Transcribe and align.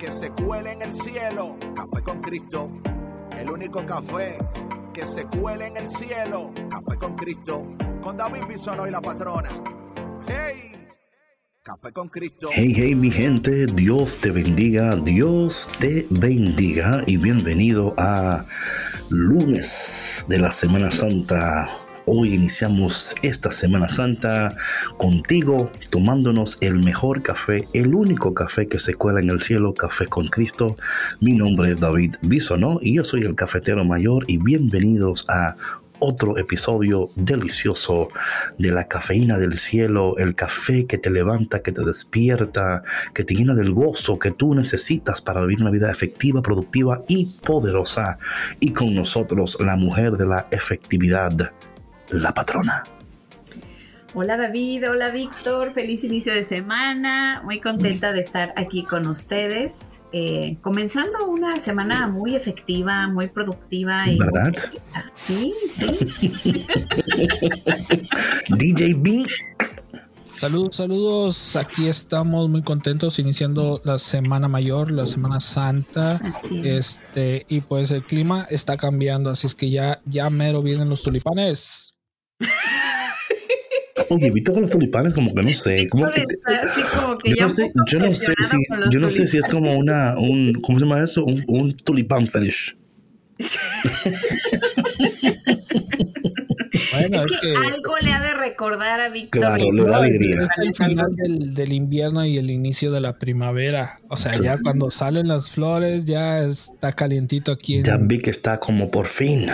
que 0.00 0.10
se 0.10 0.30
cuele 0.30 0.72
en 0.72 0.82
el 0.82 0.94
cielo. 0.94 1.58
Café 1.74 2.02
con 2.02 2.20
Cristo. 2.22 2.70
El 3.36 3.50
único 3.50 3.84
café 3.84 4.38
que 4.94 5.06
se 5.06 5.26
cuele 5.26 5.66
en 5.66 5.76
el 5.76 5.90
cielo. 5.90 6.52
Café 6.70 6.98
con 6.98 7.14
Cristo. 7.14 7.66
Con 8.00 8.16
David 8.16 8.44
Bisonó 8.48 8.86
y 8.88 8.90
la 8.90 9.02
patrona. 9.02 9.50
¡Hey! 10.26 10.88
Café 11.62 11.92
con 11.92 12.08
Cristo. 12.08 12.48
Hey, 12.50 12.72
hey, 12.74 12.94
mi 12.94 13.10
gente, 13.10 13.66
Dios 13.66 14.16
te 14.16 14.30
bendiga, 14.30 14.96
Dios 14.96 15.68
te 15.78 16.06
bendiga 16.08 17.04
y 17.06 17.18
bienvenido 17.18 17.94
a 17.98 18.46
lunes 19.10 20.24
de 20.28 20.38
la 20.38 20.50
Semana 20.50 20.90
Santa. 20.90 21.68
Hoy 22.12 22.34
iniciamos 22.34 23.14
esta 23.22 23.52
Semana 23.52 23.88
Santa 23.88 24.56
contigo, 24.98 25.70
tomándonos 25.90 26.58
el 26.60 26.80
mejor 26.80 27.22
café, 27.22 27.68
el 27.72 27.94
único 27.94 28.34
café 28.34 28.66
que 28.66 28.80
se 28.80 28.94
cuela 28.94 29.20
en 29.20 29.30
el 29.30 29.40
cielo, 29.40 29.74
Café 29.74 30.08
con 30.08 30.26
Cristo. 30.26 30.76
Mi 31.20 31.34
nombre 31.34 31.70
es 31.70 31.78
David 31.78 32.16
Bisonó 32.22 32.80
y 32.82 32.96
yo 32.96 33.04
soy 33.04 33.22
el 33.22 33.36
cafetero 33.36 33.84
mayor 33.84 34.24
y 34.26 34.38
bienvenidos 34.38 35.24
a 35.28 35.54
otro 36.00 36.36
episodio 36.36 37.10
delicioso 37.14 38.08
de 38.58 38.72
la 38.72 38.88
cafeína 38.88 39.38
del 39.38 39.56
cielo, 39.56 40.16
el 40.18 40.34
café 40.34 40.86
que 40.86 40.98
te 40.98 41.10
levanta, 41.10 41.60
que 41.60 41.70
te 41.70 41.84
despierta, 41.84 42.82
que 43.14 43.22
te 43.22 43.34
llena 43.34 43.54
del 43.54 43.70
gozo 43.70 44.18
que 44.18 44.32
tú 44.32 44.56
necesitas 44.56 45.22
para 45.22 45.42
vivir 45.42 45.60
una 45.60 45.70
vida 45.70 45.88
efectiva, 45.92 46.42
productiva 46.42 47.04
y 47.06 47.26
poderosa. 47.44 48.18
Y 48.58 48.72
con 48.72 48.96
nosotros 48.96 49.58
la 49.60 49.76
mujer 49.76 50.14
de 50.14 50.26
la 50.26 50.48
efectividad, 50.50 51.52
la 52.10 52.32
patrona. 52.34 52.82
Hola 54.12 54.36
David, 54.36 54.90
hola 54.90 55.10
Víctor, 55.10 55.72
feliz 55.72 56.02
inicio 56.02 56.34
de 56.34 56.42
semana, 56.42 57.42
muy 57.44 57.60
contenta 57.60 58.12
de 58.12 58.20
estar 58.20 58.52
aquí 58.56 58.82
con 58.82 59.06
ustedes, 59.06 60.00
eh, 60.12 60.58
comenzando 60.62 61.26
una 61.28 61.60
semana 61.60 62.08
muy 62.08 62.34
efectiva, 62.34 63.06
muy 63.06 63.28
productiva. 63.28 64.08
Y 64.08 64.18
¿Verdad? 64.18 64.52
sí, 65.14 65.54
sí. 65.70 65.86
DJ 68.48 68.94
B. 68.98 69.26
Saludos, 70.40 70.76
saludos. 70.76 71.54
Aquí 71.54 71.86
estamos 71.86 72.48
muy 72.48 72.62
contentos 72.62 73.18
iniciando 73.20 73.80
la 73.84 73.98
semana 73.98 74.48
mayor, 74.48 74.90
la 74.90 75.06
semana 75.06 75.38
santa. 75.38 76.16
Así 76.16 76.60
es. 76.60 77.02
Este, 77.02 77.44
y 77.48 77.60
pues 77.60 77.92
el 77.92 78.02
clima 78.02 78.44
está 78.50 78.76
cambiando, 78.76 79.30
así 79.30 79.46
es 79.46 79.54
que 79.54 79.70
ya, 79.70 80.00
ya 80.04 80.30
mero 80.30 80.62
vienen 80.62 80.88
los 80.88 81.02
tulipanes. 81.02 81.94
Oye, 84.08 84.30
viste 84.30 84.52
con 84.52 84.62
los 84.62 84.70
tulipanes 84.70 85.14
como 85.14 85.32
que 85.34 85.42
no 85.42 85.54
sé, 85.54 85.88
como 85.88 86.10
que 86.10 86.22
te- 86.24 86.56
Así 86.56 86.82
como 86.82 87.16
que 87.18 87.30
yo 87.30 87.36
ya 87.36 87.42
no 87.44 87.50
sé, 87.50 87.72
yo 87.86 87.98
no 88.00 88.12
sé 88.12 88.34
si, 88.42 88.56
yo 88.90 88.98
no 89.00 89.10
sé 89.10 89.26
si 89.28 89.38
es 89.38 89.44
tulipanes. 89.44 89.70
como 89.70 89.78
una, 89.78 90.14
un, 90.18 90.54
¿cómo 90.62 90.78
se 90.78 90.84
llama 90.84 91.02
eso? 91.04 91.24
Un, 91.24 91.44
un 91.48 91.76
tulipán 91.76 92.26
fetish. 92.26 92.76
Bueno, 96.92 97.24
Es 97.24 97.32
que 97.40 97.54
algo 97.56 97.96
le 98.02 98.12
ha 98.12 98.20
de 98.20 98.34
recordar 98.34 99.00
a 99.00 99.08
Víctor. 99.08 99.40
Claro, 99.42 99.72
le 99.72 99.84
da 99.84 99.96
alegría. 99.98 100.42
Es 100.42 100.48
el 100.58 100.74
final 100.74 101.06
del, 101.16 101.54
del 101.54 101.72
invierno 101.72 102.24
y 102.24 102.38
el 102.38 102.50
inicio 102.50 102.90
de 102.90 103.00
la 103.00 103.18
primavera. 103.18 103.98
O 104.08 104.16
sea, 104.16 104.34
ya 104.36 104.58
cuando 104.58 104.90
salen 104.90 105.28
las 105.28 105.50
flores, 105.50 106.04
ya 106.04 106.42
está 106.42 106.92
calientito 106.92 107.52
aquí. 107.52 107.76
en- 107.78 107.84
Ya 107.84 107.96
vi 107.96 108.18
que 108.18 108.30
está 108.30 108.58
como 108.60 108.90
por 108.90 109.06
fin. 109.06 109.46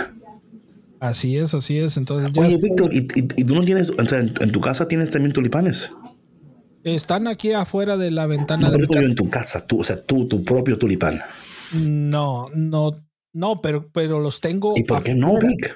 Así 0.99 1.37
es, 1.37 1.53
así 1.53 1.77
es. 1.77 1.97
Entonces 1.97 2.31
ya 2.33 2.41
Oye, 2.41 2.57
Víctor, 2.57 2.93
¿y, 2.93 2.99
y, 2.99 3.27
y 3.37 3.43
tú 3.43 3.55
no 3.55 3.61
tienes, 3.61 3.91
o 3.91 4.05
sea, 4.05 4.19
en, 4.19 4.33
en 4.39 4.51
tu 4.51 4.59
casa 4.59 4.87
tienes 4.87 5.09
también 5.09 5.33
tulipanes? 5.33 5.89
están 6.83 7.27
aquí 7.27 7.51
afuera 7.53 7.97
de 7.97 8.11
la 8.11 8.27
ventana 8.27 8.69
No, 8.69 8.77
del 8.77 8.87
pero 8.87 9.05
en 9.05 9.15
tu 9.15 9.29
casa, 9.29 9.65
tú, 9.65 9.81
o 9.81 9.83
sea, 9.83 10.01
tú, 10.01 10.27
tu 10.27 10.43
propio 10.43 10.77
tulipán. 10.77 11.21
No, 11.73 12.49
no, 12.55 12.91
no, 13.33 13.61
pero, 13.61 13.89
pero 13.91 14.19
los 14.19 14.39
tengo. 14.39 14.73
¿Y 14.75 14.83
por 14.83 15.03
qué 15.03 15.13
no. 15.13 15.37
Vic? 15.37 15.75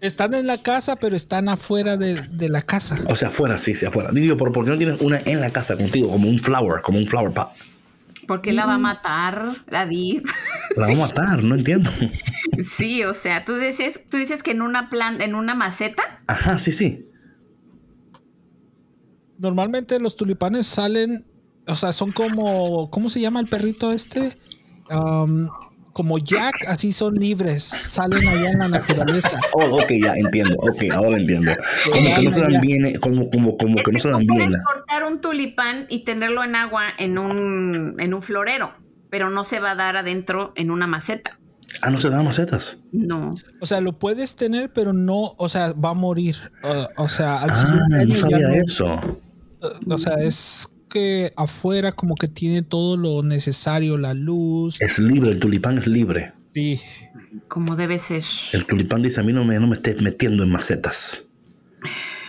Están 0.00 0.34
en 0.34 0.46
la 0.46 0.62
casa, 0.62 0.96
pero 0.96 1.14
están 1.14 1.48
afuera 1.48 1.96
de, 1.96 2.22
de 2.22 2.48
la 2.48 2.62
casa. 2.62 2.98
O 3.06 3.16
sea, 3.16 3.28
afuera, 3.28 3.58
sí, 3.58 3.74
sí, 3.74 3.84
afuera. 3.84 4.10
Digo, 4.12 4.36
¿por, 4.36 4.50
¿por 4.50 4.64
qué 4.64 4.70
no 4.70 4.78
tienes 4.78 5.00
una 5.00 5.20
en 5.24 5.40
la 5.40 5.50
casa 5.50 5.76
contigo, 5.76 6.10
como 6.10 6.28
un 6.28 6.38
flower, 6.38 6.80
como 6.82 6.98
un 6.98 7.06
flower 7.06 7.32
pot? 7.32 7.48
¿Por 8.30 8.42
qué 8.42 8.52
la 8.52 8.64
va 8.64 8.74
a 8.74 8.78
matar, 8.78 9.64
David? 9.66 10.22
La 10.76 10.86
vamos 10.86 10.98
a 10.98 11.06
matar, 11.06 11.42
no 11.42 11.56
entiendo. 11.56 11.90
Sí, 12.62 13.02
o 13.02 13.12
sea, 13.12 13.44
tú 13.44 13.56
dices, 13.56 14.02
tú 14.08 14.18
dices 14.18 14.44
que 14.44 14.52
en 14.52 14.62
una 14.62 14.88
planta, 14.88 15.24
en 15.24 15.34
una 15.34 15.56
maceta. 15.56 16.22
Ajá, 16.28 16.58
sí, 16.58 16.70
sí. 16.70 17.10
Normalmente 19.38 19.98
los 19.98 20.14
tulipanes 20.14 20.68
salen, 20.68 21.26
o 21.66 21.74
sea, 21.74 21.92
son 21.92 22.12
como, 22.12 22.88
¿cómo 22.90 23.08
se 23.08 23.20
llama 23.20 23.40
el 23.40 23.48
perrito 23.48 23.90
este? 23.90 24.38
Um, 24.90 25.48
como 25.92 26.18
Jack, 26.18 26.54
así 26.68 26.92
son 26.92 27.14
libres, 27.14 27.64
salen 27.64 28.26
allá 28.28 28.50
en 28.50 28.58
la 28.58 28.68
naturaleza. 28.68 29.38
Oh, 29.52 29.64
ok, 29.78 29.90
ya 30.02 30.14
entiendo. 30.16 30.56
Ok, 30.58 30.84
ahora 30.92 31.18
entiendo. 31.18 31.52
Como 31.92 32.14
que 32.14 32.22
no 32.22 32.30
se 32.30 32.40
dan 32.40 32.60
bien, 32.60 32.94
como, 33.00 33.28
como, 33.30 33.56
como 33.58 33.76
que 33.82 33.92
no 33.92 33.98
se 34.00 34.10
dan 34.10 34.26
bien. 34.26 34.48
puedes 34.50 34.62
cortar 34.64 35.04
un 35.04 35.20
tulipán 35.20 35.86
y 35.88 36.04
tenerlo 36.04 36.44
en 36.44 36.54
agua 36.56 36.84
en 36.98 37.18
un, 37.18 37.96
en 37.98 38.14
un 38.14 38.22
florero, 38.22 38.72
pero 39.10 39.30
no 39.30 39.44
se 39.44 39.58
va 39.60 39.72
a 39.72 39.74
dar 39.74 39.96
adentro 39.96 40.52
en 40.56 40.70
una 40.70 40.86
maceta. 40.86 41.38
Ah, 41.82 41.90
no 41.90 42.00
se 42.00 42.08
dan 42.10 42.24
macetas. 42.24 42.78
No. 42.92 43.34
O 43.60 43.66
sea, 43.66 43.80
lo 43.80 43.98
puedes 43.98 44.36
tener, 44.36 44.72
pero 44.72 44.92
no, 44.92 45.34
o 45.38 45.48
sea, 45.48 45.72
va 45.72 45.90
a 45.90 45.94
morir. 45.94 46.36
O, 46.62 46.88
o 47.04 47.08
sea, 47.08 47.42
al 47.42 47.50
Ah, 47.50 48.04
no 48.06 48.16
sabía 48.16 48.48
no- 48.48 48.54
eso. 48.54 49.00
O 49.88 49.98
sea, 49.98 50.14
es 50.14 50.76
que 50.90 51.32
afuera 51.36 51.92
como 51.92 52.14
que 52.16 52.28
tiene 52.28 52.60
todo 52.60 52.98
lo 52.98 53.22
necesario, 53.22 53.96
la 53.96 54.12
luz. 54.12 54.76
Es 54.82 54.98
libre, 54.98 55.30
el 55.30 55.38
tulipán 55.40 55.78
es 55.78 55.86
libre. 55.86 56.32
Sí. 56.52 56.78
Como 57.48 57.76
debe 57.76 57.98
ser. 57.98 58.22
El 58.52 58.66
tulipán 58.66 59.00
dice 59.00 59.20
a 59.20 59.22
mí 59.22 59.32
no 59.32 59.44
me, 59.44 59.58
no 59.58 59.66
me 59.68 59.76
estés 59.76 60.02
metiendo 60.02 60.42
en 60.42 60.50
macetas. 60.50 61.24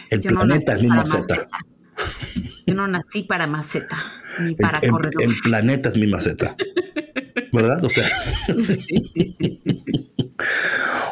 El 0.09 0.21
Yo 0.21 0.29
planeta 0.29 0.73
es 0.73 0.81
mi 0.83 0.87
maceta. 0.89 1.49
Yo 2.67 2.73
no 2.75 2.87
nací 2.87 3.23
para 3.23 3.47
maceta, 3.47 3.97
ni 4.39 4.49
El, 4.51 4.55
para 4.55 4.79
el- 4.79 4.91
corredor. 4.91 5.23
el 5.23 5.31
planeta 5.43 5.89
es 5.89 5.97
mi 5.97 6.07
maceta. 6.07 6.55
¿Verdad? 7.51 7.83
O 7.83 7.89
sea. 7.89 8.07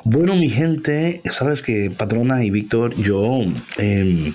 bueno, 0.05 0.35
mi 0.35 0.49
gente, 0.49 1.21
sabes 1.25 1.61
que 1.61 1.91
Patrona 1.95 2.43
y 2.43 2.51
Víctor, 2.51 2.95
yo. 2.95 3.39
em, 3.77 4.33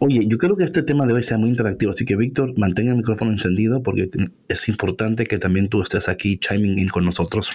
oye, 0.00 0.26
yo 0.26 0.38
creo 0.38 0.56
que 0.56 0.64
este 0.64 0.82
tema 0.82 1.06
debe 1.06 1.22
ser 1.22 1.38
muy 1.38 1.50
interactivo, 1.50 1.92
así 1.92 2.04
que 2.04 2.16
Víctor, 2.16 2.56
mantenga 2.58 2.90
el 2.92 2.96
micrófono 2.98 3.30
encendido 3.32 3.82
porque 3.82 4.10
es 4.48 4.68
importante 4.68 5.26
que 5.26 5.38
también 5.38 5.68
tú 5.68 5.82
estés 5.82 6.08
aquí 6.08 6.38
chiming 6.38 6.78
in 6.78 6.88
con 6.88 7.04
nosotros. 7.04 7.50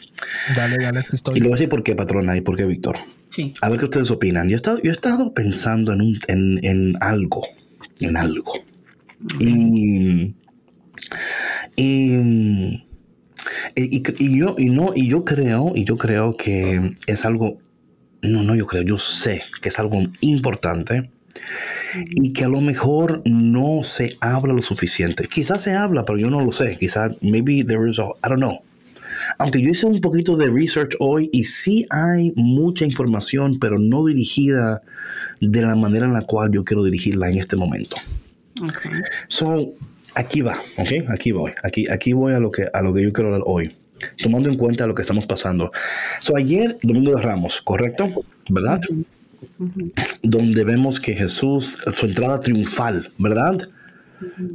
Dale, 0.56 0.78
dale, 0.78 1.00
aquí 1.00 1.10
Y 1.12 1.16
estoy. 1.16 1.36
le 1.36 1.42
voy 1.42 1.52
a 1.54 1.56
decir 1.56 1.70
por 1.70 1.84
qué, 1.84 1.96
Patrona, 1.96 2.36
y 2.38 2.42
por 2.42 2.58
qué, 2.58 2.66
Víctor. 2.66 2.98
Sí. 3.30 3.54
A 3.62 3.70
ver 3.70 3.80
qué 3.80 3.86
ustedes 3.86 4.12
opinan. 4.12 4.48
Yo 4.50 4.56
he 4.56 4.58
estado, 4.58 4.80
yo 4.84 4.92
he 4.92 4.94
estado 4.94 5.34
pensando 5.34 5.94
en, 5.94 6.02
un, 6.02 6.20
en, 6.28 6.64
en 6.64 6.96
algo, 7.02 7.48
en 8.02 8.18
algo. 8.18 8.54
Y, 9.40 10.36
y, 11.76 12.14
y, 13.76 14.04
y 14.20 14.40
yo, 14.40 14.56
y, 14.58 14.66
no, 14.70 14.92
y 14.96 15.08
yo 15.08 15.24
creo, 15.26 15.72
y 15.76 15.86
yo 15.86 15.98
creo 15.98 16.36
que 16.36 16.94
es 17.08 17.26
algo, 17.26 17.60
no, 18.22 18.44
no, 18.44 18.56
yo 18.56 18.68
creo, 18.68 18.84
yo 18.84 18.98
sé 18.98 19.44
que 19.62 19.70
es 19.70 19.80
algo 19.80 20.02
importante 20.22 21.10
y 22.16 22.34
que 22.34 22.46
a 22.46 22.50
lo 22.50 22.62
mejor 22.62 23.22
no 23.26 23.84
se 23.84 24.16
habla 24.20 24.54
lo 24.54 24.62
suficiente. 24.62 25.26
Quizás 25.28 25.64
se 25.64 25.74
habla, 25.74 26.06
pero 26.06 26.18
yo 26.18 26.30
no 26.30 26.44
lo 26.44 26.52
sé. 26.52 26.76
Quizás, 26.76 27.16
maybe 27.22 27.64
there 27.64 27.90
is 27.90 28.00
a, 28.00 28.04
I 28.04 28.30
don't 28.30 28.38
know. 28.38 28.60
Aunque 29.38 29.62
yo 29.62 29.70
hice 29.70 29.86
un 29.86 30.02
poquito 30.02 30.36
de 30.36 30.50
research 30.50 30.96
hoy 31.00 31.30
y 31.32 31.46
sí 31.46 31.86
hay 31.90 32.34
mucha 32.36 32.86
información, 32.86 33.58
pero 33.60 33.80
no 33.80 34.06
dirigida 34.06 34.82
de 35.40 35.62
la 35.62 35.76
manera 35.76 36.06
en 36.06 36.14
la 36.14 36.24
cual 36.24 36.52
yo 36.52 36.64
quiero 36.64 36.84
dirigirla 36.84 37.30
en 37.30 37.38
este 37.38 37.56
momento. 37.56 37.96
Ok. 38.62 38.82
So, 39.28 39.74
aquí 40.16 40.42
va, 40.42 40.60
¿ok? 40.78 41.10
Aquí 41.10 41.32
voy. 41.32 41.52
Aquí, 41.64 41.86
aquí 41.90 42.14
voy 42.14 42.34
a 42.34 42.40
lo, 42.40 42.52
que, 42.52 42.68
a 42.72 42.82
lo 42.82 42.94
que 42.94 43.04
yo 43.04 43.14
quiero 43.14 43.30
hablar 43.30 43.44
hoy. 43.46 43.76
Tomando 44.22 44.50
en 44.50 44.58
cuenta 44.58 44.86
lo 44.86 44.96
que 44.96 45.02
estamos 45.02 45.26
pasando. 45.26 45.72
So, 46.20 46.36
ayer, 46.36 46.78
Domingo 46.82 47.16
de 47.16 47.22
Ramos, 47.22 47.62
¿correcto? 47.62 48.10
¿Verdad? 48.50 48.82
Donde 50.22 50.64
vemos 50.64 51.00
que 51.00 51.14
Jesús, 51.16 51.84
su 51.96 52.06
entrada 52.06 52.40
triunfal, 52.40 53.10
¿verdad? 53.18 53.58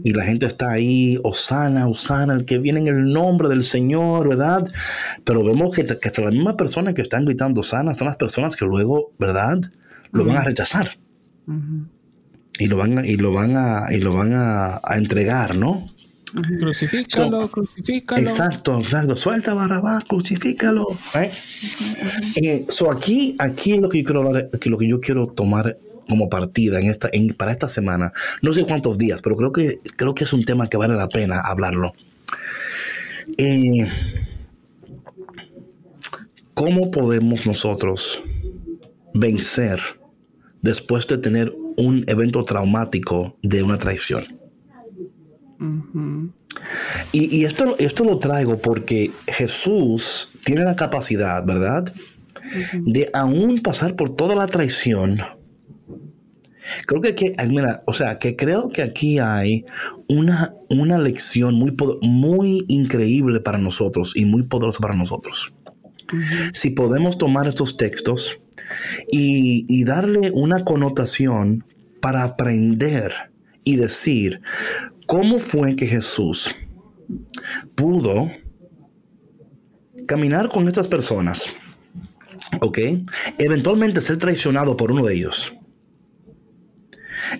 Y 0.05 0.13
la 0.13 0.25
gente 0.25 0.47
está 0.47 0.71
ahí, 0.71 1.19
Osana, 1.23 1.87
Osana, 1.89 2.35
el 2.35 2.45
que 2.45 2.59
viene 2.59 2.81
en 2.81 2.87
el 2.87 3.13
nombre 3.13 3.49
del 3.49 3.63
Señor, 3.63 4.29
¿verdad? 4.29 4.67
Pero 5.25 5.45
vemos 5.45 5.75
que, 5.75 5.85
que 5.85 6.09
hasta 6.09 6.23
las 6.23 6.33
mismas 6.33 6.55
personas 6.55 6.95
que 6.95 7.03
están 7.03 7.25
gritando 7.25 7.61
Osana 7.61 7.95
son 7.95 8.07
las 8.07 8.17
personas 8.17 8.57
que 8.57 8.65
luego, 8.65 9.13
¿verdad? 9.19 9.61
Lo 10.13 10.25
van 10.25 10.37
a 10.37 10.45
rechazar. 10.45 10.91
Y 12.59 12.67
lo 12.67 12.77
van, 12.77 12.99
a, 12.99 13.07
y 13.07 13.17
lo 13.17 13.33
van, 13.33 13.57
a, 13.57 13.87
y 13.91 14.01
lo 14.01 14.13
van 14.13 14.33
a, 14.35 14.81
entregar, 14.97 15.57
¿no? 15.57 15.89
Crucifícalo, 16.31 17.49
crucifícalo. 17.49 18.21
Exacto, 18.21 18.79
exacto. 18.79 19.17
Suelta 19.17 19.55
Barrabás, 19.55 20.05
crucifícalo. 20.05 20.87
¿eh? 21.15 21.31
Eh, 22.37 22.67
aquí, 22.91 23.37
aquí 23.39 23.73
es 23.73 23.79
lo 23.79 23.89
que 23.89 24.03
yo 24.03 24.05
quiero 24.05 24.51
que 24.61 24.71
lo 24.71 24.79
que 24.79 24.89
yo 24.89 25.01
quiero 25.01 25.27
tomar 25.27 25.79
como 26.09 26.29
partida 26.29 26.81
en 26.81 26.87
esta, 26.87 27.09
en, 27.13 27.29
para 27.29 27.53
esta 27.53 27.69
semana. 27.69 28.13
No 28.43 28.53
sé 28.53 28.65
cuántos 28.65 28.99
días, 28.99 29.23
pero 29.23 29.37
creo 29.37 29.53
que, 29.53 29.81
creo 29.97 30.15
que 30.15 30.25
es 30.25 30.33
un 30.33 30.45
tema 30.45 30.69
que 30.69 30.77
vale 30.77 30.95
la 30.95 31.09
pena 31.09 31.41
hablarlo. 31.41 31.93
Eh, 33.37 33.87
¿Cómo 36.55 36.91
podemos 36.91 37.47
nosotros 37.47 38.23
vencer 39.15 39.81
después 40.63 41.07
de 41.07 41.19
tener 41.19 41.53
un 41.77 42.05
evento 42.09 42.45
traumático 42.45 43.37
de 43.43 43.63
una 43.63 43.79
traición? 43.79 44.38
Y, 47.13 47.45
esto, 47.45 47.77
esto 47.79 48.05
lo 48.05 48.19
traigo 48.19 48.59
porque 48.59 49.11
Jesús 49.27 50.31
tiene 50.45 50.65
la 50.65 50.77
capacidad, 50.77 51.45
¿verdad? 51.45 51.93
De 52.73 53.11
aún 53.13 53.59
pasar 53.61 53.97
por 53.97 54.15
toda 54.15 54.35
la 54.35 54.47
traición 54.47 55.21
Creo 56.87 57.01
que 57.01 57.09
aquí, 57.09 57.33
mira, 57.49 57.83
o 57.87 57.93
sea, 57.93 58.19
que 58.19 58.37
creo 58.37 58.69
que 58.69 58.83
aquí 58.83 59.19
hay 59.19 59.65
una, 60.09 60.55
una 60.69 60.99
lección 60.99 61.55
muy, 61.55 61.75
muy 62.03 62.65
increíble 62.69 63.41
para 63.41 63.59
nosotros 63.59 64.13
y 64.15 64.25
muy 64.25 64.43
poderosa 64.43 64.81
para 64.81 64.95
nosotros. 64.95 65.53
Si 66.53 66.71
podemos 66.71 67.19
tomar 67.19 67.49
estos 67.49 67.77
textos 67.77 68.41
y, 69.11 69.67
y 69.69 69.85
darle 69.85 70.31
una 70.33 70.65
connotación 70.65 71.65
para 72.01 72.25
aprender 72.25 73.13
y 73.65 73.77
decir 73.77 74.41
cómo 75.09 75.41
fue 75.41 75.75
que 75.75 75.89
Jesús 75.89 76.55
pudo 77.75 78.31
caminar 80.07 80.49
con 80.49 80.69
estas 80.69 80.87
personas, 80.87 81.53
¿ok? 82.61 82.79
Eventualmente 83.39 84.01
ser 84.01 84.19
traicionado 84.19 84.77
por 84.77 84.93
uno 84.93 85.05
de 85.05 85.15
ellos 85.15 85.53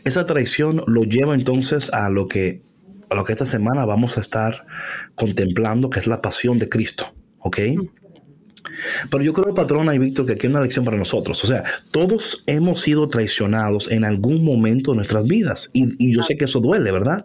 esa 0.05 0.27
traición 0.27 0.83
lo 0.87 1.05
lleva 1.05 1.35
entonces 1.35 1.93
a 1.93 2.11
lo 2.11 2.29
que, 2.29 2.63
a 3.11 3.15
lo 3.15 3.25
que 3.25 3.33
esta 3.33 3.47
semana 3.47 3.85
vamos 3.85 4.19
a 4.19 4.21
estar 4.21 4.67
contemplando, 5.15 5.91
que 5.91 5.99
es 5.99 6.07
la 6.07 6.21
pasión 6.21 6.59
de 6.59 6.69
Cristo. 6.69 7.15
¿Ok? 7.41 7.59
Pero 9.11 9.25
yo 9.25 9.33
creo, 9.33 9.55
patrona 9.55 9.95
y 9.95 9.99
Víctor, 9.99 10.27
que 10.27 10.33
aquí 10.33 10.47
hay 10.47 10.53
una 10.53 10.63
lección 10.63 10.85
para 10.85 10.97
nosotros. 10.97 11.43
O 11.45 11.47
sea, 11.47 11.65
todos 11.91 12.43
hemos 12.47 12.83
sido 12.83 13.09
traicionados 13.09 13.91
en 13.91 14.05
algún 14.05 14.45
momento 14.45 14.93
de 14.93 14.97
nuestras 14.97 15.25
vidas. 15.27 15.71
Y, 15.73 16.13
yo 16.13 16.23
sé 16.23 16.37
que 16.37 16.45
eso 16.45 16.61
duele, 16.61 16.91
¿verdad? 16.93 17.25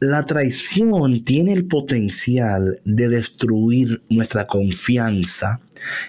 La 0.00 0.24
traición 0.24 1.24
tiene 1.24 1.52
el 1.52 1.66
potencial 1.66 2.80
de 2.84 3.08
destruir 3.08 4.02
nuestra 4.08 4.46
confianza 4.46 5.60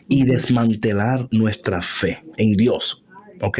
y 0.08 0.26
desmantelar 0.26 1.28
nuestra 1.32 1.82
fe 1.82 2.24
en 2.38 2.56
Dios. 2.56 3.04
¿Ok? 3.42 3.60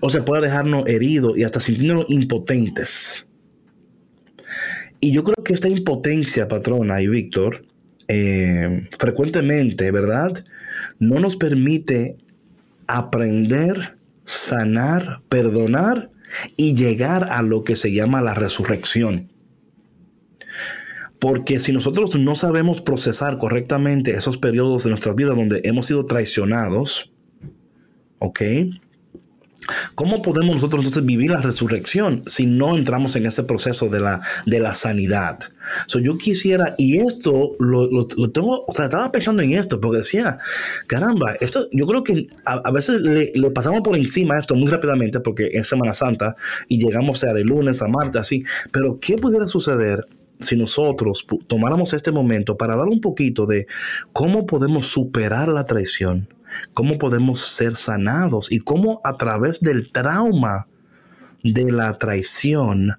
O 0.00 0.10
se 0.10 0.22
puede 0.22 0.42
dejarnos 0.42 0.86
heridos 0.86 1.36
y 1.38 1.44
hasta 1.44 1.60
sintiéndonos 1.60 2.06
impotentes. 2.08 3.26
Y 5.00 5.12
yo 5.12 5.22
creo 5.22 5.42
que 5.44 5.52
esta 5.52 5.68
impotencia, 5.68 6.48
patrona 6.48 7.00
y 7.02 7.08
Víctor, 7.08 7.65
eh, 8.08 8.88
frecuentemente, 8.98 9.90
¿verdad? 9.90 10.32
No 10.98 11.20
nos 11.20 11.36
permite 11.36 12.16
aprender, 12.86 13.96
sanar, 14.24 15.22
perdonar 15.28 16.10
y 16.56 16.74
llegar 16.74 17.28
a 17.30 17.42
lo 17.42 17.64
que 17.64 17.76
se 17.76 17.92
llama 17.92 18.22
la 18.22 18.34
resurrección. 18.34 19.30
Porque 21.18 21.58
si 21.58 21.72
nosotros 21.72 22.14
no 22.16 22.34
sabemos 22.34 22.82
procesar 22.82 23.38
correctamente 23.38 24.12
esos 24.12 24.36
periodos 24.36 24.84
de 24.84 24.90
nuestras 24.90 25.16
vidas 25.16 25.36
donde 25.36 25.60
hemos 25.64 25.86
sido 25.86 26.04
traicionados, 26.04 27.10
¿ok? 28.18 28.42
¿Cómo 29.94 30.22
podemos 30.22 30.56
nosotros 30.56 30.80
entonces 30.80 31.04
vivir 31.04 31.30
la 31.30 31.40
resurrección 31.40 32.22
si 32.26 32.46
no 32.46 32.76
entramos 32.76 33.16
en 33.16 33.26
ese 33.26 33.42
proceso 33.42 33.88
de 33.88 34.00
la, 34.00 34.20
de 34.46 34.60
la 34.60 34.74
sanidad? 34.74 35.38
So, 35.86 35.98
yo 35.98 36.16
quisiera, 36.16 36.74
y 36.78 36.98
esto 36.98 37.56
lo, 37.58 37.90
lo, 37.90 38.06
tengo, 38.30 38.64
o 38.66 38.72
sea, 38.72 38.84
estaba 38.86 39.10
pensando 39.10 39.42
en 39.42 39.52
esto 39.52 39.80
porque 39.80 39.98
decía, 39.98 40.38
caramba, 40.86 41.34
esto 41.40 41.68
yo 41.72 41.86
creo 41.86 42.04
que 42.04 42.28
a, 42.44 42.70
veces 42.70 43.00
le, 43.00 43.32
pasamos 43.50 43.82
por 43.82 43.96
encima 43.96 44.38
esto 44.38 44.54
muy 44.54 44.70
rápidamente 44.70 45.20
porque 45.20 45.50
es 45.52 45.66
Semana 45.66 45.94
Santa 45.94 46.36
y 46.68 46.78
llegamos 46.78 47.18
sea 47.18 47.32
de 47.32 47.44
lunes 47.44 47.82
a 47.82 47.88
martes 47.88 48.20
así, 48.20 48.44
pero 48.70 48.98
¿qué 49.00 49.16
pudiera 49.16 49.48
suceder 49.48 50.06
si 50.38 50.56
nosotros 50.56 51.26
tomáramos 51.46 51.94
este 51.94 52.12
momento 52.12 52.56
para 52.56 52.74
hablar 52.74 52.88
un 52.88 53.00
poquito 53.00 53.46
de 53.46 53.66
cómo 54.12 54.46
podemos 54.46 54.86
superar 54.86 55.48
la 55.48 55.64
traición? 55.64 56.28
Cómo 56.74 56.98
podemos 56.98 57.40
ser 57.40 57.76
sanados 57.76 58.50
y 58.50 58.60
cómo 58.60 59.00
a 59.04 59.14
través 59.16 59.60
del 59.60 59.90
trauma 59.90 60.66
de 61.42 61.70
la 61.70 61.96
traición 61.98 62.92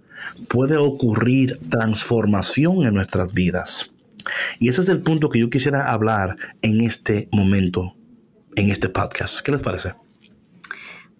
puede 0.48 0.78
ocurrir 0.78 1.58
transformación 1.70 2.84
en 2.86 2.94
nuestras 2.94 3.34
vidas. 3.34 3.94
Y 4.60 4.70
ese 4.70 4.82
es 4.82 4.90
el 4.90 5.02
punto 5.02 5.30
que 5.30 5.40
yo 5.40 5.50
quisiera 5.50 5.92
hablar 5.92 6.36
en 6.62 6.82
este 6.82 7.30
momento, 7.32 7.96
en 8.56 8.70
este 8.70 8.90
podcast. 8.90 9.42
¿Qué 9.42 9.52
les 9.52 9.62
parece? 9.62 9.94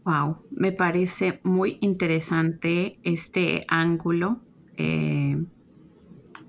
Wow, 0.04 0.38
me 0.52 0.72
parece 0.72 1.40
muy 1.44 1.78
interesante 1.82 2.98
este 3.04 3.66
ángulo, 3.68 4.42
eh, 4.78 5.27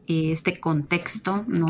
este 0.09 0.59
contexto, 0.59 1.45
¿no? 1.47 1.67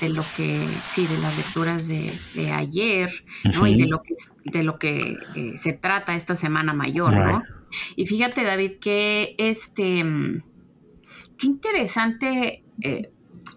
De 0.00 0.08
lo 0.08 0.24
que, 0.36 0.66
sí, 0.84 1.06
de 1.06 1.18
las 1.18 1.36
lecturas 1.36 1.88
de, 1.88 2.50
ayer, 2.52 3.10
¿no? 3.54 3.66
Y 3.66 3.80
de 3.80 3.86
lo 3.86 4.02
que, 4.02 4.14
de 4.44 4.62
lo 4.64 4.74
que 4.74 5.16
eh, 5.36 5.52
se 5.56 5.72
trata 5.72 6.14
esta 6.14 6.34
semana 6.34 6.72
mayor, 6.72 7.14
¿no? 7.14 7.42
Y 7.96 8.06
fíjate, 8.06 8.42
David, 8.42 8.74
que 8.80 9.36
este, 9.38 10.02
mm, 10.02 10.42
qué 11.38 11.46
interesante, 11.46 12.64
eh, 12.82 13.12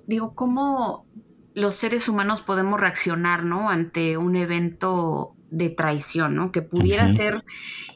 digo, 0.05 0.35
cómo 0.35 1.05
los 1.53 1.73
seres 1.73 2.07
humanos 2.07 2.43
podemos 2.43 2.79
reaccionar, 2.79 3.43
¿no? 3.43 3.69
Ante 3.71 4.17
un 4.17 4.35
evento 4.35 5.35
de 5.49 5.69
traición, 5.69 6.35
¿no? 6.35 6.51
Que 6.51 6.61
pudiera 6.61 7.07
ser 7.07 7.43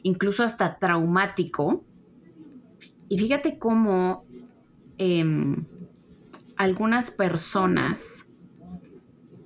incluso 0.02 0.42
hasta 0.42 0.78
traumático. 0.78 1.84
Y 3.08 3.18
fíjate 3.18 3.58
cómo 3.58 4.24
em, 4.98 5.64
algunas 6.62 7.10
personas 7.10 8.30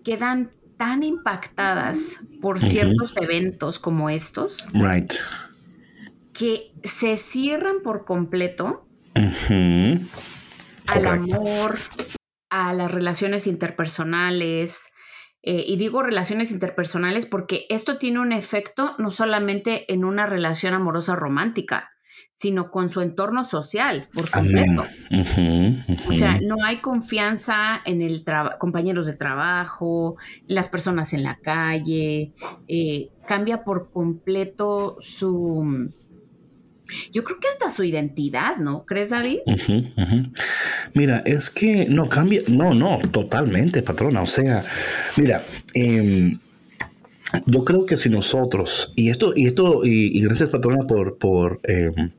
quedan 0.04 0.52
tan 0.76 1.02
impactadas 1.02 2.20
por 2.42 2.61
ciertos 2.61 3.14
eventos 3.18 3.78
como 3.78 4.11
estos. 4.11 4.66
Right. 4.75 5.14
Que 6.35 6.73
se 6.85 7.16
cierran 7.16 7.76
por 7.82 8.04
completo 8.04 8.87
al 9.14 11.06
amor, 11.06 11.78
a 12.50 12.75
las 12.75 12.90
relaciones 12.90 13.46
interpersonales. 13.46 14.92
Eh, 15.42 15.64
y 15.66 15.76
digo 15.76 16.02
relaciones 16.02 16.50
interpersonales 16.50 17.25
porque 17.25 17.64
esto 17.70 17.96
tiene 17.96 18.20
un 18.20 18.32
efecto 18.32 18.94
no 18.99 19.11
solamente 19.11 19.90
en 19.90 20.04
una 20.04 20.26
relación 20.26 20.75
amorosa 20.75 21.16
romántica, 21.16 21.96
sino 22.37 22.71
con 22.71 22.90
su 22.90 23.00
entorno 23.00 23.47
social 23.47 24.09
por 24.12 24.31
completo. 24.31 24.85
O 26.07 26.12
sea, 26.12 26.38
no 26.43 26.57
hay 26.62 26.76
confianza 26.83 27.81
en 27.87 28.02
el 28.02 28.23
compañeros 28.61 29.07
de 29.07 29.14
trabajo, 29.14 30.16
las 30.47 30.69
personas 30.69 31.14
en 31.14 31.23
la 31.23 31.38
calle, 31.38 32.35
eh, 32.69 33.09
cambia 33.26 33.64
por 33.64 33.90
completo 33.90 34.99
su... 35.00 35.90
Yo 37.11 37.25
creo 37.25 37.40
que 37.40 37.49
hasta 37.49 37.71
su 37.71 37.85
identidad, 37.85 38.59
¿no? 38.59 38.85
¿Crees, 38.85 39.11
David? 39.11 39.38
Mira, 40.93 41.23
es 41.25 41.49
que 41.49 41.87
no 41.88 42.07
cambia, 42.11 42.43
no, 42.49 42.75
no, 42.75 42.99
totalmente, 43.11 43.83
patrona. 43.83 44.21
O 44.21 44.26
sea, 44.26 44.62
mira, 45.16 45.43
eh, 45.73 46.38
yo 47.47 47.64
creo 47.64 47.87
que 47.87 47.97
si 47.97 48.09
nosotros, 48.09 48.93
y 48.95 49.11
esto, 49.11 49.33
y 49.35 49.47
esto, 49.47 49.81
y, 49.85 50.21
gracias 50.23 50.49
patrona 50.49 50.87
por, 50.87 51.19
por, 51.19 51.61
em, 51.64 52.11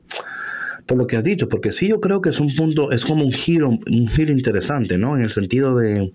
por 0.88 0.96
lo 0.96 1.06
que 1.06 1.18
has 1.18 1.22
dicho, 1.24 1.48
porque 1.50 1.70
sí 1.70 1.86
yo 1.88 2.00
creo 2.00 2.22
que 2.22 2.30
es 2.30 2.40
un 2.40 2.52
punto, 2.56 2.90
es 2.90 3.04
como 3.04 3.22
un 3.22 3.32
giro, 3.32 3.68
un 3.68 4.08
giro 4.08 4.32
interesante, 4.32 4.96
¿no? 4.96 5.16
En 5.16 5.22
el 5.22 5.30
sentido 5.30 5.76
de, 5.76 6.12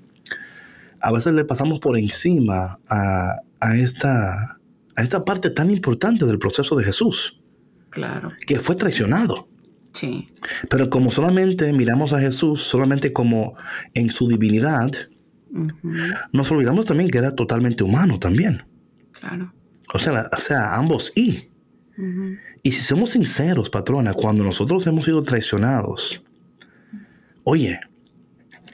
a 0.99 1.11
veces 1.11 1.33
le 1.33 1.45
pasamos 1.45 1.79
por 1.79 1.95
encima 1.95 2.79
a, 2.89 3.35
a 3.59 3.77
esta, 3.77 4.57
a 4.95 5.01
esta 5.03 5.23
parte 5.23 5.51
tan 5.51 5.69
importante 5.69 6.25
del 6.25 6.39
proceso 6.39 6.75
de 6.75 6.83
Jesús, 6.83 7.39
Claro. 7.91 8.31
que 8.47 8.57
fue 8.57 8.75
traicionado. 8.75 9.47
Sí. 9.93 10.25
Pero 10.71 10.89
como 10.89 11.11
solamente 11.11 11.71
miramos 11.71 12.11
a 12.11 12.19
Jesús 12.19 12.63
solamente 12.63 13.13
como 13.13 13.53
en 13.93 14.09
su 14.09 14.27
divinidad, 14.27 14.89
nos 16.31 16.51
olvidamos 16.51 16.85
también 16.85 17.11
que 17.11 17.19
era 17.19 17.35
totalmente 17.35 17.83
humano 17.83 18.17
también. 18.17 18.63
Claro. 19.19 19.53
O 19.93 19.99
sea, 19.99 20.31
o 20.35 20.39
sea 20.39 20.73
ambos 20.75 21.11
y. 21.15 21.47
Y 22.63 22.71
si 22.71 22.81
somos 22.81 23.11
sinceros, 23.11 23.69
patrona, 23.69 24.13
cuando 24.13 24.43
nosotros 24.43 24.85
hemos 24.87 25.05
sido 25.05 25.19
traicionados, 25.19 26.23
oye, 27.43 27.79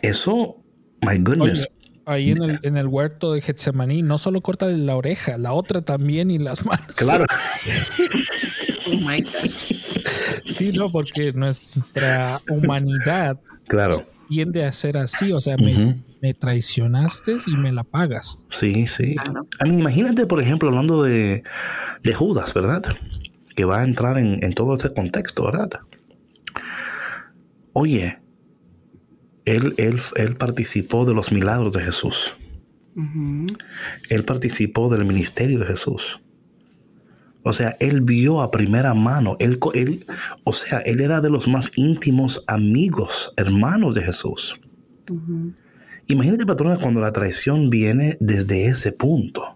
eso, 0.02 0.56
my 1.02 1.18
goodness, 1.18 1.68
Oye, 1.68 1.80
ahí 2.06 2.32
en 2.32 2.44
el, 2.44 2.60
en 2.64 2.78
el 2.78 2.88
huerto 2.88 3.34
de 3.34 3.42
Getsemaní, 3.42 4.02
no 4.02 4.18
solo 4.18 4.42
corta 4.42 4.68
la 4.68 4.96
oreja, 4.96 5.38
la 5.38 5.54
otra 5.54 5.82
también 5.82 6.32
y 6.32 6.40
las 6.40 6.66
manos. 6.66 6.88
claro, 6.96 7.26
Oh 8.92 8.98
my 9.02 9.20
God. 9.20 9.50
Sí, 10.44 10.72
no, 10.72 10.92
porque 10.92 11.32
nuestra 11.34 12.40
humanidad 12.50 13.40
claro, 13.68 13.96
tiende 14.30 14.64
a 14.66 14.72
ser 14.72 14.98
así. 14.98 15.32
O 15.32 15.42
sea, 15.42 15.58
me, 15.58 16.34
traicionaste 16.34 17.38
y 17.48 17.58
me 17.58 17.72
la 17.72 17.84
pagas. 17.84 18.46
sí, 18.52 18.88
sí. 18.88 19.16
Claro. 19.16 19.48
A 19.60 19.66
mí, 19.66 19.80
imagínate, 19.80 20.26
por 20.26 20.42
ejemplo, 20.42 20.70
hablando 20.70 21.04
de, 21.04 21.44
de 22.04 22.14
Judas, 22.14 22.54
¿verdad? 22.54 22.84
Que 23.56 23.66
va 23.66 23.82
a 23.82 23.84
entrar 23.84 24.18
en, 24.18 24.44
en 24.44 24.54
todo 24.54 24.76
este 24.76 24.94
contexto, 24.94 25.46
¿verdad? 25.46 25.70
Oye, 27.74 28.20
él, 29.46 29.74
él, 29.78 30.00
él 30.16 30.36
participó 30.36 31.06
de 31.06 31.14
los 31.14 31.32
milagros 31.32 31.74
de 31.74 31.82
Jesús. 31.82 32.36
Él 34.10 34.26
participó 34.26 34.90
del 34.90 35.06
ministerio 35.06 35.60
de 35.60 35.66
Jesús. 35.66 36.20
O 37.44 37.54
sea, 37.54 37.78
él 37.80 38.02
vio 38.02 38.42
a 38.42 38.52
primera 38.52 38.94
mano. 38.94 39.36
Él, 39.40 39.60
co- 39.60 39.74
él, 39.74 40.06
o 40.44 40.52
sea, 40.54 40.80
él 40.80 41.00
era 41.02 41.22
de 41.22 41.30
los 41.30 41.48
más 41.48 41.72
íntimos 41.76 42.44
amigos, 42.48 43.34
hermanos 43.38 43.96
de 43.96 44.04
Jesús. 44.04 44.60
Imagínate, 46.08 46.46
patrona, 46.46 46.78
cuando 46.78 47.02
la 47.02 47.12
traición 47.14 47.70
viene 47.70 48.18
desde 48.20 48.68
ese 48.68 48.92
punto. 48.92 49.56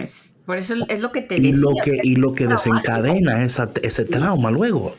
Es, 0.00 0.36
por 0.46 0.56
eso 0.56 0.74
es 0.88 1.02
lo 1.02 1.10
que 1.12 1.22
te 1.22 1.36
Y 1.36 1.40
decía. 1.52 1.56
lo 1.60 1.70
que, 1.82 1.98
y 2.02 2.16
lo 2.16 2.32
que 2.32 2.46
desencadena 2.46 3.42
esa- 3.42 3.70
ese 3.82 4.04
trauma 4.04 4.50
luego. 4.50 4.94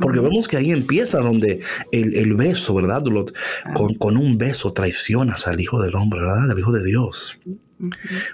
Porque 0.00 0.20
vemos 0.20 0.46
que 0.46 0.56
ahí 0.56 0.70
empieza 0.70 1.18
donde 1.18 1.60
el, 1.90 2.14
el 2.14 2.34
beso, 2.36 2.74
¿verdad? 2.76 3.02
Lo- 3.06 3.24
con, 3.74 3.94
con 3.94 4.16
un 4.16 4.38
beso 4.38 4.72
traicionas 4.72 5.48
al 5.48 5.58
Hijo 5.60 5.82
del 5.82 5.96
Hombre, 5.96 6.20
¿verdad? 6.20 6.48
Al 6.50 6.58
Hijo 6.58 6.70
de 6.70 6.84
Dios. 6.84 7.38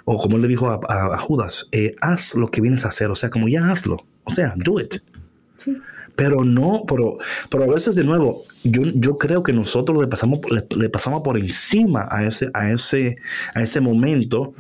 O 0.04 0.18
como 0.18 0.36
él 0.36 0.42
le 0.42 0.48
dijo 0.48 0.70
a, 0.70 0.80
a- 0.88 1.14
a 1.14 1.18
Judas, 1.18 1.68
eh, 1.72 1.94
haz 2.00 2.34
lo 2.34 2.48
que 2.48 2.60
vienes 2.60 2.84
a 2.84 2.88
hacer. 2.88 3.10
O 3.10 3.14
sea, 3.14 3.30
como 3.30 3.48
ya 3.48 3.70
hazlo. 3.70 4.04
O 4.24 4.30
sea, 4.30 4.54
do 4.56 4.80
it. 4.80 4.96
Sí. 5.56 5.76
Pero 6.16 6.44
no, 6.44 6.82
pero, 6.88 7.18
pero 7.48 7.64
a 7.64 7.66
veces 7.68 7.94
de 7.94 8.02
nuevo, 8.04 8.42
yo, 8.64 8.82
yo 8.94 9.18
creo 9.18 9.42
que 9.44 9.52
nosotros 9.52 10.00
le 10.00 10.08
pasamos, 10.08 10.40
le, 10.50 10.66
le 10.76 10.88
pasamos 10.88 11.22
por 11.22 11.38
encima 11.38 12.08
a 12.10 12.24
ese, 12.24 12.50
a, 12.54 12.70
ese, 12.72 13.16
a 13.54 13.62
ese 13.62 13.80
momento 13.80 14.52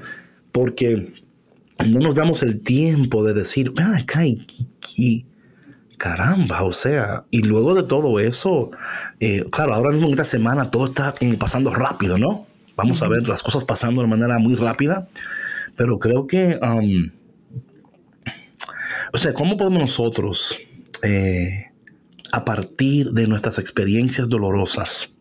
porque 0.52 1.12
no 1.84 1.98
nos 2.00 2.14
damos 2.14 2.42
el 2.44 2.60
tiempo 2.60 3.24
de 3.24 3.34
decir, 3.34 3.72
ven 3.74 3.92
acá 3.94 4.24
y, 4.26 4.46
y- 4.96 5.26
caramba, 5.96 6.62
o 6.62 6.72
sea, 6.72 7.24
y 7.32 7.42
luego 7.42 7.74
de 7.74 7.82
todo 7.82 8.20
eso, 8.20 8.70
eh, 9.18 9.44
claro, 9.50 9.74
ahora 9.74 9.90
mismo 9.90 10.06
en 10.06 10.12
esta 10.12 10.22
semana 10.24 10.70
todo 10.70 10.86
está 10.86 11.12
pasando 11.40 11.74
rápido, 11.74 12.18
¿no? 12.18 12.46
Vamos 12.78 13.02
a 13.02 13.08
ver 13.08 13.28
las 13.28 13.42
cosas 13.42 13.64
pasando 13.64 14.02
de 14.02 14.06
manera 14.06 14.38
muy 14.38 14.54
rápida, 14.54 15.08
pero 15.74 15.98
creo 15.98 16.28
que, 16.28 16.60
um, 16.62 17.10
o 19.12 19.18
sea, 19.18 19.34
¿cómo 19.34 19.56
podemos 19.56 19.80
nosotros, 19.80 20.56
eh, 21.02 21.72
a 22.30 22.44
partir 22.44 23.10
de 23.10 23.26
nuestras 23.26 23.58
experiencias 23.58 24.28
dolorosas, 24.28 25.12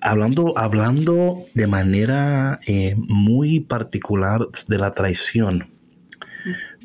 hablando, 0.00 0.56
hablando 0.56 1.44
de 1.52 1.66
manera 1.66 2.60
eh, 2.66 2.94
muy 3.08 3.60
particular 3.60 4.48
de 4.68 4.78
la 4.78 4.92
traición, 4.92 5.70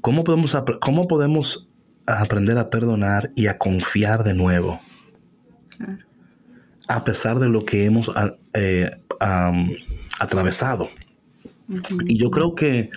¿cómo 0.02 0.26
podemos, 0.26 0.58
cómo 0.82 1.08
podemos 1.08 1.70
aprender 2.06 2.58
a 2.58 2.70
perdonar 2.70 3.32
y 3.34 3.48
a 3.48 3.58
confiar 3.58 4.26
de 4.26 4.34
nuevo? 4.34 4.78
Claro. 5.70 6.00
A 6.88 7.04
pesar 7.04 7.40
de 7.40 7.50
lo 7.50 7.66
que 7.66 7.86
hemos 7.86 8.12
eh, 8.54 8.92
atravesado. 10.20 10.90
Y 12.06 12.18
yo 12.18 12.30
creo 12.30 12.56
que, 12.56 12.90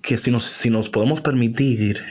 que 0.00 0.18
si, 0.18 0.30
nos, 0.30 0.44
si 0.44 0.70
nos 0.70 0.90
podemos 0.90 1.20
permitir 1.20 2.02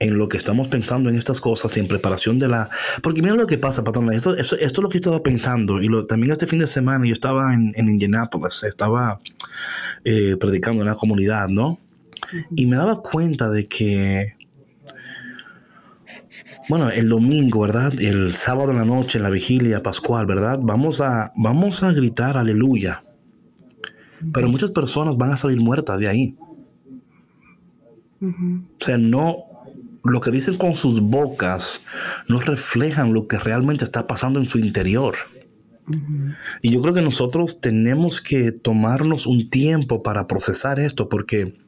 en 0.00 0.16
lo 0.16 0.28
que 0.28 0.38
estamos 0.38 0.66
pensando 0.68 1.10
en 1.10 1.16
estas 1.16 1.40
cosas 1.40 1.76
y 1.76 1.80
en 1.80 1.86
preparación 1.86 2.38
de 2.38 2.48
la... 2.48 2.70
Porque 3.02 3.20
mira 3.20 3.34
lo 3.34 3.46
que 3.46 3.58
pasa, 3.58 3.84
patrón. 3.84 4.12
Esto, 4.12 4.34
esto, 4.34 4.56
esto 4.56 4.80
es 4.80 4.82
lo 4.82 4.88
que 4.88 4.94
yo 4.94 5.00
estaba 5.00 5.22
pensando. 5.22 5.80
Y 5.80 5.88
lo, 5.88 6.06
también 6.06 6.32
este 6.32 6.46
fin 6.46 6.58
de 6.58 6.66
semana 6.66 7.06
yo 7.06 7.12
estaba 7.12 7.54
en, 7.54 7.72
en 7.76 7.88
Indianapolis, 7.90 8.64
estaba 8.64 9.20
eh, 10.04 10.36
predicando 10.40 10.82
en 10.82 10.88
la 10.88 10.94
comunidad, 10.94 11.48
¿no? 11.48 11.78
Y 12.56 12.66
me 12.66 12.76
daba 12.76 13.02
cuenta 13.02 13.50
de 13.50 13.66
que, 13.66 14.34
bueno, 16.68 16.90
el 16.90 17.08
domingo, 17.08 17.60
¿verdad? 17.60 17.92
El 17.98 18.34
sábado 18.34 18.70
en 18.70 18.78
la 18.78 18.84
noche, 18.84 19.18
en 19.18 19.24
la 19.24 19.30
vigilia 19.30 19.82
pascual, 19.82 20.26
¿verdad? 20.26 20.58
Vamos 20.62 21.00
a, 21.00 21.32
vamos 21.36 21.82
a 21.82 21.92
gritar 21.92 22.36
aleluya. 22.36 23.04
Pero 24.32 24.48
muchas 24.48 24.70
personas 24.70 25.16
van 25.16 25.32
a 25.32 25.36
salir 25.36 25.60
muertas 25.60 25.98
de 25.98 26.08
ahí. 26.08 26.36
Ujú. 28.20 28.64
O 28.78 28.84
sea, 28.84 28.98
no, 28.98 29.50
lo 30.04 30.20
que 30.20 30.30
dicen 30.30 30.56
con 30.56 30.74
sus 30.74 31.00
bocas 31.00 31.80
no 32.28 32.40
reflejan 32.40 33.12
lo 33.12 33.26
que 33.26 33.38
realmente 33.38 33.84
está 33.84 34.06
pasando 34.06 34.38
en 34.38 34.46
su 34.46 34.58
interior. 34.58 35.16
Y 36.62 36.70
yo 36.70 36.80
creo 36.82 36.94
que 36.94 37.02
nosotros 37.02 37.60
tenemos 37.60 38.20
que 38.20 38.52
tomarnos 38.52 39.26
un 39.26 39.50
tiempo 39.50 40.04
para 40.04 40.28
procesar 40.28 40.78
esto 40.78 41.08
porque 41.08 41.58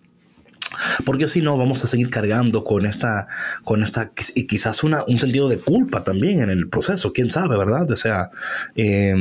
porque 1.04 1.28
si 1.28 1.40
no 1.40 1.56
vamos 1.56 1.84
a 1.84 1.86
seguir 1.86 2.10
cargando 2.10 2.64
con 2.64 2.86
esta 2.86 3.26
con 3.64 3.82
esta 3.82 4.12
y 4.34 4.46
quizás 4.46 4.82
una, 4.84 5.04
un 5.06 5.18
sentido 5.18 5.48
de 5.48 5.58
culpa 5.58 6.04
también 6.04 6.40
en 6.40 6.50
el 6.50 6.68
proceso 6.68 7.12
quién 7.12 7.30
sabe 7.30 7.56
verdad 7.56 7.90
o 7.90 7.96
sea 7.96 8.30
eh, 8.76 9.14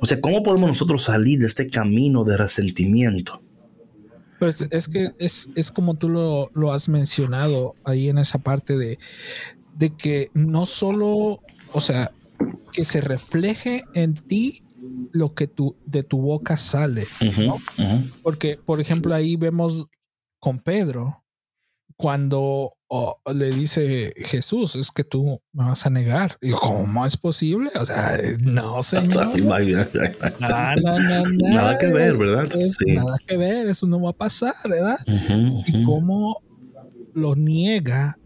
o 0.00 0.06
sea 0.06 0.20
cómo 0.20 0.42
podemos 0.42 0.68
nosotros 0.68 1.02
salir 1.02 1.40
de 1.40 1.46
este 1.46 1.68
camino 1.68 2.24
de 2.24 2.36
resentimiento 2.36 3.42
Pues 4.38 4.66
es 4.70 4.88
que 4.88 5.12
es, 5.18 5.50
es 5.54 5.70
como 5.70 5.94
tú 5.94 6.08
lo, 6.08 6.50
lo 6.54 6.72
has 6.72 6.88
mencionado 6.88 7.74
ahí 7.84 8.08
en 8.08 8.18
esa 8.18 8.38
parte 8.38 8.76
de, 8.76 8.98
de 9.76 9.94
que 9.94 10.30
no 10.34 10.66
solo, 10.66 11.40
o 11.72 11.80
sea, 11.80 12.10
que 12.72 12.84
se 12.84 13.00
refleje 13.00 13.84
en 13.94 14.14
ti 14.14 14.62
lo 15.12 15.34
que 15.34 15.46
tu, 15.46 15.76
de 15.86 16.02
tu 16.02 16.20
boca 16.20 16.56
sale. 16.56 17.06
Ujú, 17.20 17.54
ujú. 17.54 18.04
Porque, 18.22 18.58
por 18.64 18.80
ejemplo, 18.80 19.14
ahí 19.14 19.36
vemos 19.36 19.86
con 20.40 20.58
Pedro, 20.60 21.24
cuando 21.96 22.72
oh, 22.88 23.16
le 23.34 23.50
dice 23.50 24.12
Jesús, 24.18 24.76
es 24.76 24.90
que 24.90 25.02
tú 25.02 25.40
me 25.52 25.64
vas 25.64 25.86
a 25.86 25.90
negar. 25.90 26.36
Y 26.42 26.50
yo, 26.50 26.58
¿cómo 26.58 27.06
es 27.06 27.16
posible? 27.16 27.70
O 27.80 27.86
sea, 27.86 28.18
no, 28.42 28.82
señor. 28.84 29.40
Vaya. 29.44 29.88
Nada, 30.38 30.76
nada, 30.82 31.22
Nada 31.38 31.78
que 31.78 31.86
ver, 31.86 32.16
¿verdad? 32.18 32.54
Es- 32.56 32.76
Sí. 32.76 32.94
Nada 32.94 33.16
que 33.26 33.36
ver, 33.36 33.66
eso 33.68 33.86
no 33.86 34.00
va 34.00 34.10
a 34.10 34.16
pasar, 34.16 34.54
¿verdad? 34.68 34.98
Y 35.06 35.84
cómo 35.84 36.42
lo 37.14 37.34
niega. 37.34 38.18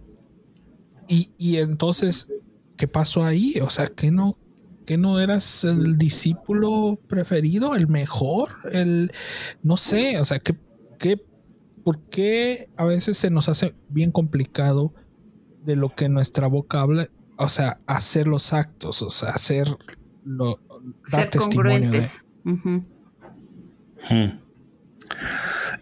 Y, 1.07 1.31
y 1.39 1.59
entonces, 1.59 2.29
¿qué 2.77 2.89
pasó 2.89 3.25
ahí? 3.25 3.55
O 3.63 3.71
sea, 3.71 3.87
que 3.87 4.11
no, 4.11 4.37
que 4.85 4.97
no 4.97 5.21
eras 5.21 5.63
el 5.65 5.97
discípulo 5.97 6.99
preferido, 7.09 7.77
el 7.77 7.87
mejor, 7.87 8.51
el 8.73 9.13
no 9.63 9.77
sé, 9.77 10.19
o 10.19 10.25
sea, 10.25 10.41
que, 10.41 10.57
que 10.99 11.25
¿por 11.85 12.01
qué 12.09 12.69
a 12.77 12.85
veces 12.85 13.17
se 13.17 13.31
nos 13.31 13.49
hace 13.49 13.75
bien 13.89 14.11
complicado 14.13 14.93
de 15.65 15.77
lo 15.77 15.95
que 15.95 16.09
nuestra 16.09 16.47
boca 16.47 16.81
habla? 16.81 17.09
O 17.37 17.49
sea, 17.49 17.81
hacer 17.87 18.27
los 18.29 18.53
actos, 18.53 19.03
o 19.03 19.11
sea, 19.11 19.31
hacer 19.31 19.67
lo, 20.25 20.61
dar 21.11 21.23
Ser 21.23 21.31
testimonio 21.31 21.91
de. 21.91 22.05
Hmm. 22.45 24.39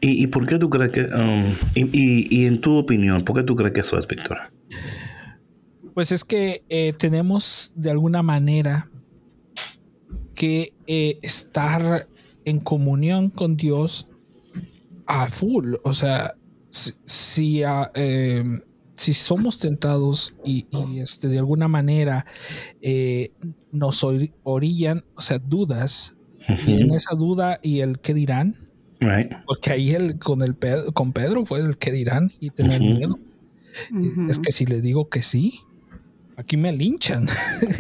¿Y, 0.01 0.23
y 0.25 0.27
por 0.29 0.47
qué 0.47 0.59
tú 0.59 0.71
crees 0.71 0.93
que, 0.93 1.03
um, 1.03 1.45
y, 1.75 1.85
y- 1.93 2.27
y 2.31 2.47
en 2.47 2.61
tu 2.61 2.77
opinión, 2.77 3.23
por 3.25 3.37
qué 3.37 3.43
tú 3.43 3.55
crees 3.57 3.73
que 3.73 3.81
eso 3.81 3.99
es, 3.99 4.07
Víctor? 4.07 4.39
Pues 5.95 6.13
es 6.13 6.25
que 6.25 6.63
eh, 6.69 6.93
tenemos 6.93 7.73
de 7.77 7.91
alguna 7.91 8.23
manera 8.23 8.89
que 10.35 10.73
eh, 10.87 11.19
estar 11.23 12.09
en 12.45 12.61
comunión 12.61 13.31
con 13.31 13.57
Dios 13.57 14.09
a 15.09 15.29
full. 15.29 15.75
O 15.83 15.93
sea, 15.93 16.35
si, 16.71 16.93
si, 17.05 17.63
eh, 17.95 18.45
si 18.97 19.15
somos 19.15 19.59
tentados 19.59 20.35
y, 20.45 20.67
y, 20.71 21.01
este, 21.01 21.29
de 21.29 21.39
alguna 21.39 21.67
manera 21.67 22.27
eh, 22.83 23.33
nos 23.73 24.05
ori- 24.05 24.33
orillan, 24.45 25.05
o 25.17 25.21
sea, 25.21 25.39
dudas, 25.39 26.15
y 26.67 26.81
en 26.81 26.93
esa 26.95 27.15
duda 27.15 27.59
y 27.63 27.81
el 27.81 27.99
qué 27.99 28.15
dirán, 28.15 28.69
Porque 29.47 29.71
ahí 29.71 29.91
el, 29.91 30.19
con, 30.19 30.43
el 30.43 30.55
Pedro, 30.57 30.93
con 30.93 31.13
Pedro 31.13 31.45
fue 31.45 31.61
el 31.61 31.79
que 31.79 31.93
dirán 31.93 32.33
y 32.41 32.51
tener 32.51 32.81
miedo. 32.81 33.19
Es 34.29 34.39
que 34.41 34.51
si 34.51 34.67
les 34.67 34.83
digo 34.83 35.09
que 35.09 35.23
sí, 35.23 35.61
aquí 36.37 36.57
me 36.57 36.73
linchan. 36.73 37.29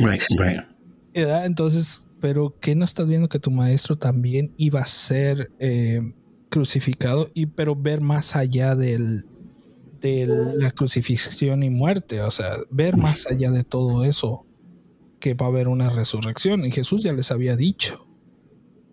Entonces, 1.14 2.06
pero 2.20 2.54
¿qué 2.60 2.74
no 2.76 2.84
estás 2.84 3.08
viendo 3.08 3.28
que 3.28 3.38
tu 3.40 3.50
maestro 3.50 3.96
también 3.96 4.52
iba 4.58 4.80
a 4.80 4.86
ser 4.86 5.50
eh, 5.58 6.00
crucificado 6.48 7.30
y 7.34 7.46
pero 7.46 7.76
ver 7.76 8.00
más 8.00 8.36
allá 8.36 8.74
del, 8.74 9.26
de 10.00 10.26
la 10.54 10.70
crucifixión 10.70 11.62
y 11.62 11.70
muerte, 11.70 12.22
o 12.22 12.30
sea, 12.30 12.50
ver 12.70 12.96
más 12.96 13.26
allá 13.26 13.50
de 13.50 13.64
todo 13.64 14.04
eso, 14.04 14.44
que 15.20 15.34
va 15.34 15.46
a 15.46 15.48
haber 15.48 15.68
una 15.68 15.90
resurrección. 15.90 16.64
Y 16.64 16.70
Jesús 16.70 17.02
ya 17.02 17.12
les 17.12 17.30
había 17.30 17.56
dicho, 17.56 18.06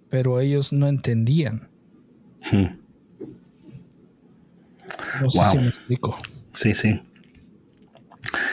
pero 0.09 0.39
ellos 0.39 0.73
no 0.73 0.87
entendían. 0.87 1.69
Hmm. 2.51 2.79
No 5.21 5.29
sé 5.29 5.43
si 5.43 5.57
me 5.57 5.67
explico. 5.67 6.17
Sí, 6.53 6.73
sí. 6.73 7.01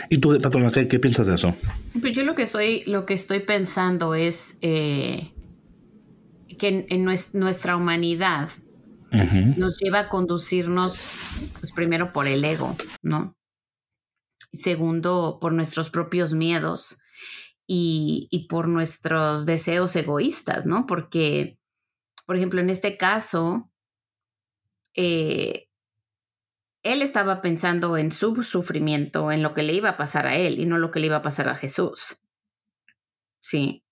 ¿Y 0.08 0.18
tú, 0.18 0.38
patrona, 0.40 0.70
qué, 0.70 0.98
piensas 0.98 1.26
de 1.26 1.34
eso? 1.34 1.54
Pues 2.00 2.12
yo 2.12 2.24
lo 2.24 2.34
que 2.34 2.42
estoy, 2.42 2.82
lo 2.86 3.06
que 3.06 3.14
estoy 3.14 3.40
pensando 3.40 4.14
es 4.14 4.58
eh, 4.60 5.32
que 6.58 6.86
en, 6.88 7.04
nuestra 7.32 7.76
humanidad 7.76 8.50
nos 9.12 9.78
lleva 9.78 10.00
a 10.00 10.08
conducirnos, 10.08 11.06
pues 11.60 11.72
primero 11.72 12.12
por 12.12 12.26
el 12.26 12.44
ego, 12.44 12.76
¿no? 13.02 13.36
Segundo, 14.52 15.38
por 15.40 15.52
nuestros 15.52 15.90
propios 15.90 16.34
miedos 16.34 17.02
y, 17.66 18.46
por 18.48 18.68
nuestros 18.68 19.46
deseos 19.46 19.94
egoístas, 19.96 20.66
¿no? 20.66 20.86
Porque, 20.86 21.58
por 22.26 22.36
ejemplo, 22.36 22.60
en 22.60 22.70
este 22.70 22.96
caso, 22.96 23.70
eh, 24.94 25.68
él 26.82 27.02
estaba 27.02 27.40
pensando 27.40 27.96
en 27.96 28.10
su 28.10 28.42
sufrimiento, 28.42 29.30
en 29.30 29.42
lo 29.42 29.54
que 29.54 29.62
le 29.62 29.74
iba 29.74 29.90
a 29.90 29.96
pasar 29.96 30.26
a 30.26 30.36
él 30.36 30.58
y 30.58 30.66
no 30.66 30.78
lo 30.78 30.90
que 30.90 31.00
le 31.00 31.06
iba 31.06 31.16
a 31.16 31.22
pasar 31.22 31.48
a 31.48 31.56
Jesús. 31.56 32.18
Sí. 33.40 33.84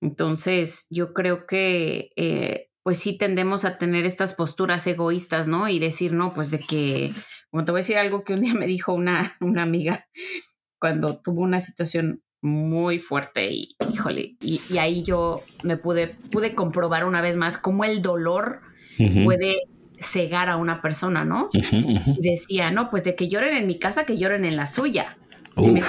Entonces, 0.00 0.86
yo 0.90 1.12
creo 1.12 1.46
que 1.46 2.12
eh, 2.16 2.69
pues 2.90 2.98
sí 2.98 3.16
tendemos 3.16 3.64
a 3.64 3.78
tener 3.78 4.04
estas 4.04 4.34
posturas 4.34 4.84
egoístas, 4.84 5.46
¿no? 5.46 5.68
Y 5.68 5.78
decir, 5.78 6.12
no, 6.12 6.34
pues 6.34 6.50
de 6.50 6.58
que, 6.58 7.12
como 7.48 7.64
te 7.64 7.70
voy 7.70 7.78
a 7.78 7.82
decir 7.82 7.98
algo 7.98 8.24
que 8.24 8.34
un 8.34 8.40
día 8.40 8.52
me 8.52 8.66
dijo 8.66 8.92
una, 8.92 9.32
una 9.40 9.62
amiga 9.62 10.08
cuando 10.80 11.18
tuvo 11.18 11.42
una 11.42 11.60
situación 11.60 12.24
muy 12.42 12.98
fuerte 12.98 13.48
y, 13.52 13.76
híjole, 13.92 14.34
y, 14.40 14.60
ahí 14.78 15.04
yo 15.04 15.40
me 15.62 15.76
pude, 15.76 16.16
pude 16.32 16.56
comprobar 16.56 17.04
una 17.04 17.20
vez 17.20 17.36
más 17.36 17.58
cómo 17.58 17.84
el 17.84 18.02
dolor 18.02 18.60
puede 19.24 19.54
cegar 20.00 20.48
a 20.48 20.56
una 20.56 20.82
persona, 20.82 21.24
¿no? 21.24 21.48
Y 21.52 22.28
decía, 22.28 22.72
no, 22.72 22.90
pues 22.90 23.04
de 23.04 23.14
que 23.14 23.28
lloren 23.28 23.56
en 23.56 23.68
mi 23.68 23.78
casa, 23.78 24.04
que 24.04 24.18
lloren 24.18 24.44
en 24.44 24.56
la 24.56 24.66
suya. 24.66 25.16
¿Sí 25.58 25.70
me 25.70 25.82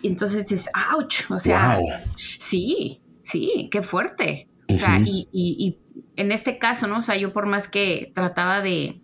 y 0.00 0.08
entonces 0.08 0.48
dices, 0.48 0.70
ouch, 0.96 1.30
o 1.30 1.38
sea, 1.38 1.78
sí, 2.16 3.02
sí, 3.20 3.68
qué 3.70 3.82
fuerte. 3.82 4.48
O 4.74 4.78
sea, 4.78 5.00
y, 5.04 5.78
en 6.16 6.32
este 6.32 6.58
caso, 6.58 6.86
¿no? 6.86 6.98
O 6.98 7.02
sea, 7.02 7.16
yo 7.16 7.32
por 7.32 7.46
más 7.46 7.68
que 7.68 8.12
trataba 8.14 8.60
de, 8.60 9.00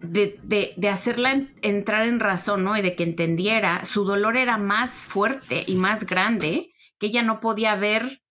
de, 0.00 0.88
hacerla 0.88 1.46
entrar 1.62 2.06
en 2.06 2.20
razón, 2.20 2.64
¿no? 2.64 2.76
Y 2.76 2.82
de 2.82 2.94
que 2.94 3.04
entendiera, 3.04 3.84
su 3.84 4.04
dolor 4.04 4.36
era 4.36 4.58
más 4.58 4.90
fuerte 5.06 5.64
y 5.66 5.76
más 5.76 6.06
grande 6.06 6.72
que 6.98 7.06
ella 7.06 7.22
no 7.22 7.40
podía 7.40 7.74
ver 7.76 8.22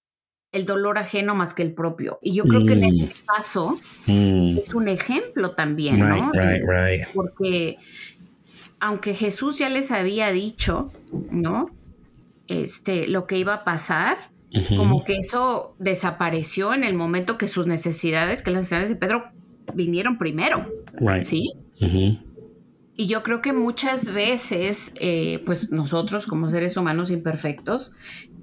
el 0.51 0.65
dolor 0.65 0.97
ajeno 0.97 1.35
más 1.35 1.53
que 1.53 1.63
el 1.63 1.73
propio. 1.73 2.19
Y 2.21 2.33
yo 2.33 2.45
creo 2.45 2.65
que 2.65 2.73
en 2.73 2.81
mm. 2.81 3.01
este 3.01 3.15
caso 3.25 3.77
mm. 4.07 4.57
es 4.57 4.73
un 4.73 4.87
ejemplo 4.87 5.51
también, 5.51 5.99
¿no? 5.99 6.31
Porque 7.13 7.77
aunque 8.79 9.13
Jesús 9.13 9.57
ya 9.57 9.69
les 9.69 9.91
había 9.91 10.31
dicho, 10.31 10.91
¿no? 11.31 11.71
Este, 12.47 13.07
lo 13.07 13.27
que 13.27 13.37
iba 13.37 13.53
a 13.53 13.63
pasar, 13.63 14.31
como 14.75 15.03
que 15.03 15.17
eso 15.17 15.75
desapareció 15.77 16.73
en 16.73 16.83
el 16.83 16.95
momento 16.95 17.37
que 17.37 17.47
sus 17.47 17.67
necesidades, 17.67 18.41
que 18.41 18.51
las 18.51 18.59
necesidades 18.59 18.89
de 18.89 18.95
Pedro 18.95 19.31
vinieron 19.73 20.17
primero. 20.17 20.67
¿Sí? 21.21 21.53
Y 22.95 23.07
yo 23.07 23.21
creo 23.21 23.41
que 23.41 23.53
muchas 23.53 24.13
veces, 24.13 24.93
eh, 24.99 25.43
pues 25.45 25.71
nosotros 25.71 26.25
como 26.25 26.49
seres 26.49 26.77
humanos 26.77 27.11
imperfectos, 27.11 27.93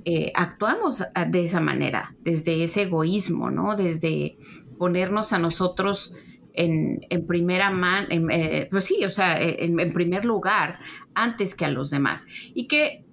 eh, 0.04 0.30
actuamos 0.34 1.02
de 1.28 1.44
esa 1.44 1.60
manera, 1.60 2.14
desde 2.20 2.62
ese 2.62 2.82
egoísmo, 2.82 3.50
¿no? 3.50 3.74
Desde 3.74 4.36
ponernos 4.78 5.32
a 5.32 5.38
nosotros 5.38 6.14
en, 6.52 7.00
primera 7.26 7.70
mano, 7.70 8.08
eh, 8.10 8.68
pues 8.70 8.84
sí, 8.84 9.04
o 9.04 9.10
sea, 9.10 9.40
en, 9.40 9.80
en, 9.80 9.92
primer 9.92 10.24
lugar, 10.24 10.78
antes 11.14 11.56
que 11.56 11.64
a 11.64 11.70
los 11.70 11.90
demás. 11.90 12.26
Y 12.54 12.68
que 12.68 13.04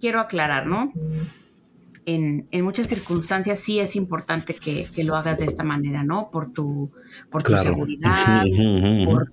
quiero 0.00 0.20
aclarar, 0.20 0.66
¿no? 0.66 0.92
En, 2.06 2.48
muchas 2.62 2.88
circunstancias 2.88 3.60
sí 3.60 3.78
es 3.78 3.96
importante 3.96 4.54
que, 4.54 4.86
lo 5.04 5.16
hagas 5.16 5.38
de 5.38 5.46
esta 5.46 5.64
manera, 5.64 6.02
¿no? 6.02 6.30
Por 6.30 6.52
tu, 6.52 6.90
por 7.30 7.42
tu 7.42 7.56
seguridad, 7.56 8.44
por, 9.06 9.32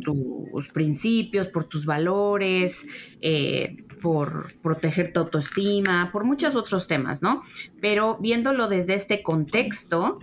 tus 0.00 0.68
principios, 0.72 1.48
por 1.48 1.64
tus 1.64 1.86
valores, 1.86 2.86
eh, 3.20 3.84
por 4.02 4.52
proteger 4.60 5.12
tu 5.12 5.20
autoestima, 5.20 6.10
por 6.12 6.24
muchos 6.24 6.56
otros 6.56 6.88
temas, 6.88 7.22
¿no? 7.22 7.42
Pero 7.80 8.18
viéndolo 8.20 8.68
desde 8.68 8.94
este 8.94 9.22
contexto, 9.22 10.18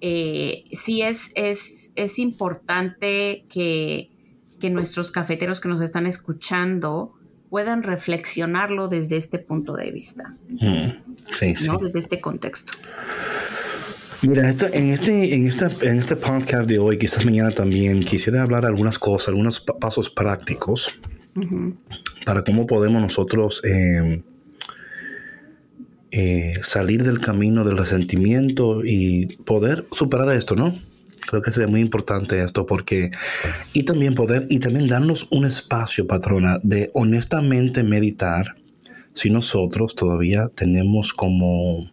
eh, 0.00 0.64
sí 0.72 1.02
es, 1.02 1.32
es, 1.34 1.92
es 1.96 2.18
importante 2.18 3.46
que, 3.48 4.10
que 4.60 4.70
nuestros 4.70 5.10
cafeteros 5.10 5.60
que 5.60 5.68
nos 5.68 5.80
están 5.80 6.06
escuchando 6.06 7.15
puedan 7.50 7.82
reflexionarlo 7.82 8.88
desde 8.88 9.16
este 9.16 9.38
punto 9.38 9.74
de 9.74 9.90
vista. 9.90 10.34
Mm, 10.48 11.14
sí. 11.32 11.54
Desde 11.80 12.00
este 12.00 12.20
contexto. 12.20 12.72
Mira, 14.22 14.48
en, 14.48 14.90
este, 14.90 15.34
en, 15.34 15.46
esta, 15.46 15.68
en 15.82 15.98
este 15.98 16.16
podcast 16.16 16.68
de 16.68 16.78
hoy, 16.78 16.98
quizás 16.98 17.24
mañana 17.24 17.50
también, 17.50 18.00
quisiera 18.00 18.42
hablar 18.42 18.64
algunas 18.64 18.98
cosas, 18.98 19.28
algunos 19.28 19.60
pasos 19.60 20.10
prácticos 20.10 20.98
para 22.24 22.42
cómo 22.42 22.66
podemos 22.66 23.02
nosotros 23.02 23.60
em, 23.62 24.22
eh, 26.10 26.52
salir 26.62 27.04
del 27.04 27.20
camino 27.20 27.62
del 27.64 27.76
resentimiento 27.76 28.84
y 28.84 29.36
poder 29.44 29.84
superar 29.92 30.34
esto, 30.34 30.56
¿no? 30.56 30.74
Creo 31.26 31.42
que 31.42 31.50
sería 31.50 31.68
muy 31.68 31.80
importante 31.80 32.42
esto 32.42 32.66
porque 32.66 33.10
y 33.72 33.82
también 33.82 34.14
poder 34.14 34.46
y 34.48 34.58
también 34.60 34.88
darnos 34.88 35.28
un 35.30 35.44
espacio, 35.44 36.06
patrona, 36.06 36.58
de 36.62 36.90
honestamente 36.94 37.82
meditar 37.82 38.56
si 39.12 39.30
nosotros 39.30 39.94
todavía 39.94 40.50
tenemos 40.54 41.12
como 41.12 41.90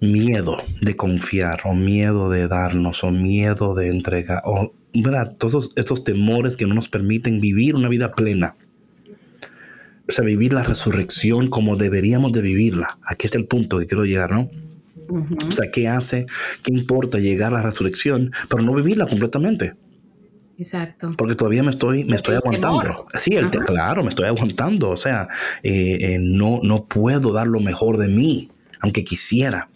miedo 0.00 0.58
de 0.80 0.96
confiar 0.96 1.60
o 1.64 1.74
miedo 1.74 2.28
de 2.28 2.48
darnos 2.48 3.04
o 3.04 3.10
miedo 3.10 3.74
de 3.74 3.88
entregar 3.88 4.42
o 4.44 4.74
¿verdad? 4.94 5.36
todos 5.38 5.70
estos 5.76 6.04
temores 6.04 6.56
que 6.56 6.66
no 6.66 6.74
nos 6.74 6.88
permiten 6.88 7.40
vivir 7.40 7.74
una 7.74 7.88
vida 7.88 8.12
plena. 8.12 8.56
O 10.08 10.12
sea, 10.12 10.24
vivir 10.24 10.52
la 10.52 10.64
resurrección 10.64 11.48
como 11.48 11.76
deberíamos 11.76 12.32
de 12.32 12.42
vivirla. 12.42 12.98
Aquí 13.06 13.26
está 13.26 13.38
el 13.38 13.46
punto 13.46 13.78
que 13.78 13.86
quiero 13.86 14.04
llegar, 14.04 14.32
¿no? 14.32 14.50
O 15.08 15.52
sea, 15.52 15.70
¿qué 15.70 15.88
hace? 15.88 16.26
¿Qué 16.62 16.72
importa 16.72 17.18
llegar 17.18 17.52
a 17.52 17.56
la 17.56 17.62
resurrección, 17.62 18.32
pero 18.48 18.62
no 18.62 18.74
vivirla 18.74 19.06
completamente? 19.06 19.74
Exacto. 20.58 21.12
Porque 21.16 21.34
todavía 21.34 21.62
me 21.62 21.70
estoy, 21.70 22.04
me 22.04 22.16
estoy 22.16 22.36
aguantando. 22.36 23.06
Sí, 23.14 23.34
el 23.34 23.50
claro, 23.50 24.02
me 24.02 24.10
estoy 24.10 24.26
aguantando. 24.26 24.90
O 24.90 24.96
sea, 24.96 25.28
eh, 25.62 25.98
eh, 26.00 26.18
no, 26.20 26.60
no 26.62 26.84
puedo 26.84 27.32
dar 27.32 27.46
lo 27.46 27.60
mejor 27.60 27.96
de 27.98 28.08
mí, 28.08 28.50
aunque 28.80 29.02
quisiera. 29.02 29.68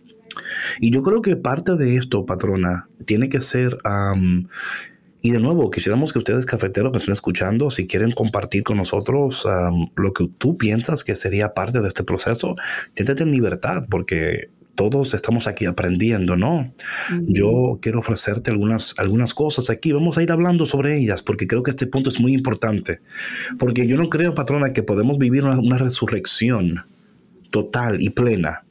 Y 0.81 0.91
yo 0.91 1.03
creo 1.03 1.23
que 1.23 1.37
parte 1.37 1.77
de 1.77 1.97
esto, 1.97 2.27
patrona, 2.27 2.89
tiene 3.05 3.29
que 3.29 3.41
ser... 3.41 3.79
y 5.23 5.31
de 5.31 5.41
nuevo, 5.41 5.71
quisiéramos 5.71 6.12
que 6.12 6.19
ustedes, 6.19 6.47
cafeteros, 6.47 6.93
me 6.93 6.99
estén 6.99 7.15
escuchando, 7.15 7.71
si 7.71 7.87
quieren 7.87 8.12
compartir 8.12 8.62
con 8.62 8.77
nosotros 8.77 9.47
lo 9.97 10.12
que 10.12 10.29
tú 10.39 10.57
piensas 10.57 11.05
que 11.05 11.17
sería 11.17 11.55
parte 11.55 11.81
de 11.81 11.89
este 11.89 12.05
proceso, 12.05 12.55
siéntete 12.93 13.23
en 13.23 13.33
libertad, 13.33 13.87
porque 13.91 14.51
todos 14.77 15.15
estamos 15.15 15.49
aquí 15.49 15.67
aprendiendo, 15.67 16.37
¿no? 16.37 16.73
Yo 17.23 17.79
quiero 17.83 17.99
ofrecerte 17.99 18.51
algunas, 18.51 18.95
algunas 18.99 19.35
cosas 19.35 19.71
aquí. 19.71 19.91
Vamos 19.91 20.19
a 20.19 20.23
ir 20.23 20.31
hablando 20.31 20.67
sobre 20.67 20.97
ellas 20.99 21.23
porque 21.23 21.47
creo 21.47 21.62
que 21.62 21.71
este 21.71 21.87
punto 21.87 22.11
es 22.11 22.21
muy 22.21 22.35
importante. 22.35 23.01
Porque 23.59 23.87
yo 23.87 23.97
no 23.97 24.09
creo, 24.09 24.35
patrona, 24.35 24.73
que 24.73 24.83
podemos 24.83 25.19
vivir 25.19 25.43
una, 25.45 25.79
resurrección 25.79 26.87
total 27.51 28.01
y 28.01 28.11
plena 28.11 28.65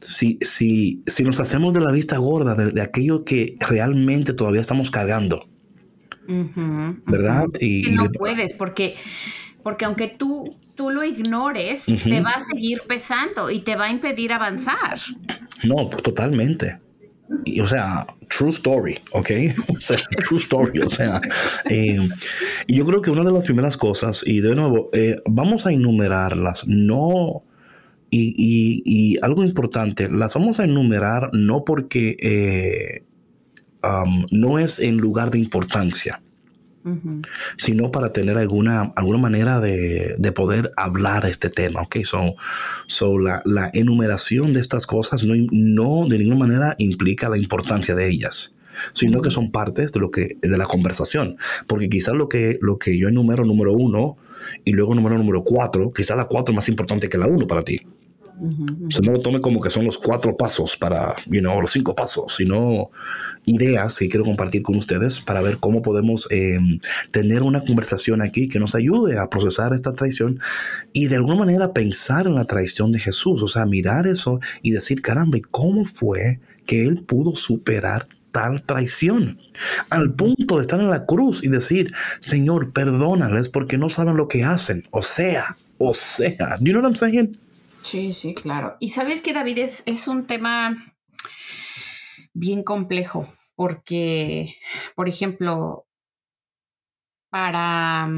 si, 0.00 0.38
si, 0.42 1.02
si, 1.06 1.22
nos 1.22 1.40
hacemos 1.40 1.72
de 1.72 1.80
la 1.80 1.90
vista 1.90 2.18
gorda 2.18 2.54
de, 2.54 2.82
aquello 2.82 3.24
que 3.24 3.56
realmente 3.60 4.34
todavía 4.34 4.60
estamos 4.60 4.90
cargando. 4.90 5.46
¿Verdad? 6.26 7.46
Y, 7.60 7.90
no 7.92 8.10
puedes, 8.10 8.52
porque 8.54 8.96
porque 9.64 9.86
aunque 9.86 10.08
tú, 10.08 10.56
tú 10.74 10.90
lo 10.90 11.04
ignores, 11.04 11.86
te 11.86 12.20
va 12.20 12.30
a 12.30 12.40
seguir 12.40 12.82
pesando 12.86 13.50
y 13.50 13.60
te 13.60 13.76
va 13.76 13.86
a 13.86 13.90
impedir 13.90 14.32
avanzar. 14.32 14.98
No, 15.64 15.88
totalmente. 15.88 16.78
Y, 17.44 17.60
o 17.60 17.66
sea, 17.66 18.06
true 18.28 18.50
story, 18.50 18.98
¿ok? 19.12 19.30
O 19.76 19.80
sea, 19.80 19.96
true 20.28 20.38
story, 20.38 20.80
o 20.80 20.88
sea. 20.88 21.20
Eh, 21.68 22.08
y 22.66 22.76
yo 22.76 22.84
creo 22.84 23.00
que 23.00 23.10
una 23.10 23.24
de 23.24 23.32
las 23.32 23.44
primeras 23.44 23.76
cosas, 23.76 24.22
y 24.26 24.40
de 24.40 24.54
nuevo, 24.54 24.90
eh, 24.92 25.16
vamos 25.26 25.66
a 25.66 25.72
enumerarlas, 25.72 26.66
no... 26.66 27.44
Y, 28.16 29.18
algo 29.22 29.42
importante, 29.42 30.08
las 30.08 30.34
vamos 30.34 30.60
a 30.60 30.64
enumerar 30.64 31.30
no 31.32 31.64
porque 31.64 32.16
eh, 32.20 33.04
um, 33.82 34.24
no 34.30 34.60
es 34.60 34.78
en 34.78 34.98
lugar 34.98 35.32
de 35.32 35.40
importancia 35.40 36.22
sino 37.56 37.90
para 37.90 38.12
tener 38.12 38.36
alguna, 38.36 38.92
alguna 38.96 39.18
manera 39.18 39.60
de, 39.60 40.32
poder 40.34 40.70
hablar 40.76 41.24
este 41.26 41.48
tema. 41.48 41.82
¿ok? 41.82 41.96
So, 42.04 42.34
so 42.86 43.18
la, 43.18 43.42
enumeración 43.72 44.52
de 44.52 44.60
estas 44.60 44.86
cosas 44.86 45.24
no, 45.24 45.34
no 45.50 46.06
de 46.08 46.18
ninguna 46.18 46.38
manera 46.38 46.74
implica 46.78 47.28
la 47.28 47.38
importancia 47.38 47.94
de 47.94 48.08
ellas 48.08 48.54
sino 48.92 49.22
que 49.22 49.30
son 49.30 49.52
partes 49.52 49.92
de 49.92 50.00
lo 50.00 50.10
que 50.10 50.36
de 50.42 50.58
la 50.58 50.64
conversación 50.64 51.36
porque 51.68 51.88
quizás 51.88 52.14
lo 52.14 52.28
que 52.28 52.58
lo 52.60 52.76
que 52.76 52.98
yo 52.98 53.08
enumero 53.08 53.44
número 53.44 53.72
uno 53.72 54.16
y 54.64 54.72
luego 54.72 54.96
número 54.96 55.16
número 55.16 55.44
cuatro 55.44 55.92
quizás 55.92 56.16
la 56.16 56.24
cuatro 56.24 56.52
es 56.52 56.56
más 56.56 56.68
importante 56.68 57.08
que 57.08 57.16
la 57.16 57.28
uno 57.28 57.46
para 57.46 57.62
ti 57.62 57.80
no 58.40 59.12
lo 59.12 59.20
tome 59.20 59.40
como 59.40 59.60
que 59.60 59.70
son 59.70 59.84
los 59.84 59.98
cuatro 59.98 60.36
pasos 60.36 60.76
para, 60.76 61.14
you 61.26 61.40
know, 61.40 61.60
los 61.60 61.72
cinco 61.72 61.94
pasos, 61.94 62.34
sino 62.36 62.90
ideas 63.46 63.98
que 63.98 64.08
quiero 64.08 64.24
compartir 64.24 64.62
con 64.62 64.76
ustedes 64.76 65.20
para 65.20 65.42
ver 65.42 65.58
cómo 65.58 65.82
podemos 65.82 66.26
em, 66.30 66.80
tener 67.10 67.42
una 67.42 67.60
conversación 67.60 68.22
aquí 68.22 68.48
que 68.48 68.58
nos 68.58 68.74
ayude 68.74 69.18
a 69.18 69.28
procesar 69.28 69.72
esta 69.72 69.92
traición 69.92 70.40
y 70.92 71.06
de 71.08 71.16
alguna 71.16 71.36
manera 71.36 71.72
pensar 71.72 72.26
en 72.26 72.34
la 72.34 72.44
traición 72.44 72.92
de 72.92 72.98
Jesús, 72.98 73.42
o 73.42 73.48
sea, 73.48 73.66
mirar 73.66 74.06
eso 74.06 74.40
y 74.62 74.72
decir, 74.72 75.02
caramba, 75.02 75.38
¿cómo 75.50 75.84
fue 75.84 76.40
que 76.66 76.86
él 76.86 77.02
pudo 77.02 77.36
superar 77.36 78.06
tal 78.32 78.62
traición? 78.62 79.38
Al 79.90 80.12
punto 80.12 80.56
de 80.56 80.62
estar 80.62 80.80
en 80.80 80.90
la 80.90 81.06
cruz 81.06 81.44
y 81.44 81.48
decir, 81.48 81.92
Señor, 82.20 82.72
perdónales 82.72 83.48
porque 83.48 83.78
no 83.78 83.88
saben 83.88 84.16
lo 84.16 84.28
que 84.28 84.44
hacen. 84.44 84.84
O 84.90 85.02
sea, 85.02 85.56
o 85.78 85.94
sea, 85.94 86.56
you 86.60 86.72
know 86.72 86.80
what 86.80 86.88
I'm 86.88 86.96
saying? 86.96 87.38
Sí, 87.84 88.12
sí, 88.14 88.34
claro. 88.34 88.76
Y 88.80 88.88
sabes 88.88 89.20
que 89.20 89.34
David 89.34 89.58
es, 89.58 89.82
es 89.86 90.08
un 90.08 90.26
tema 90.26 90.94
bien 92.32 92.64
complejo 92.64 93.32
porque, 93.54 94.56
por 94.96 95.08
ejemplo, 95.08 95.86
para 97.30 98.08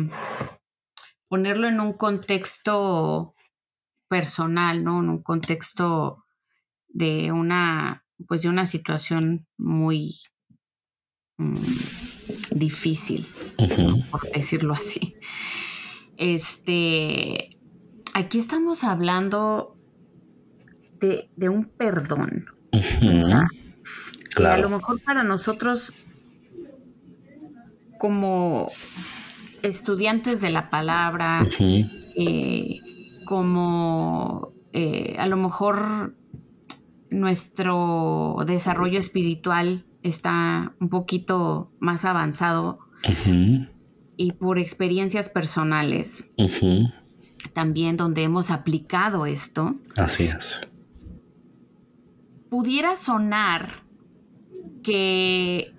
ponerlo 1.29 1.69
en 1.69 1.81
un 1.81 1.93
contexto 1.95 3.35
personal, 4.09 4.85
¿no? 4.85 5.01
En 5.01 5.11
un 5.11 5.23
contexto 5.23 6.25
de 6.89 7.33
una, 7.33 8.05
pues 8.29 8.43
de 8.43 8.49
una 8.49 8.67
situación 8.67 9.47
muy 9.59 10.15
mm, 11.39 11.57
difícil, 12.53 13.27
por 14.11 14.31
decirlo 14.31 14.75
así. 14.75 15.17
Este, 16.17 17.56
aquí 18.17 18.39
estamos 18.39 18.83
hablando 18.83 19.77
de, 21.01 21.49
un 21.49 21.67
perdón. 21.67 22.47
a 24.53 24.57
lo 24.57 24.71
mejor 24.71 25.03
para 25.03 25.23
nosotros, 25.23 25.93
como 27.99 28.71
estudiantes 29.63 30.41
de 30.41 30.51
la 30.51 30.71
palabra, 30.71 31.47
eh, 31.61 32.77
como 33.27 34.53
eh, 34.73 35.17
a 35.19 35.27
lo 35.27 35.37
mejor 35.37 36.17
nuestro 37.11 38.37
desarrollo 38.47 38.99
espiritual 38.99 39.85
está 40.03 40.75
un 40.81 40.89
poquito 40.89 41.71
más 41.81 42.07
avanzado 42.07 42.79
y 44.17 44.33
por 44.33 44.59
experiencias 44.59 45.29
personales 45.29 46.31
también 47.53 47.97
donde 47.97 48.23
hemos 48.23 48.51
aplicado 48.51 49.27
esto. 49.27 49.77
Así 49.97 50.25
es. 50.25 50.61
Pudiera 52.51 52.97
sonar 52.97 53.71
que 54.83 55.75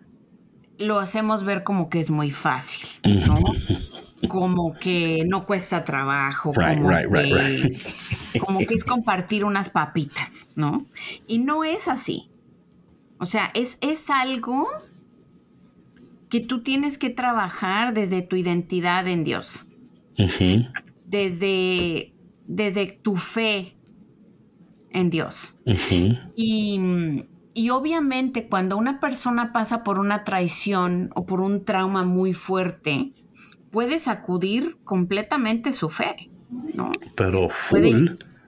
lo 0.77 0.99
hacemos 0.99 1.43
ver 1.43 1.63
como 1.63 1.89
que 1.89 1.99
es 1.99 2.09
muy 2.09 2.31
fácil, 2.31 2.87
¿no? 3.25 3.37
como 4.27 4.73
que 4.73 5.23
no 5.27 5.45
cuesta 5.45 5.83
trabajo, 5.83 6.53
como, 6.53 6.89
que, 6.89 7.77
como 8.39 8.59
que 8.59 8.73
es 8.73 8.83
compartir 8.83 9.45
unas 9.45 9.69
papitas, 9.69 10.49
¿no? 10.55 10.85
Y 11.27 11.39
no 11.39 11.63
es 11.63 11.87
así. 11.87 12.29
O 13.19 13.25
sea, 13.25 13.51
es, 13.53 13.77
es 13.81 14.09
algo 14.09 14.67
que 16.29 16.41
tú 16.41 16.61
tienes 16.61 16.97
que 16.97 17.09
trabajar 17.09 17.93
desde 17.93 18.21
tu 18.21 18.35
identidad 18.35 19.07
en 19.07 19.23
Dios 19.23 19.67
desde, 21.07 22.13
desde 22.45 22.87
tu 22.87 23.15
fe 23.15 23.75
en 24.91 25.09
Dios. 25.09 25.57
y, 26.35 27.25
y, 27.53 27.69
obviamente 27.69 28.47
cuando 28.47 28.77
una 28.77 28.99
persona 28.99 29.51
pasa 29.51 29.83
por 29.83 29.99
una 29.99 30.23
traición 30.23 31.09
o 31.15 31.25
por 31.25 31.41
un 31.41 31.65
trauma 31.65 32.03
muy 32.03 32.33
fuerte, 32.33 33.13
puede 33.71 33.99
sacudir 33.99 34.77
completamente 34.83 35.73
su 35.73 35.89
fe, 35.89 36.29
¿no? 36.73 36.91
Pero 37.15 37.49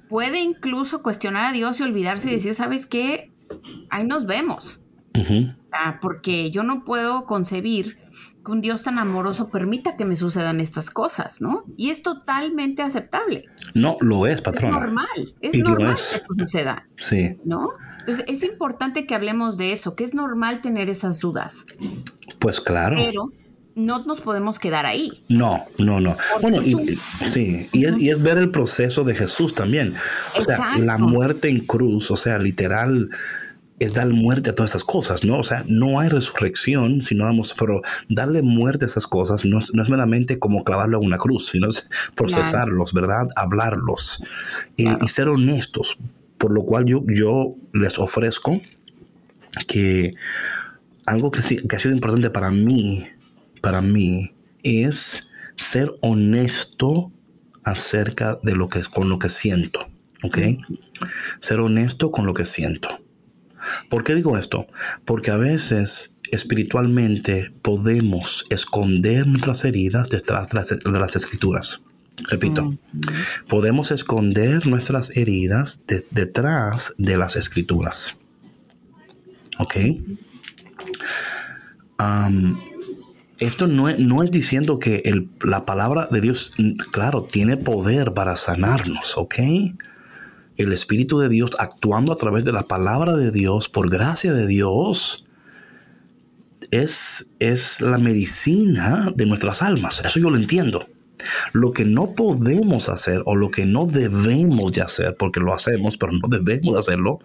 Puede, 0.09 0.41
incluso 0.41 1.03
cuestionar 1.03 1.45
a 1.45 1.51
Dios 1.51 1.79
y 1.79 1.83
olvidarse 1.83 2.29
y 2.29 2.31
decir, 2.31 2.55
¿sabes 2.55 2.87
qué? 2.87 3.31
Ahí 3.91 4.05
nos 4.05 4.25
vemos. 4.25 4.83
porque 6.01 6.49
yo 6.49 6.63
no 6.63 6.83
puedo 6.83 7.25
concebir 7.25 7.99
que 8.43 8.51
un 8.51 8.61
Dios 8.61 8.83
tan 8.83 8.99
amoroso 8.99 9.49
permita 9.49 9.95
que 9.95 10.05
me 10.05 10.15
sucedan 10.15 10.59
estas 10.59 10.89
cosas, 10.89 11.41
¿no? 11.41 11.65
Y 11.77 11.89
es 11.89 12.01
totalmente 12.01 12.81
aceptable. 12.81 13.45
No, 13.73 13.95
lo 13.99 14.27
es, 14.27 14.41
patrón. 14.41 14.73
Es 14.73 14.79
normal, 14.79 15.35
es 15.41 15.57
normal 15.57 15.95
que 15.95 16.15
esto 16.15 16.33
suceda. 16.37 16.87
Sí. 16.97 17.37
¿No? 17.45 17.69
Entonces, 17.99 18.25
es 18.27 18.43
importante 18.43 19.05
que 19.05 19.15
hablemos 19.15 19.57
de 19.57 19.73
eso, 19.73 19.95
que 19.95 20.03
es 20.03 20.13
normal 20.13 20.61
tener 20.61 20.89
esas 20.89 21.19
dudas. 21.19 21.65
Pues 22.39 22.61
claro. 22.61 22.95
Pero 22.97 23.29
no 23.75 24.03
nos 24.05 24.21
podemos 24.21 24.59
quedar 24.59 24.85
ahí. 24.85 25.23
No, 25.29 25.65
no, 25.77 25.99
no. 25.99 26.17
bueno, 26.41 26.61
y, 26.61 26.99
sí, 27.25 27.69
y 27.71 27.85
es, 27.85 27.99
y 27.99 28.09
es, 28.09 28.21
ver 28.21 28.37
el 28.37 28.51
proceso 28.51 29.03
de 29.03 29.15
Jesús 29.15 29.53
también. 29.53 29.93
O 30.37 30.41
sea, 30.41 30.77
la 30.77 30.97
muerte 30.97 31.49
en 31.49 31.59
cruz, 31.65 32.11
o 32.11 32.15
sea, 32.15 32.39
literal, 32.39 33.09
es 33.79 33.93
dar 33.93 34.09
muerte 34.09 34.49
a 34.49 34.53
todas 34.53 34.71
estas 34.71 34.83
cosas, 34.83 35.23
¿no? 35.23 35.39
O 35.39 35.43
sea, 35.43 35.63
no 35.67 35.99
hay 35.99 36.09
resurrección, 36.09 37.01
sino 37.01 37.25
damos, 37.25 37.55
pero 37.57 37.81
darle 38.09 38.41
muerte 38.41 38.85
a 38.85 38.87
esas 38.87 39.07
cosas 39.07 39.45
no 39.45 39.59
es, 39.59 39.73
meramente 39.73 40.37
como 40.37 40.63
clavarlo 40.63 40.97
a 40.97 41.01
una 41.01 41.17
cruz, 41.17 41.49
sino 41.49 41.69
es 41.69 41.89
procesarlos, 42.15 42.93
¿verdad? 42.93 43.27
Hablarlos 43.35 44.21
y, 44.75 44.87
ser 45.07 45.29
honestos. 45.29 45.97
Por 46.37 46.53
lo 46.53 46.63
cual 46.63 46.85
yo, 46.85 47.03
yo 47.07 47.55
les 47.73 47.99
ofrezco 47.99 48.61
que 49.67 50.13
algo 51.05 51.31
que, 51.31 51.41
que 51.41 51.75
ha 51.75 51.79
sido 51.79 51.93
importante 51.93 52.29
para 52.29 52.51
mí, 52.51 53.07
para 53.61 53.81
mí, 53.81 54.33
es 54.63 55.27
ser 55.55 55.91
honesto 56.01 57.11
acerca 57.63 58.39
de 58.41 58.55
lo 58.55 58.69
que 58.69 58.81
con 58.83 59.09
lo 59.09 59.19
que 59.19 59.29
siento, 59.29 59.89
¿ok? 60.23 60.37
Ser 61.39 61.59
honesto 61.59 62.11
con 62.11 62.25
lo 62.25 62.33
que 62.33 62.45
siento. 62.45 62.87
¿Por 63.89 64.03
qué 64.03 64.15
digo 64.15 64.37
esto? 64.37 64.67
Porque 65.05 65.31
a 65.31 65.37
veces 65.37 66.15
espiritualmente 66.31 67.51
podemos 67.61 68.45
esconder 68.49 69.27
nuestras 69.27 69.65
heridas 69.65 70.09
detrás 70.09 70.49
de 70.49 70.99
las, 70.99 71.15
escrituras. 71.15 71.81
Repito, 72.29 72.77
podemos 73.47 73.91
esconder 73.91 74.67
nuestras 74.67 75.15
heridas 75.15 75.83
detrás 76.11 76.93
de 76.97 77.17
las 77.17 77.35
escrituras. 77.35 78.15
¿Ok? 79.57 79.75
esto 83.39 83.67
no 83.67 83.89
es, 83.89 83.99
no 83.99 84.23
es, 84.23 84.31
diciendo 84.31 84.79
que 84.79 85.03
la 85.43 85.65
palabra 85.65 86.07
de 86.11 86.21
Dios, 86.21 86.51
claro, 86.91 87.23
tiene 87.23 87.57
poder 87.57 88.13
para 88.13 88.35
sanarnos, 88.35 89.17
¿ok? 89.17 89.35
El 90.59 90.73
Espíritu 90.73 91.19
de 91.19 91.29
Dios 91.29 91.51
actuando 91.57 92.13
a 92.13 92.15
través 92.15 92.45
de 92.45 92.51
la 92.51 92.63
palabra 92.63 93.15
de 93.15 93.31
Dios, 93.31 93.69
por 93.69 93.89
gracia 93.89 94.33
de 94.33 94.45
Dios, 94.45 95.25
es, 96.71 97.27
es 97.39 97.81
la 97.81 97.97
medicina 97.97 99.11
de 99.15 99.25
nuestras 99.25 99.61
almas. 99.61 100.03
Eso 100.05 100.19
yo 100.19 100.29
lo 100.29 100.37
entiendo. 100.37 100.87
Lo 101.51 101.73
que 101.73 101.83
no 101.83 102.13
podemos 102.13 102.87
hacer 102.87 103.21
o 103.25 103.35
lo 103.35 103.49
que 103.49 103.65
no 103.65 103.85
debemos 103.85 104.71
de 104.71 104.81
hacer, 104.81 105.15
porque 105.17 105.39
lo 105.39 105.53
hacemos, 105.53 105.97
pero 105.97 106.13
no 106.13 106.27
debemos 106.29 106.73
de 106.73 106.79
hacerlo, 106.79 107.19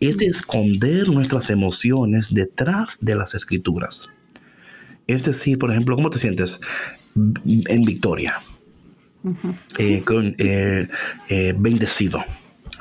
es 0.00 0.16
esconder 0.20 1.08
nuestras 1.08 1.50
emociones 1.50 2.32
detrás 2.32 2.98
de 3.00 3.14
las 3.14 3.34
escrituras. 3.34 4.08
Es 5.06 5.22
decir, 5.22 5.58
por 5.58 5.70
ejemplo, 5.70 5.94
¿cómo 5.94 6.10
te 6.10 6.18
sientes 6.18 6.60
en 7.14 7.82
victoria? 7.82 8.40
eh, 9.78 10.02
con, 10.04 10.34
eh, 10.38 10.88
eh, 11.28 11.54
bendecido. 11.56 12.24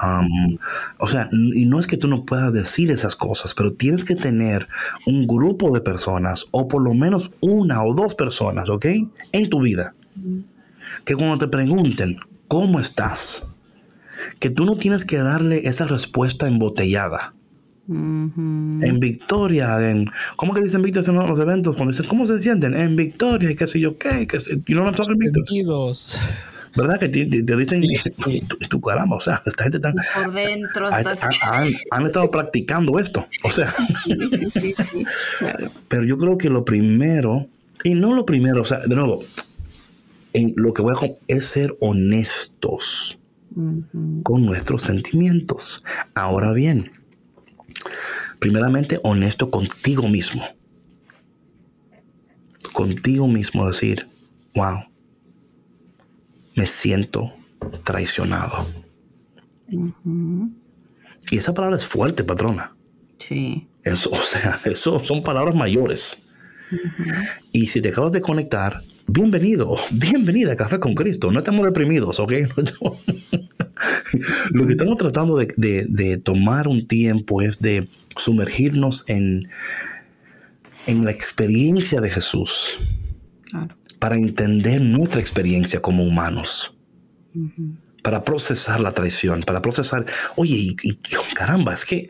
Um, 0.04 0.58
o 1.00 1.08
sea, 1.08 1.30
y 1.32 1.66
no 1.66 1.80
es 1.80 1.88
que 1.88 1.96
tú 1.98 2.08
no 2.08 2.26
puedas 2.26 2.52
decir 2.52 2.92
esas 2.92 3.16
cosas, 3.16 3.54
pero 3.54 3.72
tienes 3.74 4.04
que 4.04 4.16
tener 4.16 4.68
un 5.06 5.26
grupo 5.26 5.74
de 5.74 5.80
personas, 5.82 6.46
o 6.52 6.68
por 6.68 6.82
lo 6.82 6.94
menos 6.94 7.32
una 7.42 7.84
o 7.84 7.94
dos 7.94 8.14
personas, 8.16 8.70
¿ok? 8.70 8.86
En 9.32 9.50
tu 9.50 9.62
vida. 9.62 9.94
Que 11.06 11.16
cuando 11.16 11.38
te 11.38 11.48
pregunten, 11.48 12.18
¿cómo 12.48 12.80
estás? 12.80 13.48
Que 14.40 14.50
tú 14.50 14.66
no 14.66 14.76
tienes 14.76 15.06
que 15.06 15.18
darle 15.18 15.68
esa 15.68 15.86
respuesta 15.86 16.48
embotellada. 16.48 17.34
Ujú. 17.88 18.72
En 18.82 19.00
Victoria, 19.00 19.90
en, 19.92 20.10
¿cómo 20.38 20.54
que 20.54 20.62
dicen 20.62 20.82
Victoria 20.82 21.10
en 21.10 21.30
los 21.30 21.40
eventos? 21.40 21.76
Cuando 21.76 21.92
dicen, 21.92 22.08
¿cómo 22.08 22.26
se 22.26 22.40
sienten? 22.42 22.76
En 22.76 22.96
Victoria, 22.96 23.52
y 23.52 23.56
qué 23.56 23.68
sé 23.68 23.80
yo 23.80 23.98
qué, 23.98 24.26
que 24.26 24.40
sé- 24.40 24.56
you 24.66 24.76
know 24.76 24.84
what 24.84 24.88
I'm 24.90 24.96
talking, 24.96 25.20
Victor? 25.20 25.46
Sentidos. 25.46 26.18
¿Verdad? 26.76 27.00
Que 27.00 27.10
te, 27.10 27.26
te- 27.26 27.44
te 27.44 27.56
dicen, 27.56 27.84
y 27.84 28.42
tú, 28.42 28.58
tú, 28.70 28.82
caramba, 28.82 29.16
o 29.16 29.20
sea, 29.22 29.42
esta 29.46 29.64
gente 29.64 29.80
tan, 29.80 29.94
Por 30.24 30.34
dentro 30.34 30.88
ha- 30.88 31.00
estás... 31.00 31.38
han, 31.44 31.70
han 31.92 32.06
estado 32.06 32.30
practicando 32.30 33.00
esto. 33.00 33.26
O 33.44 33.50
sea, 33.50 33.74
Sí, 34.04 34.50
sí, 34.52 34.74
sí, 34.84 35.06
claro. 35.40 35.72
pero 35.88 36.04
yo 36.04 36.18
creo 36.18 36.38
que 36.38 36.50
lo 36.50 36.66
primero, 36.66 37.48
y 37.84 37.94
no 37.94 38.14
lo 38.14 38.26
primero, 38.26 38.62
o 38.62 38.66
sea, 38.66 38.80
de 38.80 38.96
nuevo, 38.96 39.24
en 40.34 40.54
lo 40.58 40.74
que 40.74 40.82
voy 40.82 40.92
a 40.94 40.96
com- 40.98 41.14
es 41.28 41.46
ser 41.46 41.76
honestos 41.80 43.18
con 44.24 44.46
nuestros 44.46 44.82
sentimientos. 44.82 45.86
Ahora 46.14 46.52
bien, 46.52 46.92
primeramente 48.40 49.00
honesto 49.04 49.50
contigo 49.50 50.10
mismo. 50.10 50.44
Contigo 52.74 53.28
mismo 53.30 53.66
decir, 53.68 54.08
wow, 54.56 54.80
me 56.56 56.66
siento 56.68 57.34
traicionado. 57.84 58.66
Y 61.32 61.38
esa 61.38 61.54
palabra 61.54 61.78
es 61.78 61.86
fuerte, 61.86 62.24
patrona. 62.24 62.76
Sí. 63.20 63.68
Eso, 63.84 64.10
o 64.12 64.22
sea, 64.22 64.60
eso 64.66 65.04
son 65.04 65.24
palabras 65.24 65.56
mayores. 65.56 66.22
Y 67.52 67.68
si 67.68 67.82
te 67.82 67.90
acabas 67.90 68.12
de 68.12 68.22
conectar, 68.22 68.82
bienvenido, 69.08 69.76
bienvenida 69.92 70.54
a 70.54 70.56
Café 70.56 70.80
con 70.80 70.96
Cristo. 70.96 71.32
No 71.32 71.40
estamos 71.40 71.66
deprimidos, 71.66 72.20
¿ok? 72.20 72.34
Lo 74.52 74.66
que 74.66 74.72
estamos 74.72 74.98
tratando 74.98 75.38
de, 75.38 75.54
de- 75.58 75.86
de 75.88 76.18
tomar 76.18 76.68
un 76.68 76.88
tiempo 76.88 77.42
es 77.42 77.60
de 77.60 77.88
sumergirnos 78.16 79.04
en, 79.08 79.50
en 80.88 81.06
la 81.06 81.12
experiencia 81.12 82.02
de 82.02 82.10
Jesús 82.10 82.78
Claro. 83.44 83.76
Para 84.06 84.18
entender 84.18 84.82
nuestra 84.82 85.20
experiencia 85.20 85.82
como 85.82 86.04
humanos 86.04 86.76
Ujú. 87.34 87.76
para 88.04 88.24
procesar 88.24 88.80
la 88.80 88.92
traición, 88.92 89.42
para 89.42 89.64
procesar, 89.64 90.06
oye, 90.36 90.54
y, 90.58 90.76
y- 90.84 91.00
caramba, 91.34 91.74
es 91.74 91.86
que, 91.86 92.08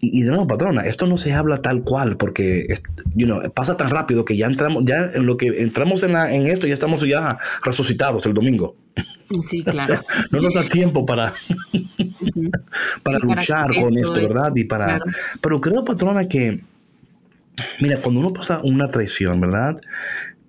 y, 0.00 0.18
y 0.18 0.22
de 0.22 0.30
nuevo, 0.30 0.48
patrona, 0.48 0.82
esto 0.82 1.06
no 1.06 1.16
se 1.16 1.32
habla 1.34 1.58
tal 1.62 1.84
cual 1.84 2.16
porque, 2.16 2.66
you 3.14 3.26
know, 3.26 3.40
pasa 3.52 3.76
tan 3.76 3.88
rápido 3.88 4.24
que 4.24 4.36
ya 4.36 4.46
entramos, 4.48 4.82
ya 4.84 5.12
en 5.14 5.26
lo 5.26 5.36
que 5.36 5.62
entramos 5.62 6.02
en, 6.02 6.14
la- 6.14 6.34
en 6.34 6.48
esto, 6.48 6.66
ya 6.66 6.74
estamos 6.74 7.02
ya 7.06 7.38
resucitados 7.64 8.26
el 8.26 8.34
domingo. 8.34 8.74
Sí, 9.40 9.60
O 9.64 9.70
claro. 9.70 9.86
sea, 9.86 10.02
no 10.32 10.40
nos 10.40 10.54
da 10.54 10.64
tiempo 10.64 11.06
para, 11.06 11.32
para 11.32 11.36
Sí, 12.34 12.50
para 13.04 13.18
luchar 13.20 13.70
que 13.70 13.80
con 13.80 13.96
esto 13.96 14.16
esto, 14.16 14.20
es- 14.26 14.28
¿verdad? 14.28 14.52
Y 14.56 14.64
para, 14.64 14.86
claro. 14.86 15.04
pero 15.40 15.60
creo, 15.60 15.84
patrona, 15.84 16.26
que, 16.26 16.64
mira, 17.80 18.00
cuando 18.00 18.18
uno 18.18 18.32
pasa 18.32 18.60
una 18.64 18.88
traición, 18.88 19.40
¿verdad? 19.40 19.76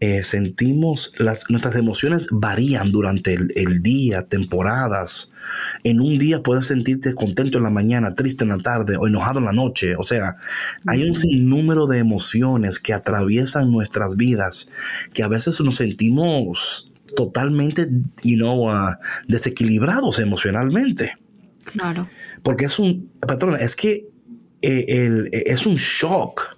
Eh, 0.01 0.23
sentimos, 0.23 1.13
las, 1.17 1.49
nuestras 1.49 1.75
emociones 1.75 2.27
varían 2.31 2.91
durante 2.91 3.33
el, 3.33 3.51
el 3.55 3.81
día, 3.81 4.21
temporadas. 4.21 5.31
En 5.83 5.99
un 5.99 6.17
día 6.17 6.41
puedes 6.41 6.67
sentirte 6.67 7.13
contento 7.13 7.57
en 7.57 7.65
la 7.65 7.69
mañana, 7.69 8.15
triste 8.15 8.45
en 8.45 8.49
la 8.51 8.59
tarde 8.59 8.95
o 8.95 9.07
enojado 9.07 9.39
en 9.39 9.45
la 9.45 9.51
noche. 9.51 9.95
O 9.97 10.03
sea, 10.03 10.37
hay 10.87 11.03
un 11.03 11.15
sinnúmero 11.15 11.85
de 11.85 11.97
emociones 11.97 12.79
que 12.79 12.93
atraviesan 12.93 13.71
nuestras 13.71 14.15
vidas 14.15 14.69
que 15.13 15.21
a 15.23 15.27
veces 15.27 15.59
nos 15.61 15.75
sentimos 15.75 16.91
totalmente, 17.15 17.89
you 18.23 18.37
know, 18.37 18.69
ah, 18.69 18.99
desequilibrados 19.27 20.19
emocionalmente. 20.19 21.17
Claro. 21.65 22.07
Porque 22.41 22.65
es 22.65 22.79
un, 22.79 23.09
patrona, 23.19 23.57
es 23.57 23.75
que 23.75 24.05
eh, 24.61 24.85
el- 24.87 25.27
eh, 25.33 25.43
es 25.47 25.65
un 25.65 25.75
shock. 25.75 26.57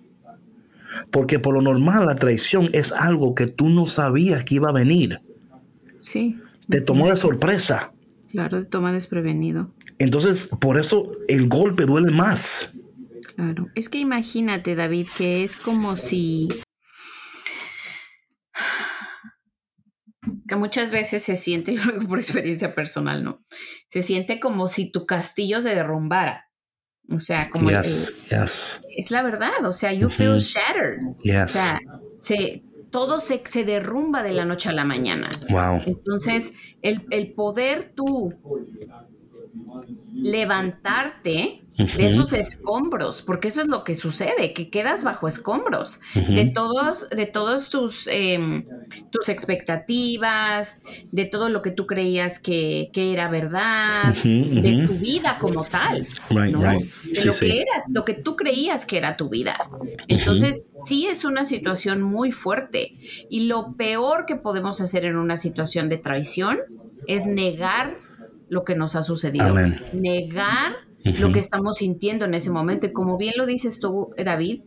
Porque 1.09 1.39
por 1.39 1.53
lo 1.53 1.61
normal 1.61 2.05
la 2.05 2.15
traición 2.15 2.69
es 2.73 2.91
algo 2.91 3.35
que 3.35 3.47
tú 3.47 3.69
no 3.69 3.87
sabías 3.87 4.43
que 4.45 4.55
iba 4.55 4.69
a 4.69 4.73
venir. 4.73 5.21
Sí. 6.01 6.39
Te 6.69 6.81
tomó 6.81 7.09
de 7.09 7.15
sorpresa. 7.15 7.93
Claro, 8.29 8.61
te 8.61 8.65
toma 8.65 8.91
desprevenido. 8.91 9.73
Entonces, 9.99 10.49
por 10.59 10.79
eso 10.79 11.11
el 11.27 11.47
golpe 11.47 11.85
duele 11.85 12.11
más. 12.11 12.73
Claro. 13.35 13.67
Es 13.75 13.89
que 13.89 13.99
imagínate, 13.99 14.75
David, 14.75 15.07
que 15.17 15.43
es 15.43 15.57
como 15.57 15.97
si. 15.97 16.47
que 20.47 20.55
muchas 20.55 20.91
veces 20.91 21.23
se 21.23 21.35
siente, 21.35 21.75
yo 21.75 22.07
por 22.07 22.19
experiencia 22.19 22.75
personal, 22.75 23.23
¿no? 23.23 23.43
Se 23.89 24.03
siente 24.03 24.39
como 24.39 24.67
si 24.67 24.91
tu 24.91 25.05
castillo 25.05 25.61
se 25.61 25.75
derrumbara. 25.75 26.50
O 27.13 27.19
sea, 27.19 27.49
como 27.49 27.69
el- 27.69 27.77
Yes, 27.77 28.13
yes, 28.29 28.81
es 28.97 29.11
la 29.11 29.21
verdad, 29.23 29.65
o 29.65 29.73
sea, 29.73 29.91
you 29.93 30.09
feel 30.09 30.31
Ujú. 30.31 30.39
shattered. 30.39 30.99
O 31.07 31.17
yes. 31.23 31.51
sea, 31.51 31.79
se, 32.19 32.63
todo 32.89 33.19
se, 33.19 33.41
se 33.45 33.63
derrumba 33.65 34.23
de 34.23 34.33
la 34.33 34.45
noche 34.45 34.69
a 34.69 34.73
la 34.73 34.85
mañana. 34.85 35.29
Wow. 35.49 35.81
Entonces, 35.85 36.53
el, 36.81 37.05
el 37.09 37.33
poder 37.33 37.91
tú 37.95 38.33
levantarte 40.13 41.63
de 41.77 42.05
esos 42.05 42.33
escombros, 42.33 43.23
porque 43.23 43.47
eso 43.47 43.61
es 43.61 43.67
lo 43.67 43.83
que 43.83 43.95
sucede, 43.95 44.53
que 44.53 44.69
quedas 44.69 45.03
bajo 45.03 45.27
escombros 45.27 45.99
de 46.13 46.45
todos, 46.45 47.09
de 47.09 47.25
todos 47.25 47.69
tus, 47.71 48.07
em, 48.07 48.65
tus 49.09 49.29
expectativas, 49.29 50.81
de 51.11 51.25
todo 51.25 51.49
lo 51.49 51.61
que 51.61 51.71
tú 51.71 51.87
creías 51.87 52.39
que, 52.39 52.89
que 52.93 53.13
era 53.13 53.29
verdad, 53.29 54.13
de 54.13 54.83
tu 54.85 54.93
vida 54.93 55.37
como 55.39 55.63
tal. 55.63 56.05
Right, 56.29 56.51
¿no? 56.53 56.61
right. 56.61 56.81
De 57.03 57.15
Sí, 57.15 57.27
lo 57.27 57.33
sí. 57.33 57.45
que 57.47 57.61
era, 57.61 57.83
lo 57.87 58.05
que 58.05 58.13
tú 58.13 58.35
creías 58.35 58.85
que 58.85 58.97
era 58.97 59.17
tu 59.17 59.29
vida. 59.29 59.69
Entonces, 60.07 60.65
sí 60.85 61.07
es 61.07 61.25
una 61.25 61.45
situación 61.45 62.01
muy 62.01 62.31
fuerte. 62.31 62.93
Y 63.29 63.47
lo 63.47 63.73
peor 63.75 64.25
que 64.27 64.35
podemos 64.35 64.81
hacer 64.81 65.05
en 65.05 65.15
una 65.15 65.37
situación 65.37 65.89
de 65.89 65.97
traición 65.97 66.59
es 67.07 67.25
negar 67.25 67.97
lo 68.51 68.65
que 68.65 68.75
nos 68.75 68.97
ha 68.97 69.01
sucedido. 69.01 69.45
Amén. 69.45 69.79
Negar 69.93 70.73
lo 71.05 71.31
que 71.31 71.39
estamos 71.39 71.77
sintiendo 71.77 72.25
en 72.25 72.33
ese 72.33 72.51
momento. 72.51 72.85
Y 72.85 72.91
como 72.91 73.17
bien 73.17 73.33
lo 73.37 73.45
dices 73.45 73.79
tú, 73.79 74.09
David, 74.23 74.63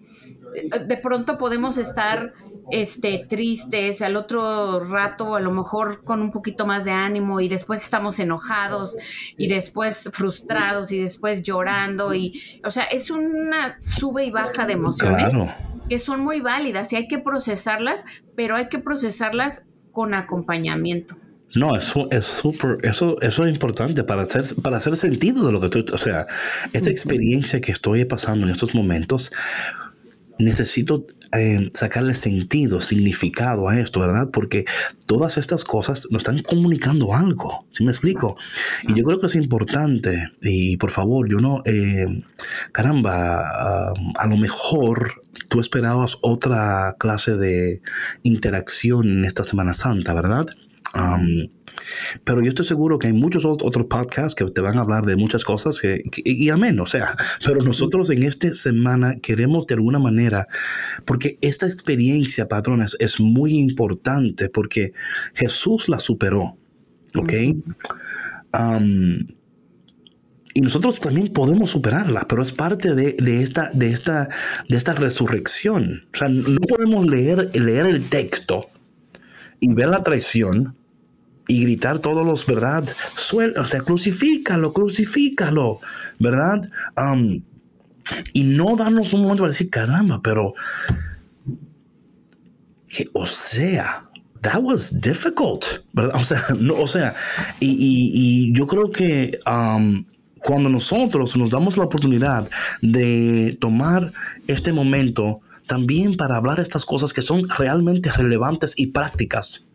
eh, 0.56 0.78
de 0.86 0.96
pronto 0.96 1.36
podemos 1.36 1.76
estar 1.76 2.32
este, 2.70 3.26
tristes, 3.28 4.00
al 4.00 4.16
otro 4.16 4.80
rato 4.80 5.36
a 5.36 5.40
lo 5.40 5.50
mejor 5.50 6.02
con 6.02 6.22
un 6.22 6.32
poquito 6.32 6.64
más 6.64 6.86
de 6.86 6.92
ánimo 6.92 7.40
y 7.40 7.48
después 7.48 7.84
estamos 7.84 8.18
enojados 8.20 8.96
y 9.36 9.48
después 9.48 10.08
frustrados 10.14 10.90
y 10.90 11.02
después 11.02 11.42
llorando 11.42 12.14
y, 12.14 12.40
o 12.64 12.70
sea, 12.70 12.84
es 12.84 13.10
una 13.10 13.78
sube 13.84 14.24
y 14.24 14.30
baja 14.30 14.66
de 14.66 14.72
emociones 14.72 15.34
Claro. 15.34 15.52
que 15.90 15.98
son 15.98 16.22
muy 16.22 16.40
válidas 16.40 16.90
y 16.94 16.96
hay 16.96 17.06
que 17.06 17.18
procesarlas, 17.18 18.06
pero 18.34 18.56
hay 18.56 18.70
que 18.70 18.78
procesarlas 18.78 19.66
con 19.92 20.14
acompañamiento. 20.14 21.16
No, 21.54 21.76
eso 21.76 22.08
es 22.10 22.26
súper, 22.26 22.78
eso, 22.82 23.20
eso 23.20 23.44
es 23.44 23.52
importante 23.52 24.02
para 24.02 24.22
hacer, 24.22 24.44
para 24.62 24.78
hacer 24.78 24.96
sentido 24.96 25.46
de 25.46 25.52
lo 25.52 25.60
que 25.60 25.66
estoy, 25.66 25.84
o 25.92 25.98
sea, 25.98 26.26
esta 26.72 26.90
experiencia 26.90 27.60
que 27.60 27.72
estoy 27.72 28.04
pasando 28.04 28.46
en 28.46 28.52
estos 28.52 28.74
momentos, 28.74 29.30
necesito 30.38 31.06
eh, 31.36 31.68
sacarle 31.74 32.14
sentido, 32.14 32.80
significado 32.80 33.68
a 33.68 33.78
esto, 33.78 34.00
¿verdad? 34.00 34.30
Porque 34.32 34.64
todas 35.06 35.36
estas 35.36 35.64
cosas 35.64 36.06
nos 36.10 36.20
están 36.20 36.42
comunicando 36.42 37.14
algo, 37.14 37.66
¿sí 37.72 37.84
me 37.84 37.90
explico? 37.90 38.36
Y 38.88 38.94
yo 38.94 39.04
creo 39.04 39.20
que 39.20 39.26
es 39.26 39.34
importante, 39.34 40.30
y 40.42 40.76
por 40.76 40.90
favor, 40.90 41.28
yo 41.30 41.38
no, 41.38 41.62
eh, 41.64 42.22
caramba, 42.72 43.38
ah, 43.40 43.94
a 44.16 44.26
lo 44.26 44.36
mejor 44.36 45.24
tú 45.48 45.60
esperabas 45.60 46.18
otra 46.22 46.96
clase 46.98 47.36
de 47.36 47.80
interacción 48.22 49.10
en 49.10 49.24
esta 49.24 49.44
Semana 49.44 49.74
Santa, 49.74 50.14
¿verdad? 50.14 50.46
Pero 52.24 52.40
yo 52.42 52.48
estoy 52.48 52.64
seguro 52.64 52.98
que 52.98 53.08
hay 53.08 53.12
muchos 53.12 53.44
ot- 53.44 53.62
otros 53.64 53.86
podcasts 53.86 54.34
que 54.34 54.44
te 54.46 54.60
van 54.60 54.78
a 54.78 54.82
hablar 54.82 55.04
de 55.04 55.16
muchas 55.16 55.44
cosas 55.44 55.80
que, 55.80 56.02
que- 56.10 56.22
y 56.24 56.48
amén, 56.50 56.78
o 56.80 56.86
sea, 56.86 57.14
pero 57.44 57.60
nosotros 57.62 58.10
en 58.10 58.22
esta 58.22 58.54
semana 58.54 59.16
queremos 59.20 59.66
de 59.66 59.74
alguna 59.74 59.98
manera, 59.98 60.46
porque 61.04 61.36
esta 61.40 61.66
experiencia, 61.66 62.46
patrones, 62.48 62.96
es 63.00 63.18
muy 63.20 63.58
importante 63.58 64.48
porque 64.48 64.92
Jesús 65.34 65.88
la 65.88 65.98
superó, 65.98 66.56
¿ok? 67.16 67.32
Y 70.56 70.60
nosotros 70.60 71.00
también 71.00 71.28
podemos 71.32 71.70
superarla, 71.72 72.26
pero 72.28 72.40
es 72.40 72.52
parte 72.52 72.94
de, 72.94 73.16
de 73.18 73.42
esta, 73.42 73.70
de, 73.74 73.88
esta, 73.90 74.28
de 74.68 74.76
esta 74.76 74.92
resurrección. 74.92 76.06
O 76.14 76.16
sea, 76.16 76.28
no 76.28 76.60
podemos 76.60 77.06
leer, 77.06 77.50
leer 77.60 77.86
el 77.86 78.08
texto 78.08 78.70
y 79.58 79.74
ver 79.74 79.88
la 79.88 80.04
traición 80.04 80.76
y 81.46 81.62
gritar 81.62 81.98
todos 81.98 82.24
los, 82.24 82.46
¿verdad? 82.46 82.84
Suel, 83.16 83.54
o 83.58 83.64
sea, 83.64 83.80
crucifícalo, 83.80 84.72
crucifícalo, 84.72 85.80
¿verdad? 86.18 86.70
Y 88.32 88.44
no 88.44 88.76
darnos 88.76 89.12
un 89.12 89.22
momento 89.22 89.42
para 89.42 89.52
decir, 89.52 89.70
caramba, 89.70 90.20
pero, 90.22 90.54
que, 92.88 93.08
o 93.12 93.26
sea, 93.26 94.08
that 94.40 94.62
was 94.62 95.00
difficult, 95.00 95.64
¿verdad? 95.92 96.20
O 96.78 96.86
sea, 96.86 97.14
y, 97.60 97.76
y, 97.78 98.52
yo 98.56 98.66
creo 98.66 98.90
que 98.90 99.38
cuando 100.42 100.68
nosotros 100.68 101.36
nos 101.36 101.50
damos 101.50 101.76
la 101.76 101.84
oportunidad 101.84 102.48
de 102.80 103.56
tomar 103.60 104.12
este 104.46 104.72
momento 104.72 105.40
también 105.66 106.14
para 106.14 106.36
hablar 106.36 106.60
estas 106.60 106.84
cosas 106.84 107.14
que 107.14 107.22
son 107.22 107.48
realmente 107.48 108.12
relevantes 108.12 108.74
y 108.76 108.88
prácticas 108.88 109.66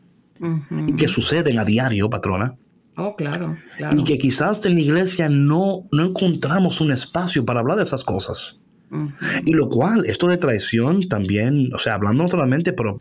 que 0.98 1.08
suceden 1.08 1.60
a 1.60 1.66
diario, 1.66 2.10
patrona. 2.10 2.56
Oh, 2.96 3.16
claro, 3.16 3.58
claro. 3.78 3.98
Y 3.98 4.04
que 4.04 4.18
quizás 4.18 4.66
en 4.66 4.76
la 4.76 4.82
iglesia 4.82 5.30
no, 5.30 5.86
no 5.92 6.06
encontramos 6.06 6.82
un 6.82 6.92
espacio 6.92 7.46
para 7.46 7.62
hablar 7.62 7.78
de 7.78 7.84
esas 7.84 8.04
cosas. 8.04 8.60
Y 9.46 9.52
lo 9.52 9.70
cual, 9.70 10.06
esto 10.08 10.28
de 10.28 10.38
traición 10.38 11.08
también, 11.08 11.72
o 11.76 11.78
sea, 11.78 11.94
hablando 11.94 12.24
no 12.24 12.30
solamente, 12.30 12.74
pero 12.74 12.98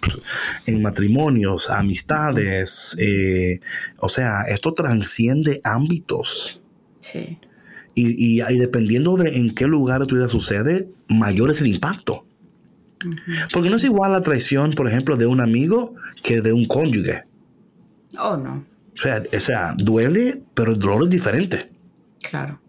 en 0.67 0.83
matrimonios, 0.83 1.71
amistades, 1.71 2.95
eh, 2.99 3.61
o 3.99 4.11
sea, 4.11 4.43
esto 4.49 4.75
transciende 4.75 5.63
ámbitos. 5.65 6.61
Sí. 7.01 7.39
Y, 7.95 8.43
y, 8.43 8.59
dependiendo 8.59 9.17
de 9.17 9.39
en 9.39 9.55
qué 9.55 9.67
lugar 9.67 10.07
tu 10.07 10.15
vida 10.15 10.29
sucede, 10.29 10.91
mayor 11.09 11.51
es 11.51 11.63
el 11.63 11.69
impacto. 11.69 12.27
Porque 13.53 13.71
no 13.71 13.77
es 13.77 13.85
igual 13.85 14.13
la 14.13 14.21
traición, 14.21 14.73
por 14.73 14.89
ejemplo, 14.89 15.17
de 15.17 15.27
un 15.27 15.41
amigo 15.41 15.95
que 16.23 16.41
de 16.41 16.53
un 16.53 16.67
cónyuge. 16.67 17.25
Oh, 18.19 18.37
no. 18.37 18.65
O 18.95 19.41
sea, 19.41 19.75
duele, 19.77 20.43
pero 20.55 20.73
el 20.73 20.79
dolor 20.79 21.05
es 21.05 21.11
diferente. 21.11 21.71
Claro. 22.29 22.61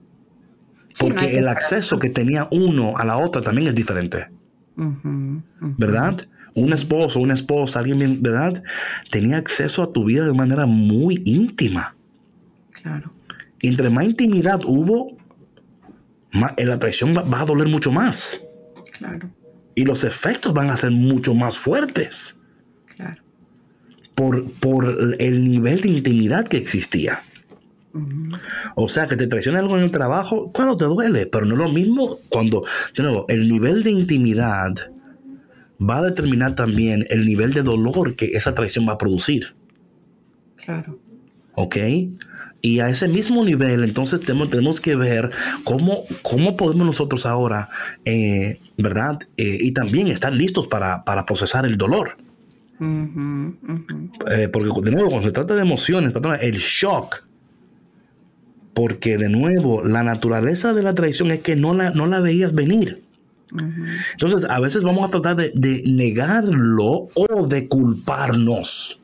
Porque 0.99 1.37
el 1.37 1.47
acceso 1.47 1.97
que 1.97 2.09
tenía 2.09 2.47
uno 2.51 2.95
a 2.97 3.05
la 3.05 3.17
otra 3.17 3.41
también 3.41 3.67
es 3.67 3.75
diferente. 3.75 4.29
¿Verdad? 4.75 6.17
Un 6.55 6.73
esposo, 6.73 7.19
una 7.19 7.33
esposa, 7.33 7.79
alguien, 7.79 8.21
¿verdad? 8.21 8.63
Tenía 9.09 9.37
acceso 9.37 9.83
a 9.83 9.91
tu 9.91 10.05
vida 10.05 10.25
de 10.25 10.33
manera 10.33 10.65
muy 10.65 11.21
íntima. 11.25 11.95
Claro. 12.71 13.11
Entre 13.61 13.89
más 13.89 14.05
intimidad 14.05 14.61
hubo, 14.65 15.07
más, 16.31 16.53
la 16.57 16.77
traición 16.77 17.13
va 17.13 17.41
a 17.41 17.45
doler 17.45 17.67
mucho 17.67 17.91
más. 17.91 18.41
Claro. 18.97 19.29
Y 19.75 19.83
los 19.83 20.03
efectos 20.03 20.53
van 20.53 20.69
a 20.69 20.77
ser 20.77 20.91
mucho 20.91 21.33
más 21.33 21.57
fuertes 21.57 22.38
por, 24.61 25.15
el 25.19 25.45
nivel 25.45 25.81
de 25.81 25.89
intimidad 25.89 26.47
que 26.47 26.57
existía. 26.57 27.21
O 28.75 28.89
sea, 28.89 29.07
que 29.07 29.15
te 29.15 29.27
traiciona 29.27 29.59
algo 29.59 29.77
en 29.77 29.83
el 29.83 29.91
trabajo, 29.91 30.51
claro, 30.51 30.75
te 30.75 30.85
duele, 30.85 31.25
pero 31.25 31.45
no 31.45 31.53
es 31.53 31.59
lo 31.59 31.69
mismo 31.69 32.17
cuando, 32.29 32.63
de 32.95 33.03
nuevo, 33.03 33.25
el 33.29 33.49
nivel 33.49 33.81
de 33.81 33.91
intimidad 33.91 34.73
va 35.81 35.99
a 35.99 36.03
determinar 36.03 36.53
también 36.55 37.05
el 37.09 37.25
nivel 37.25 37.53
de 37.53 37.63
dolor 37.63 38.15
que 38.15 38.25
esa 38.33 38.53
traición 38.53 38.87
va 38.87 38.93
a 38.93 38.97
producir. 38.97 39.55
Claro. 40.57 40.99
¿Ok? 41.55 41.77
Y 42.61 42.81
a 42.81 42.89
ese 42.89 43.07
mismo 43.07 43.43
nivel, 43.45 43.83
entonces 43.85 44.19
tenemos, 44.19 44.49
tenemos 44.49 44.81
que 44.81 44.95
ver 44.95 45.29
cómo, 45.63 46.03
cómo 46.21 46.57
podemos 46.57 46.85
nosotros 46.85 47.25
ahora, 47.25 47.69
eh, 48.03 48.59
¿verdad? 48.77 49.17
Eh, 49.37 49.57
y 49.61 49.71
también 49.71 50.07
estar 50.07 50.33
listos 50.33 50.67
para, 50.67 51.05
para 51.05 51.25
procesar 51.25 51.65
el 51.65 51.77
dolor. 51.77 52.17
Eh, 52.81 54.49
porque 54.51 54.69
de 54.83 54.91
nuevo, 54.91 55.09
cuando 55.09 55.27
se 55.27 55.33
trata 55.33 55.55
de 55.55 55.61
emociones, 55.61 56.13
el 56.41 56.57
shock, 56.57 57.27
porque 58.73 59.17
de 59.17 59.29
nuevo, 59.29 59.83
la 59.83 60.03
naturaleza 60.03 60.73
de 60.73 60.83
la 60.83 60.93
traición 60.95 61.31
es 61.31 61.39
que 61.39 61.55
no 61.55 61.73
la, 61.73 61.91
no 61.91 62.07
la 62.07 62.21
veías 62.21 62.53
venir. 62.53 63.03
Entonces, 64.11 64.47
a 64.49 64.59
veces 64.59 64.83
vamos 64.83 65.09
a 65.09 65.19
tratar 65.19 65.35
de, 65.35 65.83
negarlo 65.85 67.07
o 67.15 67.47
de 67.47 67.67
culparnos. 67.67 69.01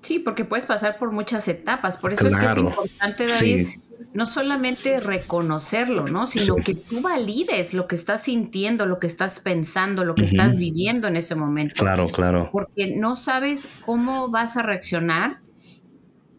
Sí, 0.00 0.18
porque 0.18 0.44
puedes 0.44 0.66
pasar 0.66 0.98
por 0.98 1.12
muchas 1.12 1.46
etapas. 1.48 1.98
Por 1.98 2.12
eso 2.12 2.26
es 2.28 2.36
que 2.36 2.46
es 2.46 2.56
importante, 2.56 3.26
David, 3.26 3.68
no 4.12 4.26
solamente 4.26 5.00
reconocerlo, 5.00 6.08
¿no? 6.08 6.26
Sino 6.26 6.56
que 6.56 6.74
tú 6.74 7.00
valides 7.00 7.74
lo 7.74 7.86
que 7.86 7.94
estás 7.94 8.22
sintiendo, 8.24 8.86
lo 8.86 8.98
que 8.98 9.06
estás 9.06 9.40
pensando, 9.40 10.04
lo 10.04 10.14
que 10.14 10.24
estás 10.24 10.56
viviendo 10.56 11.08
en 11.08 11.16
ese 11.16 11.34
momento. 11.34 11.74
Claro, 11.76 12.08
claro. 12.08 12.48
Porque 12.52 12.96
no 12.96 13.16
sabes 13.16 13.68
cómo 13.84 14.28
vas 14.30 14.56
a 14.56 14.62
reaccionar 14.62 15.40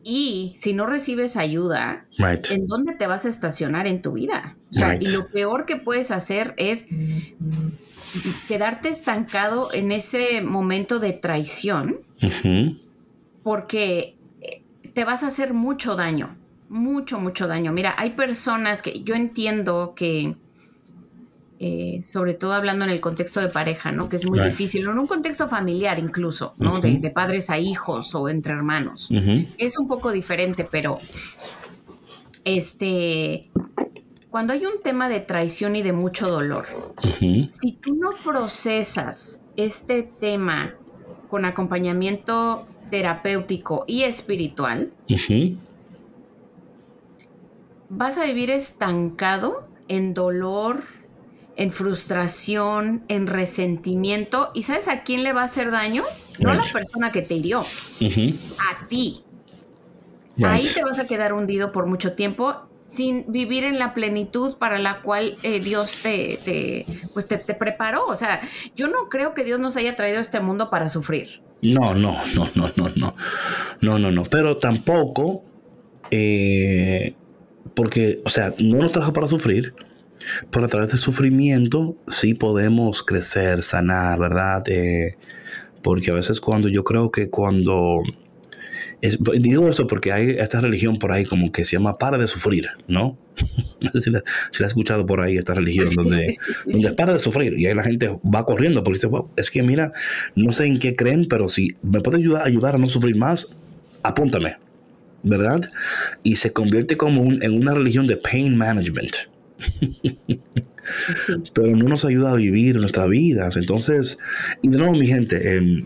y 0.04 0.54
si 0.56 0.74
no 0.74 0.88
recibes 0.88 1.38
ayuda, 1.38 2.08
¿en 2.50 2.66
dónde 2.68 2.96
te 2.96 3.08
vas 3.08 3.26
a 3.26 3.30
estacionar 3.30 3.88
en 3.88 4.02
tu 4.02 4.14
vida? 4.14 4.58
O 4.72 4.74
sea, 4.74 4.96
y 4.96 5.08
lo 5.08 5.30
peor 5.30 5.66
que 5.66 5.76
puedes 5.76 6.12
hacer 6.12 6.54
es 6.58 6.88
quedarte 8.48 8.90
estancado 8.90 9.72
en 9.74 9.92
ese 9.92 10.42
momento 10.42 11.00
de 11.00 11.14
traición, 11.14 12.00
porque 13.44 14.18
eh, 14.42 14.64
te 14.94 15.04
vas 15.04 15.24
a 15.24 15.28
hacer 15.28 15.54
mucho 15.54 15.96
daño 15.96 16.38
mucho, 16.70 17.20
mucho 17.20 17.48
daño. 17.48 17.72
Mira, 17.72 17.96
hay 17.98 18.12
personas 18.12 18.82
que 18.82 19.04
yo 19.04 19.16
entiendo 19.16 19.94
que, 19.96 20.36
eh, 21.60 22.00
sobre 22.04 22.34
todo 22.34 22.54
hablando 22.54 22.86
en 22.86 22.92
el 22.92 23.00
contexto 23.00 23.40
de 23.40 23.48
pareja, 23.48 23.92
¿no? 23.92 24.10
Que 24.10 24.18
es 24.18 24.26
muy 24.26 24.40
difícil, 24.40 24.84
en 24.88 24.98
un 24.98 25.08
contexto 25.08 25.48
familiar 25.48 26.00
incluso, 26.00 26.54
¿no? 26.58 26.80
de, 26.80 27.10
padres 27.10 27.50
a 27.50 27.58
hijos 27.58 28.14
o 28.16 28.30
entre 28.30 28.54
hermanos. 28.54 29.10
Es 29.58 29.78
un 29.78 29.88
poco 29.88 30.12
diferente, 30.12 30.68
pero 30.70 31.00
este, 32.46 33.50
cuando 34.30 34.54
hay 34.54 34.66
un 34.66 34.82
tema 34.84 35.10
de 35.10 35.20
traición 35.20 35.76
y 35.76 35.82
de 35.82 35.94
mucho 35.94 36.28
dolor, 36.28 36.66
si 37.20 37.72
tú 37.74 37.96
no 37.96 38.12
procesas 38.24 39.46
este 39.56 40.04
tema 40.04 40.76
con 41.30 41.46
acompañamiento 41.46 42.68
terapéutico 42.90 43.84
y 43.88 44.04
espiritual, 44.04 44.92
vas 47.90 48.18
a 48.18 48.26
vivir 48.26 48.50
estancado 48.50 49.68
en 49.88 50.14
dolor, 50.14 50.84
en 51.56 51.72
frustración, 51.72 53.04
en 53.08 53.28
resentimiento. 53.28 54.52
¿Y 54.54 54.64
sabes 54.64 54.88
a 54.88 55.04
quién 55.04 55.24
le 55.24 55.34
va 55.34 55.42
a 55.42 55.46
hacer 55.46 55.72
daño? 55.72 56.04
No 56.40 56.52
a 56.52 56.56
la 56.56 56.66
persona 56.72 57.12
que 57.12 57.22
te 57.22 57.36
hirió, 57.36 57.62
a 57.62 58.88
ti. 58.88 59.24
Ahí 60.44 60.68
te 60.72 60.84
vas 60.84 61.00
a 61.00 61.06
quedar 61.06 61.34
hundido 61.34 61.72
por 61.72 61.88
mucho 61.88 62.14
tiempo 62.14 62.68
sin 62.86 63.32
vivir 63.32 63.64
en 63.64 63.80
la 63.80 63.94
plenitud 63.94 64.56
para 64.58 64.80
la 64.80 65.02
cual 65.02 65.36
eh, 65.44 65.60
Dios 65.60 66.00
te, 66.04 66.86
pues 67.14 67.28
te, 67.28 67.38
preparó. 67.38 68.06
O 68.08 68.16
sea, 68.16 68.42
yo 68.76 68.88
no 68.88 69.10
creo 69.10 69.34
que 69.34 69.44
Dios 69.44 69.60
nos 69.60 69.78
haya 69.78 69.96
traído 69.96 70.20
a 70.20 70.22
este 70.22 70.40
mundo 70.40 70.70
para 70.70 70.90
sufrir. 70.90 71.42
No, 71.62 71.96
no, 71.96 72.16
no, 72.36 72.48
no, 72.56 72.72
no, 72.76 72.90
no. 72.96 73.16
No, 73.82 74.00
no, 74.00 74.12
no. 74.12 74.24
Pero 74.24 74.58
tampoco 74.58 75.44
eh, 76.12 77.16
porque, 77.78 78.22
o 78.26 78.30
sea, 78.30 78.56
no 78.58 78.80
nos 78.80 78.92
trajo 78.92 79.14
para 79.14 79.28
sufrir, 79.28 79.76
pero 80.50 80.66
a 80.66 80.68
través 80.68 80.90
del 80.90 80.98
sufrimiento 80.98 81.96
sí 82.08 82.34
podemos 82.34 83.04
crecer, 83.04 83.62
sanar, 83.62 84.18
¿verdad? 84.18 84.64
Eh, 84.68 85.16
porque 85.84 86.10
a 86.10 86.16
veces 86.16 86.42
cuando 86.42 86.70
yo 86.70 86.84
creo 86.84 87.12
que 87.12 87.30
cuando... 87.30 88.02
digo 89.38 89.68
esto 89.68 89.86
porque 89.86 90.12
hay 90.12 90.32
esta 90.40 90.60
religión 90.60 90.98
por 90.98 91.12
ahí 91.12 91.24
como 91.24 91.52
que 91.52 91.66
se 91.66 91.78
llama 91.78 92.00
para 92.00 92.18
de 92.18 92.28
sufrir, 92.28 92.68
¿no? 92.88 93.16
no 93.80 93.92
sé 93.92 94.02
si 94.02 94.10
la, 94.10 94.24
si 94.52 94.64
has 94.64 94.72
escuchado 94.72 95.06
por 95.06 95.22
ahí 95.22 95.38
esta 95.38 95.54
religión 95.54 95.88
donde, 95.94 96.36
donde 96.66 96.94
para 96.94 97.14
de 97.14 97.20
sufrir 97.20 97.60
y 97.60 97.68
ahí 97.68 97.76
la 97.76 97.84
gente 97.84 98.10
va 98.26 98.44
corriendo 98.44 98.84
porque 98.84 98.98
dice, 98.98 99.08
wow, 99.08 99.30
es 99.38 99.52
que 99.52 99.62
mira, 99.62 99.92
no 100.34 100.52
sé 100.52 100.66
en 100.66 100.80
qué 100.80 100.96
creen, 100.96 101.28
pero 101.30 101.48
si 101.48 101.76
me 101.84 102.02
puede 102.02 102.18
ayudar, 102.18 102.44
ayudar 102.44 102.74
a 102.74 102.78
no 102.80 102.90
sufrir 102.90 103.16
más, 103.16 103.56
apúntame. 104.02 104.56
¿Verdad? 105.28 105.62
Y 106.24 106.38
se 106.38 106.54
convierte 106.54 106.98
como 106.98 107.32
en 107.32 107.54
una 107.54 107.74
religión 107.74 108.08
de 108.08 108.18
pain 108.18 108.56
management. 108.56 109.16
Pero 111.54 111.76
no 111.76 111.86
nos 111.88 112.06
ayuda 112.06 112.32
a 112.32 112.36
vivir 112.36 112.78
nuestras 112.78 113.10
vidas. 113.10 113.58
Entonces, 113.58 114.18
y 114.62 114.70
de 114.70 114.78
nuevo, 114.78 114.94
mi 114.94 115.08
gente, 115.08 115.58
em, 115.58 115.86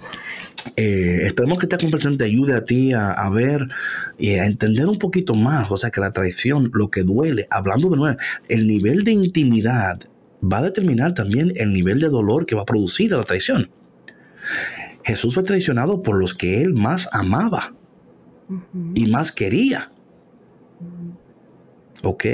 eh, 0.75 1.21
esperemos 1.23 1.59
que 1.59 1.65
esta 1.65 1.77
conversación 1.77 2.17
te 2.17 2.25
ayude 2.25 2.55
a 2.55 2.65
ti 2.65 2.93
a, 2.93 3.29
ver 3.29 3.67
y 4.17 4.35
a 4.35 4.45
entender 4.45 4.87
un 4.87 4.99
poquito 4.99 5.33
más. 5.33 5.71
O 5.71 5.77
sea, 5.77 5.89
que 5.89 6.01
la 6.01 6.11
traición, 6.11 6.69
lo 6.73 6.89
que 6.89 7.03
duele, 7.03 7.47
hablando 7.49 7.89
de 7.89 7.97
nuevo, 7.97 8.17
el 8.47 8.67
nivel 8.67 9.03
de 9.03 9.11
intimidad 9.11 9.99
va 10.41 10.59
a 10.59 10.63
determinar 10.63 11.13
también 11.13 11.53
el 11.55 11.73
nivel 11.73 11.99
de 11.99 12.09
dolor 12.09 12.45
que 12.45 12.55
va 12.55 12.63
a 12.63 12.65
producir 12.65 13.11
la 13.11 13.23
traición. 13.23 13.71
Jesús 15.03 15.33
fue 15.33 15.43
traicionado 15.43 16.01
por 16.01 16.17
los 16.17 16.33
que 16.33 16.61
él 16.61 16.73
más 16.73 17.09
amaba 17.11 17.73
y 18.93 19.05
más 19.07 19.31
quería. 19.31 19.89
¿Ok? 22.03 22.25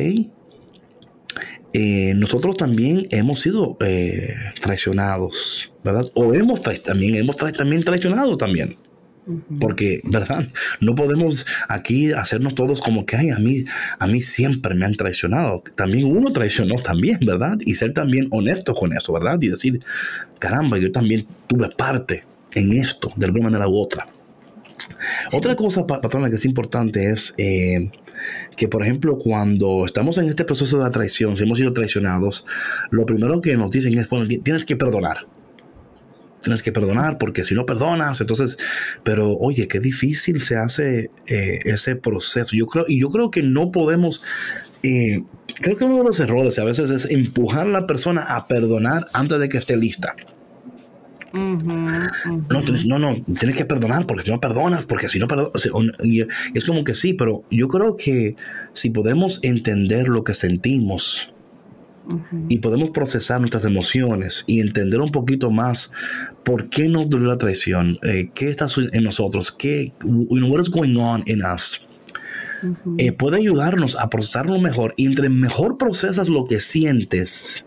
Eh, 1.74 2.14
nosotros 2.16 2.58
también 2.58 3.08
hemos 3.12 3.42
sido 3.42 3.78
eh, 3.82 4.34
traicionados, 4.60 5.72
¿verdad? 5.84 6.10
O 6.16 6.34
hemos 6.34 6.62
también 6.84 7.16
hemos 7.16 7.36
también 7.36 7.84
traicionado 7.84 8.38
también. 8.38 8.78
Porque, 9.60 10.00
¿verdad? 10.06 10.48
No 10.80 10.96
podemos 10.96 11.46
aquí 11.68 12.14
hacernos 12.14 12.56
todos 12.56 12.80
como 12.80 13.06
que, 13.06 13.18
ay, 13.18 13.30
a 13.30 13.38
mí, 13.40 13.66
a 14.00 14.08
mí 14.08 14.22
siempre 14.22 14.74
me 14.74 14.86
han 14.86 14.96
traicionado. 14.96 15.62
También 15.76 16.06
uno 16.06 16.32
traicionó 16.32 16.76
también, 16.76 17.20
¿verdad? 17.26 17.58
Y 17.60 17.76
ser 17.76 17.92
también 17.92 18.30
honesto 18.32 18.74
con 18.74 18.94
eso, 18.94 19.12
¿verdad? 19.12 19.38
Y 19.42 19.50
decir, 19.50 19.84
caramba, 20.40 20.78
yo 20.78 20.94
también 20.94 21.28
tuve 21.48 21.70
parte 21.70 22.24
en 22.54 22.72
esto, 22.72 23.12
de 23.18 23.26
alguna 23.26 23.50
manera 23.50 23.68
u 23.68 23.78
otra. 23.78 24.08
Otra 25.34 25.56
cosa, 25.56 25.86
patrona, 25.86 26.30
que 26.30 26.36
es 26.36 26.46
importante 26.46 27.12
es 27.12 27.34
eh, 27.38 27.92
que, 28.56 28.68
por 28.68 28.84
ejemplo, 28.84 29.18
cuando 29.18 29.86
estamos 29.86 30.18
en 30.18 30.26
este 30.26 30.46
proceso 30.46 30.78
de 30.78 30.84
la 30.84 30.92
traición, 30.92 31.38
si 31.38 31.44
hemos 31.44 31.58
sido 31.58 31.72
traicionados, 31.72 32.46
lo 32.92 33.06
primero 33.06 33.42
que 33.42 33.56
nos 33.58 33.72
dicen 33.72 33.98
es, 33.98 34.10
bueno, 34.10 34.28
tienes 34.44 34.66
que 34.66 34.76
perdonar 34.76 35.28
tienes 36.48 36.64
que 36.64 36.72
perdonar, 36.72 37.18
porque 37.18 37.44
si 37.44 37.56
no 37.56 37.66
perdonas, 37.66 38.22
entonces, 38.22 38.58
pero 39.04 39.34
oye, 39.34 39.68
qué 39.68 39.80
difícil 39.80 40.40
se 40.40 40.56
hace 40.56 41.12
eh, 41.26 41.60
ese 41.66 41.96
proceso. 41.98 42.56
Yo 42.56 42.68
creo, 42.68 42.86
y 42.88 43.02
yo 43.02 43.10
creo 43.10 43.32
que 43.32 43.44
no 43.44 43.72
podemos, 43.72 44.24
eh, 44.82 45.24
creo 45.60 45.76
que 45.76 45.84
uno 45.84 45.98
de 45.98 46.04
los 46.06 46.20
errores 46.22 46.58
a 46.60 46.64
veces 46.64 46.90
es 46.90 47.06
empujar 47.06 47.68
a 47.68 47.70
la 47.70 47.88
persona 47.88 48.22
a 48.22 48.48
perdonar 48.48 49.08
antes 49.14 49.40
de 49.40 49.50
que 49.50 49.58
esté 49.58 49.76
lista. 49.76 50.16
No, 52.50 52.62
no, 52.86 53.00
no, 53.00 53.16
tienes 53.40 53.58
que 53.58 53.66
perdonar 53.66 54.06
porque 54.06 54.24
si 54.24 54.32
no 54.32 54.40
perdonas, 54.40 54.86
porque 54.86 55.08
si 55.08 55.20
no 55.20 55.28
perdonas, 55.28 55.70
es 56.54 56.66
como 56.66 56.84
que 56.84 56.96
sí, 56.96 57.14
pero 57.14 57.44
yo 57.52 57.68
creo 57.68 57.96
que 57.98 58.36
si 58.74 58.90
podemos 58.90 59.40
entender 59.44 60.08
lo 60.08 60.24
que 60.24 60.34
sentimos, 60.34 61.32
y 62.48 62.60
podemos 62.60 62.90
procesar 62.92 63.40
nuestras 63.40 63.66
emociones 63.66 64.44
y 64.48 64.62
entender 64.62 65.02
un 65.02 65.10
poquito 65.10 65.52
más 65.52 65.92
por 66.44 66.70
qué 66.70 66.88
nos 66.88 67.10
duele 67.10 67.28
la 67.28 67.38
traición, 67.38 68.00
eh, 68.04 68.30
qué 68.34 68.50
está 68.50 68.68
en 68.94 69.04
nosotros, 69.04 69.52
qué, 69.52 69.94
what 70.04 70.62
is 70.62 70.70
going 70.70 70.96
on 70.96 71.24
in 71.26 71.42
us. 71.44 71.86
Eh, 72.98 73.12
puede 73.12 73.38
ayudarnos 73.38 73.96
a 73.96 74.10
procesarlo 74.10 74.60
mejor. 74.60 74.94
Y 74.98 75.06
entre 75.06 75.30
mejor 75.30 75.78
procesas 75.78 76.30
lo 76.30 76.46
que 76.46 76.60
sientes, 76.60 77.66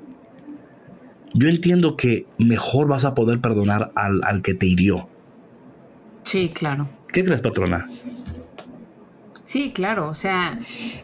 yo 1.34 1.48
entiendo 1.48 1.96
que 1.96 2.26
mejor 2.38 2.88
vas 2.88 3.04
a 3.04 3.14
poder 3.14 3.40
perdonar 3.40 3.92
al, 3.94 4.20
al 4.24 4.42
que 4.42 4.54
te 4.54 4.66
hirió. 4.66 5.08
Sí, 6.24 6.50
claro. 6.50 6.88
¿Qué 7.12 7.24
crees, 7.24 7.40
patrona? 7.40 7.88
Sí, 9.50 9.72
claro, 9.72 10.08
o 10.08 10.14
sea, 10.14 10.60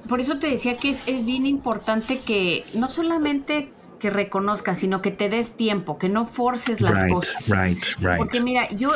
por 0.09 0.21
eso 0.21 0.39
te 0.39 0.49
decía 0.49 0.77
que 0.77 0.91
es, 0.91 1.25
bien 1.25 1.47
importante 1.47 2.21
que 2.21 2.63
no 2.75 2.89
solamente 2.89 3.73
que 3.99 4.09
reconozcas, 4.09 4.79
sino 4.79 5.03
que 5.03 5.11
te 5.11 5.29
des 5.29 5.57
tiempo, 5.57 5.99
que 5.99 6.09
no 6.09 6.27
forces 6.27 6.81
las 6.81 7.11
cosas. 7.11 7.45
Right, 7.49 7.83
right. 7.99 8.19
Porque 8.19 8.41
mira, 8.41 8.71
yo, 8.71 8.93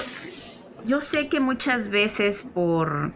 yo 0.87 1.01
sé 1.01 1.27
que 1.27 1.41
muchas 1.41 1.89
veces 1.89 2.47
por, 2.55 3.13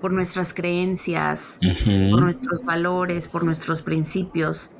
por 0.00 0.10
nuestras 0.10 0.54
creencias, 0.54 1.60
por 2.10 2.22
nuestros 2.22 2.64
valores, 2.64 3.28
por 3.28 3.44
nuestros 3.44 3.82
principios, 3.82 4.72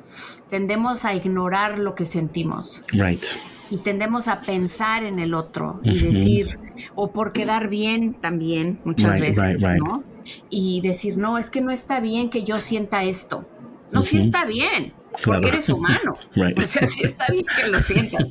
tendemos 0.51 1.05
a 1.05 1.15
ignorar 1.15 1.79
lo 1.79 1.95
que 1.95 2.05
sentimos. 2.05 2.83
Right 2.93 3.25
y 3.71 3.77
tendemos 3.79 4.29
a 4.29 4.41
pensar 4.41 5.05
en 5.05 5.19
el 5.19 5.33
otro 5.33 5.81
y 5.85 5.99
decir, 6.01 6.59
o 6.97 7.13
por 7.13 7.33
quedar 7.33 7.69
bien 7.69 8.15
también 8.15 8.81
muchas 8.85 9.21
veces, 9.21 9.61
¿no? 9.79 10.03
Y 10.51 10.81
decir, 10.81 11.17
no, 11.17 11.39
es 11.39 11.51
que 11.51 11.61
no 11.61 11.71
está 11.71 12.01
bien 12.01 12.31
que 12.31 12.43
yo 12.43 12.61
sienta 12.61 13.05
esto. 13.05 13.47
No, 13.93 14.03
sí 14.03 14.19
está 14.19 14.45
bien, 14.45 14.93
porque 15.25 15.49
eres 15.49 15.69
humano. 15.69 16.15
O 16.57 16.63
sea, 16.63 16.87
sí 16.87 17.05
está 17.05 17.27
bien 17.33 17.45
que 17.45 17.69
lo 17.69 17.79
sientas. 17.83 18.27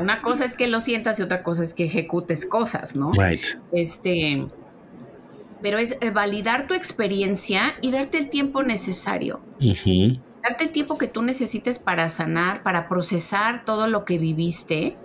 Una 0.00 0.20
cosa 0.20 0.44
es 0.44 0.54
que 0.54 0.68
lo 0.68 0.80
sientas 0.80 1.18
y 1.18 1.22
otra 1.22 1.42
cosa 1.42 1.64
es 1.64 1.72
que 1.72 1.84
ejecutes 1.84 2.44
cosas, 2.44 2.94
¿no? 2.94 3.12
Este, 3.72 4.46
pero 5.62 5.78
es 5.78 5.96
validar 6.12 6.66
tu 6.66 6.74
experiencia 6.74 7.74
y 7.80 7.90
darte 7.90 8.18
el 8.18 8.28
tiempo 8.28 8.62
necesario 8.62 9.40
darte 10.48 10.64
el 10.64 10.72
tiempo 10.72 10.98
que 10.98 11.08
tú 11.08 11.22
necesites 11.22 11.78
para 11.78 12.08
sanar, 12.08 12.62
para 12.62 12.88
procesar 12.88 13.64
todo 13.64 13.86
lo 13.88 14.04
que 14.04 14.18
viviste. 14.18 14.96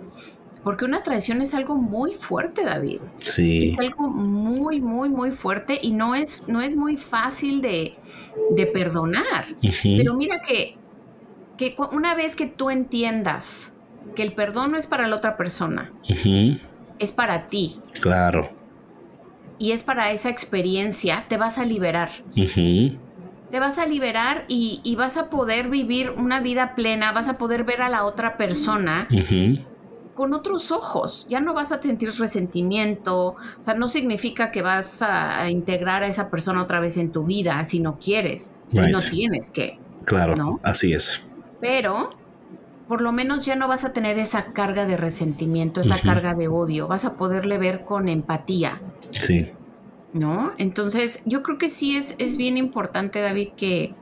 Porque 0.62 0.84
una 0.84 1.02
traición 1.02 1.42
es 1.42 1.54
algo 1.54 1.74
muy 1.74 2.14
fuerte, 2.14 2.64
David. 2.64 3.00
Sí. 3.18 3.72
Es 3.72 3.80
algo 3.80 4.08
muy, 4.08 4.80
muy, 4.80 5.08
muy 5.08 5.32
fuerte 5.32 5.78
y 5.82 5.90
no 5.90 6.14
es, 6.14 6.46
no 6.46 6.60
es 6.60 6.76
muy 6.76 6.96
fácil 6.96 7.60
de, 7.62 7.98
perdonar. 8.72 9.46
Pero 9.82 10.14
mira 10.14 10.40
que, 10.40 10.76
que 11.58 11.74
una 11.90 12.14
vez 12.14 12.36
que 12.36 12.46
tú 12.46 12.70
entiendas 12.70 13.74
que 14.14 14.22
el 14.22 14.32
perdón 14.32 14.72
no 14.72 14.78
es 14.78 14.86
para 14.86 15.08
la 15.08 15.16
otra 15.16 15.36
persona, 15.36 15.92
es 17.00 17.10
para 17.10 17.48
ti. 17.48 17.78
Claro. 18.00 18.50
Y 19.58 19.72
es 19.72 19.82
para 19.82 20.12
esa 20.12 20.28
experiencia, 20.28 21.24
te 21.28 21.36
vas 21.38 21.58
a 21.58 21.64
liberar 21.64 22.10
te 23.52 23.60
vas 23.60 23.78
a 23.78 23.84
liberar 23.84 24.46
y, 24.48 24.96
vas 24.96 25.18
a 25.18 25.28
poder 25.28 25.68
vivir 25.68 26.10
una 26.16 26.40
vida 26.40 26.74
plena, 26.74 27.12
vas 27.12 27.28
a 27.28 27.36
poder 27.36 27.64
ver 27.64 27.82
a 27.82 27.90
la 27.90 28.06
otra 28.06 28.38
persona 28.38 29.06
con 30.14 30.32
otros 30.32 30.72
ojos. 30.72 31.26
Ya 31.28 31.42
no 31.42 31.52
vas 31.52 31.70
a 31.70 31.82
sentir 31.82 32.10
resentimiento, 32.18 33.26
o 33.26 33.36
sea, 33.66 33.74
no 33.74 33.88
significa 33.88 34.50
que 34.50 34.62
vas 34.62 35.02
a, 35.02 35.50
integrar 35.50 36.02
a 36.02 36.06
esa 36.06 36.30
persona 36.30 36.62
otra 36.62 36.80
vez 36.80 36.96
en 36.96 37.12
tu 37.12 37.24
vida 37.24 37.62
si 37.66 37.78
no 37.78 37.98
quieres, 37.98 38.56
y 38.70 38.78
no 38.78 38.98
tienes 39.00 39.50
que. 39.50 39.78
Claro, 40.06 40.58
así 40.62 40.94
es. 40.94 41.20
Pero 41.60 42.14
por 42.88 43.02
lo 43.02 43.12
menos 43.12 43.44
ya 43.44 43.54
no 43.54 43.68
vas 43.68 43.84
a 43.84 43.92
tener 43.92 44.18
esa 44.18 44.54
carga 44.54 44.86
de 44.86 44.96
resentimiento, 44.96 45.82
esa 45.82 46.00
carga 46.00 46.34
de 46.34 46.48
odio, 46.48 46.88
vas 46.88 47.04
a 47.04 47.18
poderle 47.18 47.58
ver 47.58 47.84
con 47.84 48.08
empatía. 48.08 48.80
Sí. 49.12 49.50
¿No? 50.12 50.52
Entonces, 50.58 51.22
yo 51.24 51.42
creo 51.42 51.58
que 51.58 51.70
sí 51.70 51.96
es, 51.96 52.14
es 52.18 52.36
bien 52.36 52.58
importante, 52.58 53.20
David, 53.20 53.50
que, 53.56 53.94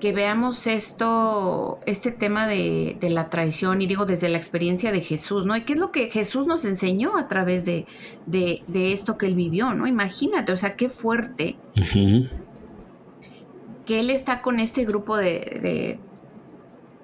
que 0.00 0.12
veamos 0.12 0.66
esto, 0.66 1.80
este 1.86 2.12
tema 2.12 2.46
de, 2.46 2.98
la 3.02 3.30
traición, 3.30 3.82
y 3.82 3.86
digo 3.86 4.06
desde 4.06 4.28
la 4.28 4.36
experiencia 4.36 4.92
de 4.92 5.00
Jesús, 5.00 5.46
¿no? 5.46 5.56
Y 5.56 5.62
qué 5.62 5.72
es 5.72 5.78
lo 5.78 5.90
que 5.90 6.10
Jesús 6.10 6.46
nos 6.46 6.64
enseñó 6.64 7.16
a 7.16 7.28
través 7.28 7.64
de, 7.64 7.86
de, 8.26 8.92
esto 8.92 9.18
que 9.18 9.26
él 9.26 9.34
vivió, 9.34 9.74
¿no? 9.74 9.86
Imagínate, 9.86 10.52
o 10.52 10.56
sea, 10.56 10.76
qué 10.76 10.88
fuerte 10.88 11.56
que 13.86 14.00
él 14.00 14.10
está 14.10 14.42
con 14.42 14.60
este 14.60 14.84
grupo 14.84 15.16
de, 15.16 15.98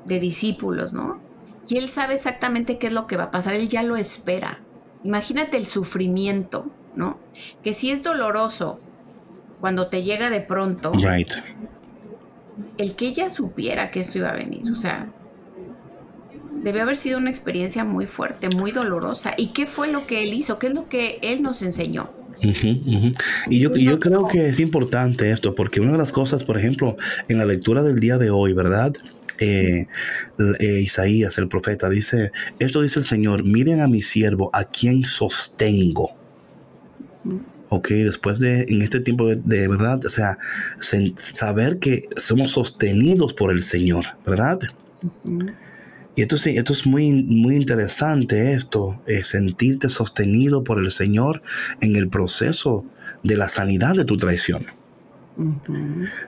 de 0.05 0.21
discípulos, 0.21 0.93
¿no? 0.93 1.21
Y 1.69 1.79
él 1.79 1.89
sabe 1.89 2.15
exactamente 2.15 2.79
qué 2.79 2.89
es 2.89 2.93
lo 2.93 3.07
que 3.07 3.17
va 3.17 3.25
a 3.25 3.31
pasar, 3.31 3.55
él 3.55 3.69
ya 3.69 3.83
lo 3.83 3.97
espera. 3.97 4.61
Imagínate 5.05 5.57
el 5.57 5.67
sufrimiento 5.67 6.71
¿no? 6.95 7.19
Que 7.63 7.75
si 7.75 7.91
es 7.91 8.03
doloroso 8.03 8.81
cuando 9.61 9.87
te 9.87 10.03
llega 10.03 10.29
de 10.29 10.41
pronto. 10.41 10.93
El 12.77 12.95
que 12.95 13.07
ella 13.07 13.31
supiera 13.31 13.91
que 13.91 14.01
esto 14.01 14.19
iba 14.19 14.31
a 14.31 14.35
venir, 14.35 14.71
o 14.71 14.77
sea, 14.77 15.09
debe 16.63 16.81
haber 16.81 16.97
sido 16.97 17.19
una 17.19 17.31
experiencia 17.31 17.85
muy 17.85 18.07
fuerte, 18.07 18.49
muy 18.57 18.73
dolorosa. 18.73 19.35
¿Y 19.37 19.49
qué 19.49 19.67
fue 19.67 19.91
lo 19.91 20.07
que 20.07 20.25
él 20.25 20.35
hizo? 20.35 20.59
¿Qué 20.59 20.67
es 20.69 20.75
lo 20.75 20.89
que 20.89 21.19
él 21.23 21.43
nos 21.43 21.63
enseñó? 21.63 22.09
Y 23.49 23.61
yo, 23.61 23.73
yo 23.77 24.01
creo 24.01 24.27
que 24.27 24.49
es 24.49 24.59
importante 24.59 25.31
esto, 25.31 25.55
porque 25.55 25.81
una 25.81 25.93
de 25.93 25.99
las 25.99 26.11
cosas, 26.11 26.43
por 26.43 26.59
ejemplo, 26.59 26.97
en 27.29 27.39
la 27.39 27.45
lectura 27.45 27.83
del 27.85 28.01
día 28.01 28.19
de 28.19 28.31
hoy, 28.31 28.53
¿verdad? 28.53 28.93
Eh, 29.39 29.87
eh, 30.59 30.81
Isaías, 30.81 31.39
el 31.39 31.49
profeta, 31.49 31.89
dice, 31.89 32.33
esto 32.59 32.83
dice 32.83 32.99
el 32.99 33.05
Señor, 33.05 33.45
miren 33.45 33.81
a 33.81 33.87
mi 33.87 34.03
siervo, 34.03 34.51
a 34.53 34.65
quien 34.65 35.05
sostengo 35.05 36.17
ok, 37.73 37.89
después 37.89 38.39
de, 38.39 38.67
en 38.69 38.83
este 38.83 39.01
tiempo 39.01 39.29
de, 39.29 39.69
verdad, 39.69 40.05
o 40.05 40.09
sea, 40.11 40.39
saber 41.17 41.79
que 41.79 42.07
somos 42.17 42.51
sostenidos 42.51 43.33
por 43.33 43.51
el 43.51 43.63
Señor, 43.63 44.05
¿verdad? 44.27 44.59
Y 46.15 46.21
esto, 46.21 46.37
esto 46.37 46.73
es 46.75 46.87
muy, 46.87 47.11
muy 47.25 47.57
interesante, 47.57 48.53
esto, 48.53 49.03
eh, 49.07 49.25
sentirte 49.25 49.89
sostenido 49.89 50.63
por 50.63 50.81
el 50.81 50.91
Señor 50.91 51.41
en 51.81 51.97
el 51.97 52.11
proceso 52.11 52.85
de 53.23 53.39
la 53.39 53.49
sanidad 53.49 53.95
de 53.95 54.05
tu 54.05 54.19
traición. 54.19 54.67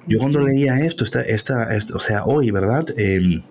Yo 0.09 0.19
cuando 0.19 0.41
leía 0.41 0.79
esto, 0.79 1.05
esta, 1.05 1.21
esta, 1.21 1.69
o 1.95 1.99
sea, 1.99 2.25
hoy, 2.25 2.51
¿verdad? 2.51 2.87
Em, 2.97 3.43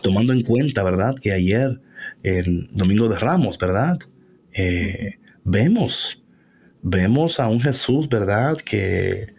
tomando 0.00 0.32
en 0.32 0.42
cuenta, 0.42 0.84
¿verdad? 0.84 1.16
Que 1.20 1.32
ayer, 1.32 1.80
el 2.22 2.68
Domingo 2.70 3.08
de 3.08 3.18
Ramos, 3.18 3.58
¿verdad? 3.58 3.98
Eh, 4.52 5.18
vemos 5.42 6.19
vemos 6.82 7.40
a 7.40 7.48
un 7.48 7.60
Jesús, 7.60 8.08
¿verdad? 8.08 8.56
Que 8.58 9.34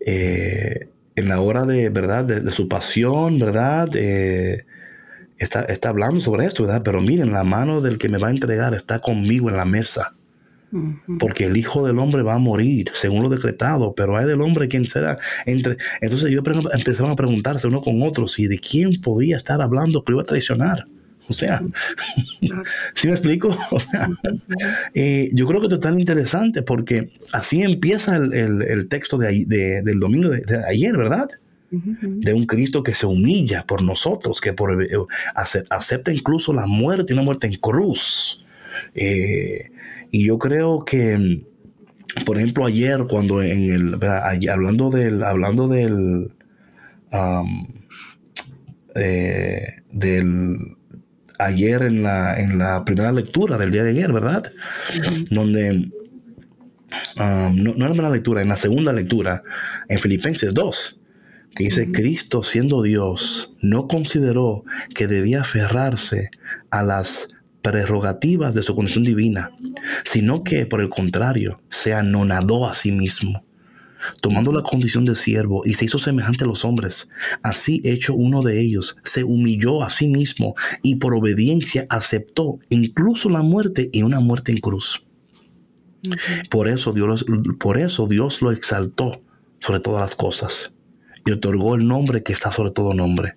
eh, 0.00 0.88
en 1.16 1.28
la 1.28 1.40
hora 1.40 1.64
de, 1.64 1.88
¿verdad? 1.90 2.24
De, 2.24 2.50
su 2.50 2.68
pasión, 2.68 3.38
¿verdad? 3.38 3.90
Eh, 3.94 4.64
está, 5.38 5.62
está, 5.62 5.88
hablando 5.90 6.20
sobre 6.20 6.46
esto, 6.46 6.64
¿verdad? 6.64 6.82
Pero 6.84 7.00
miren, 7.00 7.32
la 7.32 7.44
mano 7.44 7.80
del 7.80 7.98
que 7.98 8.08
me 8.08 8.18
va 8.18 8.28
a 8.28 8.32
entregar 8.32 8.74
está 8.74 8.98
conmigo 8.98 9.48
en 9.50 9.56
la 9.56 9.64
mesa. 9.64 10.14
Porque 11.18 11.44
el 11.44 11.56
Hijo 11.56 11.86
del 11.86 11.98
Hombre 11.98 12.22
va 12.22 12.34
a 12.34 12.38
morir, 12.38 12.90
según 12.92 13.22
lo 13.22 13.30
decretado, 13.30 13.94
pero 13.94 14.18
hay 14.18 14.26
del 14.26 14.42
hombre 14.42 14.68
quien 14.68 14.84
será 14.84 15.16
entre. 15.46 15.78
Entonces 16.02 16.30
ellos 16.30 16.44
empezaron 16.74 17.10
a 17.10 17.16
preguntarse 17.16 17.66
uno 17.66 17.80
con 17.80 18.02
otro 18.02 18.28
si 18.28 18.46
de 18.48 18.58
quién 18.58 19.00
podía 19.00 19.38
estar 19.38 19.62
hablando 19.62 20.04
que 20.04 20.12
iba 20.12 20.20
a 20.20 20.26
traicionar. 20.26 20.86
O 21.28 21.32
sea, 21.32 21.62
¿sí 22.94 23.06
me 23.06 23.12
explico? 23.12 23.48
O 23.70 23.80
sea, 23.80 24.08
eh, 24.94 25.30
yo 25.32 25.46
creo 25.46 25.60
que 25.60 25.66
esto 25.66 25.76
es 25.76 25.82
tan 25.82 26.00
interesante 26.00 26.62
porque 26.62 27.10
así 27.32 27.62
empieza 27.62 28.16
el, 28.16 28.86
texto 28.88 29.18
de, 29.18 29.44
del 29.46 30.00
domingo 30.00 30.30
de, 30.30 30.64
ayer, 30.66 30.96
¿verdad? 30.96 31.28
De 31.70 32.32
un 32.32 32.46
Cristo 32.46 32.82
que 32.82 32.94
se 32.94 33.04
humilla 33.06 33.64
por 33.66 33.82
nosotros, 33.82 34.40
que 34.40 34.54
por, 34.54 34.82
eh, 34.82 34.88
acepta 35.34 36.12
incluso 36.12 36.54
la 36.54 36.66
muerte, 36.66 37.12
una 37.12 37.22
muerte 37.22 37.46
en 37.46 37.54
cruz. 37.54 38.46
Eh, 38.94 39.70
y 40.10 40.26
yo 40.26 40.38
creo 40.38 40.84
que, 40.86 41.44
por 42.24 42.38
ejemplo, 42.38 42.64
ayer, 42.64 43.04
cuando 43.08 43.42
en 43.42 43.70
el, 43.70 44.48
hablando 44.48 44.88
del, 44.88 45.22
hablando 45.22 45.68
del, 45.68 46.32
del 49.92 50.77
ayer 51.38 51.82
en 51.82 52.02
la, 52.02 52.38
en 52.38 52.58
la 52.58 52.84
primera 52.84 53.12
lectura 53.12 53.58
del 53.58 53.70
día 53.70 53.84
de 53.84 53.90
ayer, 53.90 54.12
¿verdad? 54.12 54.42
Donde, 55.30 55.90
um, 57.16 57.56
no, 57.56 57.72
no, 57.72 57.72
en 57.72 57.78
la 57.78 57.88
primera 57.88 58.10
lectura, 58.10 58.42
en 58.42 58.48
la 58.48 58.56
segunda 58.56 58.92
lectura, 58.92 59.42
en 59.88 59.98
Filipenses 59.98 60.52
2, 60.52 61.00
que 61.54 61.64
dice, 61.64 61.90
Cristo 61.90 62.42
siendo 62.42 62.82
Dios, 62.82 63.54
no 63.62 63.88
consideró 63.88 64.64
que 64.94 65.06
debía 65.06 65.40
aferrarse 65.40 66.30
a 66.70 66.82
las 66.82 67.28
prerrogativas 67.62 68.54
de 68.54 68.62
su 68.62 68.74
condición 68.74 69.04
divina, 69.04 69.50
sino 70.04 70.44
que, 70.44 70.66
por 70.66 70.80
el 70.80 70.88
contrario, 70.88 71.60
se 71.68 71.94
anonadó 71.94 72.68
a 72.68 72.74
sí 72.74 72.92
mismo 72.92 73.47
tomando 74.20 74.52
la 74.52 74.62
condición 74.62 75.04
de 75.04 75.14
siervo 75.14 75.62
y 75.64 75.74
se 75.74 75.86
hizo 75.86 75.98
semejante 75.98 76.44
a 76.44 76.46
los 76.46 76.64
hombres. 76.64 77.08
Así 77.42 77.80
hecho 77.84 78.14
uno 78.14 78.42
de 78.42 78.60
ellos, 78.60 78.96
se 79.04 79.24
humilló 79.24 79.82
a 79.82 79.90
sí 79.90 80.08
mismo 80.08 80.54
y 80.82 80.96
por 80.96 81.14
obediencia 81.14 81.86
aceptó 81.90 82.58
incluso 82.68 83.28
la 83.30 83.42
muerte 83.42 83.90
y 83.92 84.02
una 84.02 84.20
muerte 84.20 84.52
en 84.52 84.58
cruz. 84.58 85.04
Por, 86.50 86.68
eso 86.68 86.92
Dios, 86.92 87.24
por 87.58 87.78
eso 87.78 88.06
Dios 88.06 88.40
lo 88.42 88.52
exaltó 88.52 89.22
sobre 89.60 89.80
todas 89.80 90.00
las 90.00 90.16
cosas 90.16 90.74
y 91.26 91.32
otorgó 91.32 91.74
el 91.74 91.86
nombre 91.86 92.22
que 92.22 92.32
está 92.32 92.52
sobre 92.52 92.70
todo 92.70 92.94
nombre, 92.94 93.34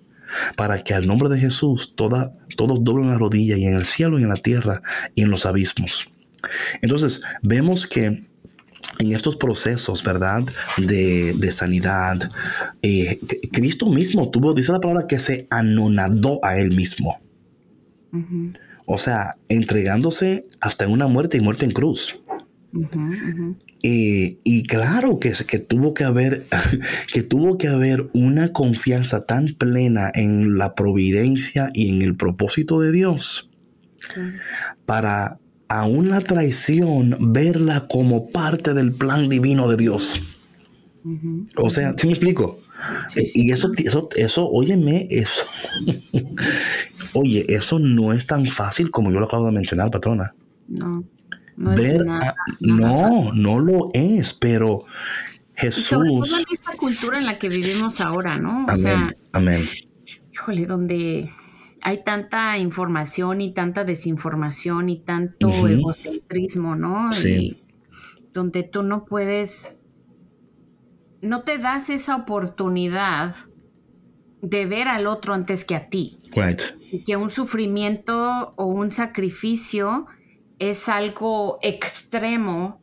para 0.56 0.82
que 0.82 0.94
al 0.94 1.06
nombre 1.06 1.28
de 1.28 1.38
Jesús 1.38 1.94
toda, 1.94 2.32
todos 2.56 2.82
doblen 2.82 3.10
la 3.10 3.18
rodilla 3.18 3.56
y 3.56 3.64
en 3.64 3.74
el 3.74 3.84
cielo 3.84 4.18
y 4.18 4.22
en 4.22 4.28
la 4.28 4.36
tierra 4.36 4.82
y 5.14 5.22
en 5.22 5.30
los 5.30 5.44
abismos. 5.44 6.08
Entonces 6.80 7.22
vemos 7.42 7.86
que 7.86 8.24
en 8.98 9.12
estos 9.12 9.36
procesos, 9.36 10.02
¿verdad? 10.02 10.42
De, 10.78 11.50
sanidad. 11.50 12.30
Eh, 12.82 13.18
Cristo 13.52 13.86
mismo 13.86 14.30
tuvo, 14.30 14.54
dice 14.54 14.72
la 14.72 14.80
palabra, 14.80 15.06
que 15.06 15.18
se 15.18 15.46
anonadó 15.50 16.44
a 16.44 16.56
él 16.58 16.74
mismo. 16.74 17.20
O 18.86 18.98
sea, 18.98 19.36
entregándose 19.48 20.46
hasta 20.60 20.84
en 20.84 20.92
una 20.92 21.06
muerte 21.06 21.38
y 21.38 21.40
muerte 21.40 21.64
en 21.64 21.72
cruz. 21.72 22.20
y 23.82 24.62
claro 24.64 25.18
que, 25.18 25.32
que, 25.46 25.58
tuvo 25.58 25.94
que 25.94 26.04
haber 26.04 26.46
que 27.12 27.22
tuvo 27.22 27.58
que 27.58 27.68
haber 27.68 28.10
una 28.12 28.52
confianza 28.52 29.24
tan 29.24 29.48
plena 29.58 30.10
en 30.14 30.58
la 30.58 30.74
providencia 30.74 31.70
y 31.74 31.90
en 31.90 32.02
el 32.02 32.16
propósito 32.16 32.80
de 32.80 32.92
Dios 32.92 33.48
para 34.86 35.38
aún 35.72 36.10
la 36.10 36.20
traición, 36.20 37.16
verla 37.32 37.86
como 37.88 38.28
parte 38.28 38.74
del 38.74 38.92
plan 38.92 39.28
divino 39.28 39.68
de 39.68 39.76
Dios. 39.76 40.20
O 41.56 41.70
sea, 41.70 41.94
¿sí 41.96 42.06
me 42.06 42.12
explico? 42.12 42.60
Y 43.16 43.50
eso, 43.52 43.70
eso, 43.78 44.08
eso, 44.16 44.48
óyeme, 44.50 45.06
eso. 45.10 45.44
Oye, 47.14 47.46
eso 47.48 47.78
no 47.78 48.12
es 48.12 48.26
tan 48.26 48.46
fácil 48.46 48.90
como 48.90 49.10
yo 49.10 49.18
lo 49.20 49.26
acabo 49.26 49.46
de 49.46 49.52
mencionar, 49.52 49.90
patrona. 49.90 50.34
No. 50.68 51.04
No, 51.56 51.72
es 51.72 52.04
nada, 52.04 52.34
no, 52.60 53.32
no 53.34 53.58
lo 53.58 53.90
es, 53.92 54.32
pero 54.32 54.84
Jesús. 55.54 55.84
sobre 55.84 56.08
todo 56.08 56.38
en 56.38 56.44
esta 56.50 56.72
cultura 56.76 57.18
en 57.18 57.26
la 57.26 57.38
que 57.38 57.50
vivimos 57.50 58.00
ahora, 58.00 58.38
¿no? 58.38 58.64
O 58.64 58.70
amén, 58.70 58.78
sea, 58.78 59.14
amén. 59.32 59.62
Híjole, 60.32 60.64
donde 60.64 61.30
hay 61.82 62.04
tanta 62.04 62.56
información 62.58 63.40
y 63.40 63.52
tanta 63.52 63.84
desinformación 63.84 64.88
y 64.88 65.00
tanto 65.00 65.48
egocentrismo, 65.66 66.76
¿no? 66.76 67.12
Sí. 67.12 67.28
Y 67.28 67.62
donde 68.32 68.62
tú 68.62 68.82
no 68.82 69.04
puedes, 69.04 69.84
no 71.20 71.42
te 71.42 71.58
das 71.58 71.90
esa 71.90 72.16
oportunidad 72.16 73.34
de 74.40 74.66
ver 74.66 74.88
al 74.88 75.06
otro 75.06 75.34
antes 75.34 75.64
que 75.64 75.74
a 75.74 75.88
ti. 75.88 76.18
Right. 76.34 76.62
Y 76.90 77.04
que 77.04 77.16
un 77.16 77.30
sufrimiento 77.30 78.54
o 78.56 78.66
un 78.66 78.90
sacrificio 78.90 80.06
es 80.58 80.88
algo 80.88 81.58
extremo 81.62 82.80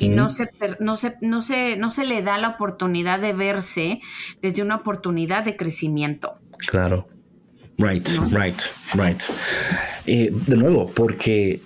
y 0.00 0.08
no 0.08 0.30
se, 0.30 0.48
no, 0.80 0.96
se, 0.96 1.16
no, 1.20 1.42
se, 1.42 1.76
no 1.76 1.90
se 1.90 2.04
le 2.06 2.22
da 2.22 2.38
la 2.38 2.48
oportunidad 2.48 3.20
de 3.20 3.34
verse 3.34 4.00
desde 4.40 4.62
una 4.62 4.76
oportunidad 4.76 5.44
de 5.44 5.56
crecimiento. 5.56 6.38
Claro. 6.66 7.08
Right, 7.78 8.08
right, 8.32 8.60
right. 8.94 9.22
Eh, 10.06 10.30
de 10.32 10.56
nuevo, 10.56 10.90
porque, 10.90 11.60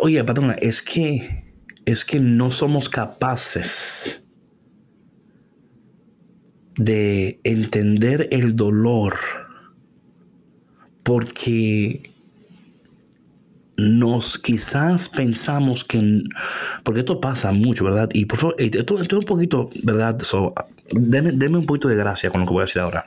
oye, 0.00 0.24
patrona, 0.24 0.54
es 0.54 0.80
que, 0.80 1.44
es 1.84 2.04
que 2.06 2.18
no 2.18 2.50
somos 2.50 2.88
capaces 2.88 4.22
de 6.76 7.40
entender 7.44 8.28
el 8.32 8.56
dolor 8.56 9.18
porque 11.02 12.10
nos 13.76 14.38
quizás 14.38 15.08
pensamos 15.08 15.84
que 15.84 16.22
porque 16.84 17.00
esto 17.00 17.20
pasa 17.20 17.52
mucho 17.52 17.84
verdad 17.84 18.08
y 18.12 18.24
por 18.24 18.38
favor 18.38 18.56
esto, 18.58 19.00
esto 19.00 19.18
un 19.18 19.24
poquito 19.24 19.70
verdad 19.82 20.18
so, 20.20 20.54
deme 20.92 21.58
un 21.58 21.66
poquito 21.66 21.88
de 21.88 21.96
gracia 21.96 22.30
con 22.30 22.40
lo 22.40 22.46
que 22.46 22.52
voy 22.52 22.62
a 22.62 22.66
decir 22.66 22.82
ahora 22.82 23.06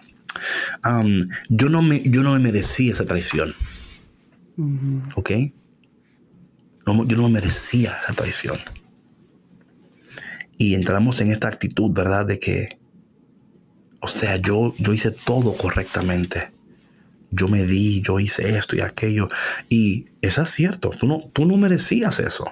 yo, 1.50 1.70
no 1.70 1.82
me, 1.82 2.02
yo 2.04 2.24
no 2.24 2.34
me 2.34 2.40
merecía 2.40 2.94
esa 2.94 3.06
traición. 3.06 3.54
¿Ok? 5.16 5.32
yo 7.06 7.18
no 7.18 7.24
me 7.24 7.34
merecía 7.36 7.98
esa 8.02 8.14
traición. 8.14 8.58
Y 10.58 10.74
entramos 10.74 11.22
en 11.22 11.32
esta 11.32 11.50
actitud, 11.50 11.92
¿verdad? 11.92 12.26
De 12.26 12.40
que, 12.40 12.80
o 14.00 14.08
sea, 14.08 14.38
yo, 14.38 14.74
yo 14.78 14.94
hice 14.94 15.12
todo 15.12 15.56
correctamente. 15.56 16.52
Yo 17.30 17.48
me 17.50 17.64
di, 17.66 18.02
yo 18.02 18.20
hice 18.20 18.58
esto 18.58 18.76
y 18.76 18.82
aquello. 18.82 19.28
Y 19.70 20.06
eso 20.22 20.42
es 20.42 20.50
cierto, 20.50 20.90
tú 20.90 21.08
no, 21.08 21.30
tú 21.34 21.46
no 21.46 21.58
merecías 21.58 22.20
eso. 22.20 22.46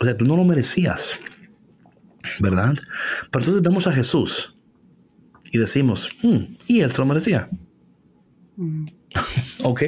O 0.00 0.04
sea, 0.04 0.16
tú 0.16 0.24
no 0.24 0.36
lo 0.36 0.44
merecías. 0.44 1.18
¿Verdad? 2.38 2.74
Pero 3.30 3.44
entonces 3.44 3.62
vemos 3.62 3.86
a 3.88 3.92
Jesús 3.92 4.51
y 5.52 5.58
decimos, 5.58 6.10
hmm, 6.22 6.56
y 6.66 6.80
él 6.80 6.90
se 6.90 6.98
lo 6.98 7.06
merecía. 7.06 7.48
Mm. 8.56 8.86
ok. 9.62 9.82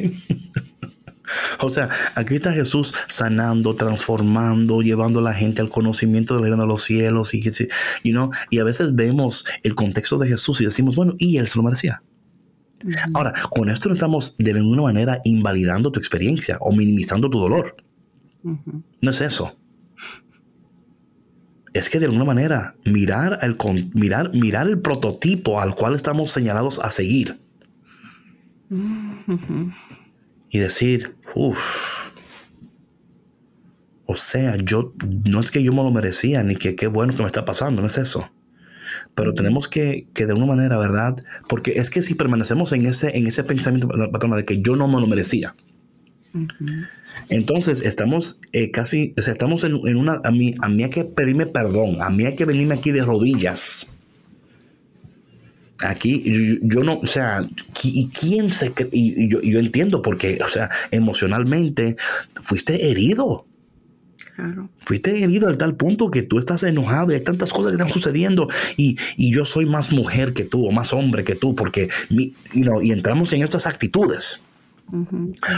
o 1.60 1.70
sea, 1.70 1.88
aquí 2.14 2.34
está 2.34 2.52
Jesús 2.52 2.94
sanando, 3.08 3.74
transformando, 3.74 4.82
llevando 4.82 5.20
a 5.20 5.22
la 5.22 5.32
gente 5.32 5.62
al 5.62 5.70
conocimiento 5.70 6.34
del 6.34 6.44
reino 6.44 6.58
de 6.58 6.66
los 6.66 6.84
cielos. 6.84 7.32
Y, 7.32 7.40
you 7.42 8.12
know, 8.12 8.30
y 8.50 8.58
a 8.58 8.64
veces 8.64 8.94
vemos 8.94 9.46
el 9.62 9.74
contexto 9.74 10.18
de 10.18 10.28
Jesús 10.28 10.60
y 10.60 10.66
decimos, 10.66 10.96
bueno, 10.96 11.14
y 11.18 11.38
él 11.38 11.48
se 11.48 11.58
lo 11.58 11.64
merecía. 11.64 12.02
Ahora, 13.14 13.32
con 13.48 13.70
esto 13.70 13.88
no 13.88 13.94
estamos 13.94 14.36
de 14.36 14.52
ninguna 14.52 14.82
manera 14.82 15.22
invalidando 15.24 15.90
tu 15.90 15.98
experiencia 15.98 16.58
o 16.60 16.72
minimizando 16.72 17.30
tu 17.30 17.38
dolor. 17.38 17.76
No 18.42 19.10
es 19.10 19.20
eso 19.22 19.56
es 21.74 21.90
que 21.90 21.98
de 21.98 22.06
alguna 22.06 22.24
manera 22.24 22.76
mirar 22.86 23.40
el, 23.42 23.56
mirar, 23.94 24.32
mirar 24.32 24.68
el 24.68 24.80
prototipo 24.80 25.60
al 25.60 25.74
cual 25.74 25.94
estamos 25.94 26.30
señalados 26.30 26.78
a 26.78 26.90
seguir 26.90 27.40
y 30.50 30.58
decir, 30.58 31.16
uff, 31.34 31.58
o 34.06 34.16
sea, 34.16 34.56
yo 34.56 34.94
no 35.28 35.40
es 35.40 35.50
que 35.50 35.64
yo 35.64 35.72
me 35.72 35.82
lo 35.82 35.90
merecía 35.90 36.44
ni 36.44 36.54
que 36.54 36.76
qué 36.76 36.86
bueno 36.86 37.14
que 37.14 37.22
me 37.22 37.26
está 37.26 37.44
pasando, 37.44 37.82
no 37.82 37.88
es 37.88 37.98
eso. 37.98 38.30
Pero 39.16 39.32
tenemos 39.32 39.66
que, 39.66 40.06
que 40.14 40.26
de 40.26 40.32
alguna 40.32 40.54
manera, 40.54 40.78
¿verdad? 40.78 41.16
Porque 41.48 41.72
es 41.76 41.90
que 41.90 42.02
si 42.02 42.14
permanecemos 42.14 42.72
en 42.72 42.86
ese, 42.86 43.16
en 43.16 43.26
ese 43.26 43.42
pensamiento 43.42 43.88
de 43.88 44.44
que 44.44 44.62
yo 44.62 44.76
no 44.76 44.86
me 44.86 45.00
lo 45.00 45.08
merecía, 45.08 45.56
entonces 47.28 47.80
estamos 47.82 48.40
eh, 48.52 48.70
casi, 48.70 49.14
o 49.16 49.22
sea, 49.22 49.32
estamos 49.32 49.62
en, 49.64 49.74
una, 49.74 50.20
a 50.24 50.30
mí, 50.30 50.54
a 50.60 50.68
mí 50.68 50.82
hay 50.82 50.90
que 50.90 51.04
pedirme 51.04 51.46
perdón, 51.46 52.02
a 52.02 52.10
mí 52.10 52.26
hay 52.26 52.34
que 52.34 52.44
venirme 52.44 52.74
aquí 52.74 52.90
de 52.90 53.02
rodillas. 53.02 53.86
Aquí 55.80 56.58
yo, 56.62 56.82
no, 56.82 56.98
o 56.98 57.06
sea, 57.06 57.44
¿y 57.82 58.08
quién 58.08 58.48
se 58.48 58.72
y, 58.92 59.28
yo, 59.28 59.40
yo, 59.42 59.58
entiendo 59.58 60.02
porque, 60.02 60.38
o 60.44 60.48
sea, 60.48 60.70
emocionalmente 60.90 61.96
fuiste 62.34 62.90
herido. 62.90 63.46
Fuiste 64.84 65.22
herido 65.22 65.46
al 65.46 65.58
tal 65.58 65.76
punto 65.76 66.10
que 66.10 66.22
tú 66.22 66.38
estás 66.38 66.64
enojado 66.64 67.12
y 67.12 67.14
hay 67.14 67.20
tantas 67.20 67.52
cosas 67.52 67.70
que 67.70 67.76
están 67.76 67.92
sucediendo 67.92 68.48
y, 68.76 68.96
yo 69.16 69.44
soy 69.44 69.66
más 69.66 69.92
mujer 69.92 70.32
que 70.32 70.44
tú 70.44 70.66
o 70.66 70.72
más 70.72 70.92
hombre 70.92 71.22
que 71.22 71.36
tú 71.36 71.54
porque, 71.54 71.88
mi, 72.10 72.34
y 72.52 72.90
entramos 72.90 73.32
en 73.32 73.42
estas 73.42 73.66
actitudes. 73.66 74.40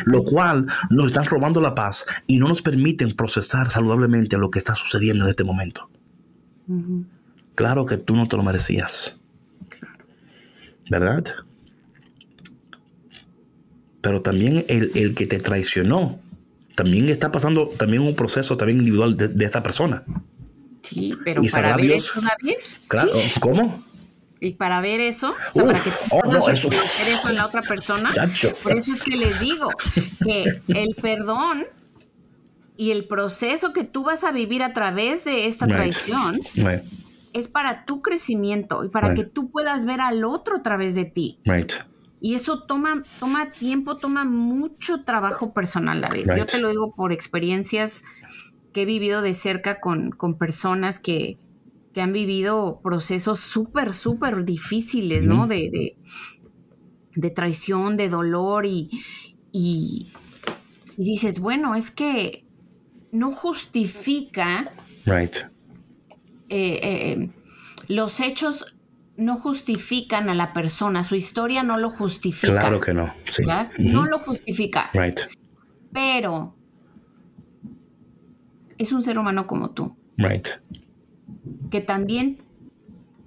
Lo 0.05 0.23
cual 0.23 0.67
nos 0.91 1.07
están 1.07 1.25
robando 1.25 1.61
la 1.61 1.75
paz 1.75 2.07
y 2.27 2.39
no 2.39 2.49
nos 2.49 2.63
permiten 2.63 3.13
procesar 3.13 3.71
saludablemente 3.71 4.37
lo 4.39 4.51
que 4.51 4.59
está 4.59 4.75
sucediendo 4.75 5.25
en 5.25 5.31
este 5.31 5.45
momento. 5.45 5.91
Claro 7.55 7.87
que 7.87 7.97
tú 7.97 8.17
no 8.17 8.29
te 8.29 8.37
lo 8.37 8.43
merecías. 8.43 9.17
¿Verdad? 10.89 11.25
Pero 14.01 14.23
también 14.23 14.65
el, 14.69 15.15
que 15.15 15.27
te 15.27 15.39
traicionó, 15.39 16.21
también 16.77 17.09
está 17.09 17.33
pasando 17.33 17.69
también 17.69 18.03
un 18.03 18.15
proceso 18.15 18.57
también 18.57 18.79
individual 18.79 19.17
de, 19.17 19.45
esa 19.45 19.63
persona. 19.63 20.05
Sí, 20.83 21.13
pero 21.25 21.43
para 21.53 21.77
ver 21.77 21.93
eso, 21.93 22.21
David. 22.21 22.55
Claro, 22.87 23.11
¿cómo? 23.41 23.83
Y 24.41 24.55
para 24.55 24.81
ver 24.81 25.01
eso, 25.01 25.35
o 25.53 25.55
sea, 25.55 25.65
para 25.65 25.79
que 25.79 25.91
oh, 26.11 26.23
no, 26.31 26.49
eso. 26.49 26.69
eso 26.69 27.29
en 27.29 27.37
la 27.37 27.47
otra 27.47 27.63
persona, 27.63 28.13
por 28.63 28.73
eso 28.73 28.93
es 28.93 29.01
que 29.01 29.17
les 29.17 29.41
digo 29.41 29.71
que 30.25 30.45
el 30.69 30.95
perdón 30.95 31.65
y 32.77 32.91
el 32.91 33.07
proceso 33.07 33.73
que 33.73 33.85
tú 33.85 34.05
vas 34.05 34.25
a 34.25 34.33
vivir 34.33 34.63
a 34.63 34.73
través 34.75 35.25
de 35.25 35.47
esta 35.47 35.67
traición 35.67 36.41
es 37.33 37.49
para 37.49 37.87
tu 37.87 38.03
crecimiento 38.03 38.85
y 38.85 38.89
para 38.89 39.15
que 39.15 39.25
tú 39.25 39.51
puedas 39.51 39.87
ver 39.87 40.01
al 40.01 40.25
otro 40.25 40.59
a 40.59 40.63
través 40.63 40.95
de 40.95 41.07
ti. 41.07 41.39
Y 42.21 42.35
eso 42.35 42.63
toma, 42.63 43.05
toma 43.19 43.53
tiempo, 43.53 43.97
toma 43.97 44.25
mucho 44.25 45.05
trabajo 45.05 45.53
personal, 45.53 46.01
David. 46.01 46.29
Yo 46.37 46.47
te 46.47 46.59
lo 46.59 46.71
digo 46.71 46.95
por 46.95 47.13
experiencias 47.13 48.05
que 48.73 48.83
he 48.83 48.85
vivido 48.85 49.23
de 49.23 49.33
cerca 49.33 49.81
con, 49.81 50.11
con 50.11 50.37
personas 50.37 50.99
que, 50.99 51.39
que, 51.97 52.03
han 52.03 52.13
vivido 52.13 52.81
procesos 52.83 53.41
súper, 53.41 53.95
súper 53.95 54.45
difíciles, 54.45 55.25
¿no? 55.25 55.47
De, 55.47 55.97
de, 57.15 57.31
traición, 57.31 57.97
de 57.97 58.11
dolor 58.11 58.67
y, 58.67 58.91
y, 59.51 60.13
dices, 60.99 61.41
bueno, 61.41 61.75
es 61.75 61.91
que 61.91 62.45
no 63.13 63.33
justifica 63.33 64.71
right. 65.07 65.37
Eh, 66.49 66.81
eh, 66.83 67.31
los 67.89 68.21
hechos 68.21 68.77
no 69.17 69.39
justifican 69.39 70.29
a 70.29 70.35
la 70.35 70.53
persona, 70.53 71.03
su 71.03 71.15
historia 71.15 71.63
no 71.63 71.79
lo 71.79 71.89
justifica. 71.91 72.53
Claro 72.61 72.81
que 72.81 72.93
no, 72.93 73.13
sí. 73.25 73.43
No 73.79 74.05
lo 74.05 74.19
justifica. 74.19 74.91
Right. 74.93 75.21
Pero 75.93 76.57
es 78.77 78.93
un 78.93 79.03
ser 79.03 79.19
humano 79.19 79.47
como 79.47 79.71
tú. 79.71 79.97
Right. 80.19 80.49
Que 81.71 81.81
también 81.81 82.43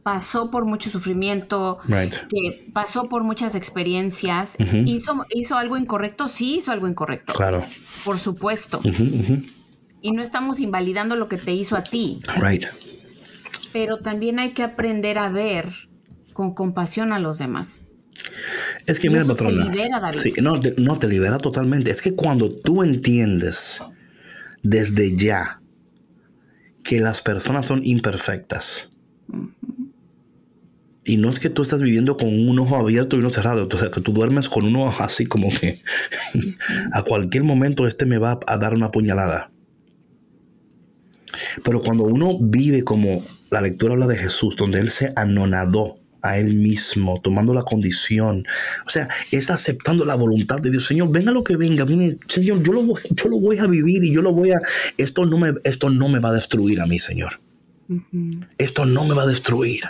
pasó 0.03 0.49
por 0.49 0.65
mucho 0.65 0.89
sufrimiento, 0.89 1.79
right. 1.87 2.13
que 2.29 2.69
pasó 2.73 3.09
por 3.09 3.23
muchas 3.23 3.55
experiencias. 3.55 4.55
¿Hizo, 4.85 5.25
¿Hizo 5.33 5.57
algo 5.57 5.77
incorrecto? 5.77 6.27
Sí, 6.27 6.57
hizo 6.57 6.71
algo 6.71 6.87
incorrecto. 6.87 7.33
Claro. 7.33 7.63
Por 8.03 8.19
supuesto. 8.19 8.81
Y 10.01 10.11
no 10.13 10.21
estamos 10.21 10.59
invalidando 10.59 11.15
lo 11.15 11.27
que 11.27 11.37
te 11.37 11.53
hizo 11.53 11.75
a 11.75 11.83
ti. 11.83 12.19
Right 12.41 12.65
pero 13.71 13.97
también 13.99 14.39
hay 14.39 14.51
que 14.51 14.63
aprender 14.63 15.17
a 15.17 15.29
ver 15.29 15.89
con 16.33 16.53
compasión 16.53 17.11
a 17.11 17.19
los 17.19 17.39
demás. 17.39 17.83
Es 18.85 18.99
que, 18.99 19.09
mira, 19.09 19.25
patrona. 19.25 19.65
Te 19.65 19.71
libera, 19.71 19.99
David. 19.99 20.19
Sí, 20.19 20.33
no, 20.41 20.59
te, 20.59 20.75
no, 20.77 20.97
te 20.97 21.07
libera 21.07 21.37
totalmente. 21.37 21.91
Es 21.91 22.01
que 22.01 22.13
cuando 22.13 22.51
tú 22.51 22.83
entiendes 22.83 23.81
desde 24.61 25.15
ya 25.15 25.58
que 26.89 26.99
las 26.99 27.21
personas 27.21 27.67
son 27.67 27.85
imperfectas, 27.85 28.89
y 31.05 31.17
no 31.17 31.29
es 31.29 31.39
que 31.39 31.51
tú 31.51 31.61
estás 31.61 31.83
viviendo 31.83 32.15
con 32.15 32.27
un 32.27 32.57
ojo 32.57 32.77
abierto 32.77 33.15
y 33.15 33.19
uno 33.19 33.29
cerrado, 33.29 33.69
o 33.71 33.77
sea, 33.77 33.91
que 33.91 34.01
tú 34.01 34.11
duermes 34.11 34.49
con 34.49 34.65
uno 34.65 34.91
así 34.97 35.27
como 35.27 35.51
que 35.51 35.83
a 36.91 37.03
cualquier 37.03 37.43
momento 37.43 37.85
este 37.85 38.07
me 38.07 38.17
va 38.17 38.39
a 38.47 38.57
dar 38.57 38.73
una 38.73 38.89
puñalada. 38.89 39.51
Pero 41.63 41.79
cuando 41.79 42.05
uno 42.05 42.39
vive 42.41 42.83
como 42.83 43.23
la 43.51 43.61
lectura 43.61 43.93
habla 43.93 44.07
de 44.07 44.17
Jesús, 44.17 44.55
donde 44.55 44.79
Él 44.79 44.89
se 44.89 45.13
anonadó 45.15 45.99
a 46.21 46.37
Él 46.37 46.53
mismo, 46.55 47.19
tomando 47.21 47.53
la 47.53 47.63
condición. 47.63 48.45
O 48.85 48.89
sea, 48.89 49.09
es 49.31 49.49
aceptando 49.49 50.05
la 50.05 50.15
voluntad 50.15 50.59
de 50.59 50.71
Dios. 50.71 50.85
Señor, 50.85 51.11
venga 51.11 51.31
lo 51.31 51.43
que 51.43 51.55
venga, 51.55 51.85
viene, 51.85 52.17
Señor, 52.27 52.63
yo 52.63 52.73
lo, 52.73 52.83
voy, 52.83 53.01
yo 53.11 53.29
lo 53.29 53.39
voy 53.39 53.57
a 53.57 53.67
vivir 53.67 54.03
y 54.03 54.13
yo 54.13 54.21
lo 54.21 54.33
voy 54.33 54.51
a... 54.51 54.61
Esto 54.97 55.25
no 55.25 55.37
me, 55.37 55.53
esto 55.63 55.89
no 55.89 56.09
me 56.09 56.19
va 56.19 56.29
a 56.29 56.33
destruir 56.33 56.81
a 56.81 56.85
mí, 56.85 56.99
Señor. 56.99 57.39
Esto 58.57 58.85
no 58.85 59.05
me 59.05 59.15
va 59.15 59.23
a 59.23 59.27
destruir. 59.27 59.83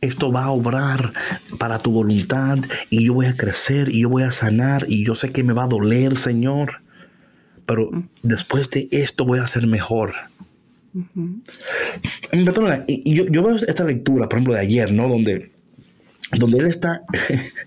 Esto 0.00 0.30
va 0.30 0.44
a 0.44 0.50
obrar 0.50 1.12
para 1.58 1.78
tu 1.78 1.90
voluntad 1.90 2.58
y 2.90 3.06
yo 3.06 3.14
voy 3.14 3.26
a 3.26 3.36
crecer 3.36 3.88
y 3.88 4.02
yo 4.02 4.10
voy 4.10 4.24
a 4.24 4.30
sanar 4.30 4.84
y 4.88 5.04
yo 5.04 5.14
sé 5.14 5.30
que 5.30 5.42
me 5.42 5.54
va 5.54 5.64
a 5.64 5.68
doler, 5.68 6.18
Señor. 6.18 6.82
Pero 7.64 7.90
después 8.22 8.70
de 8.70 8.88
esto 8.90 9.24
voy 9.24 9.38
a 9.38 9.46
ser 9.46 9.66
mejor 9.66 10.14
y, 12.86 13.14
yo, 13.14 13.42
veo 13.42 13.56
esta 13.56 13.84
lectura, 13.84 14.28
por 14.28 14.38
ejemplo, 14.38 14.54
de 14.54 14.60
ayer, 14.60 14.92
¿no? 14.92 15.08
Donde, 15.08 15.50
donde 16.32 16.58
él 16.58 16.66
está, 16.66 17.02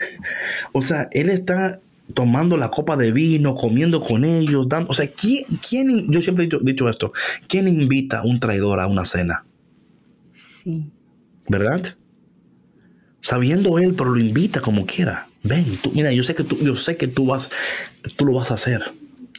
o 0.73 0.81
sea, 0.81 1.07
él 1.11 1.29
está 1.29 1.79
tomando 2.13 2.57
la 2.57 2.69
copa 2.69 2.97
de 2.97 3.11
vino, 3.11 3.55
comiendo 3.55 4.01
con 4.01 4.25
ellos, 4.25 4.67
dando, 4.67 4.89
o 4.89 4.93
sea, 4.93 5.07
¿quién, 5.07 5.45
quién 5.67 6.11
yo 6.11 6.21
siempre 6.21 6.45
he 6.45 6.63
dicho, 6.63 6.89
esto, 6.89 7.11
¿quién 7.47 7.67
invita 7.67 8.19
a 8.19 8.23
un 8.23 8.39
traidor 8.39 8.79
a 8.79 8.87
una 8.87 9.05
cena? 9.05 9.45
Sí. 10.31 10.87
¿Verdad? 11.47 11.95
Sabiendo 13.21 13.79
él, 13.79 13.93
pero 13.95 14.11
lo 14.11 14.19
invita 14.19 14.61
como 14.61 14.85
quiera. 14.85 15.27
Ven, 15.43 15.77
tú, 15.81 15.91
mira, 15.93 16.11
yo 16.11 16.23
sé 16.23 16.35
que 16.35 16.43
tú, 16.43 16.57
yo 16.57 16.75
sé 16.75 16.97
que 16.97 17.07
tú 17.07 17.25
vas, 17.25 17.49
tú 18.15 18.25
lo 18.25 18.33
vas 18.33 18.51
a 18.51 18.55
hacer. 18.55 18.81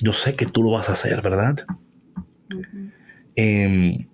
Yo 0.01 0.13
sé 0.13 0.35
que 0.35 0.47
tú 0.47 0.63
lo 0.63 0.71
vas 0.71 0.89
a 0.89 0.93
hacer, 0.93 1.21
¿verdad? 1.23 1.67
Em, 3.37 4.07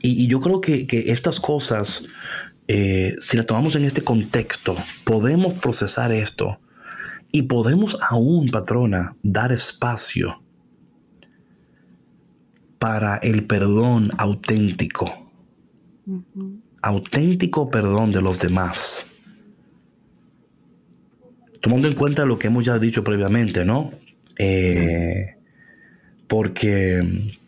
y, 0.00 0.26
yo 0.28 0.40
creo 0.40 0.60
que, 0.60 0.86
estas 1.06 1.40
cosas, 1.40 2.04
eh, 2.68 3.16
si 3.20 3.36
las 3.36 3.46
tomamos 3.46 3.76
en 3.76 3.84
este 3.84 4.02
contexto, 4.02 4.76
podemos 5.04 5.54
procesar 5.54 6.12
esto 6.12 6.58
y 7.32 7.42
podemos 7.42 7.98
aún, 8.08 8.48
patrona, 8.48 9.16
dar 9.22 9.52
espacio 9.52 10.40
para 12.78 13.16
el 13.16 13.46
perdón 13.46 14.10
auténtico. 14.18 15.30
Auténtico 16.82 17.70
perdón 17.70 18.12
de 18.12 18.20
los 18.20 18.38
demás. 18.38 19.06
Tomando 21.60 21.88
en 21.88 21.94
cuenta 21.94 22.26
lo 22.26 22.38
que 22.38 22.48
hemos 22.48 22.64
ya 22.64 22.78
dicho 22.78 23.02
previamente, 23.02 23.64
¿no? 23.64 23.90
Eh, 24.38 25.36
porque 26.28 27.38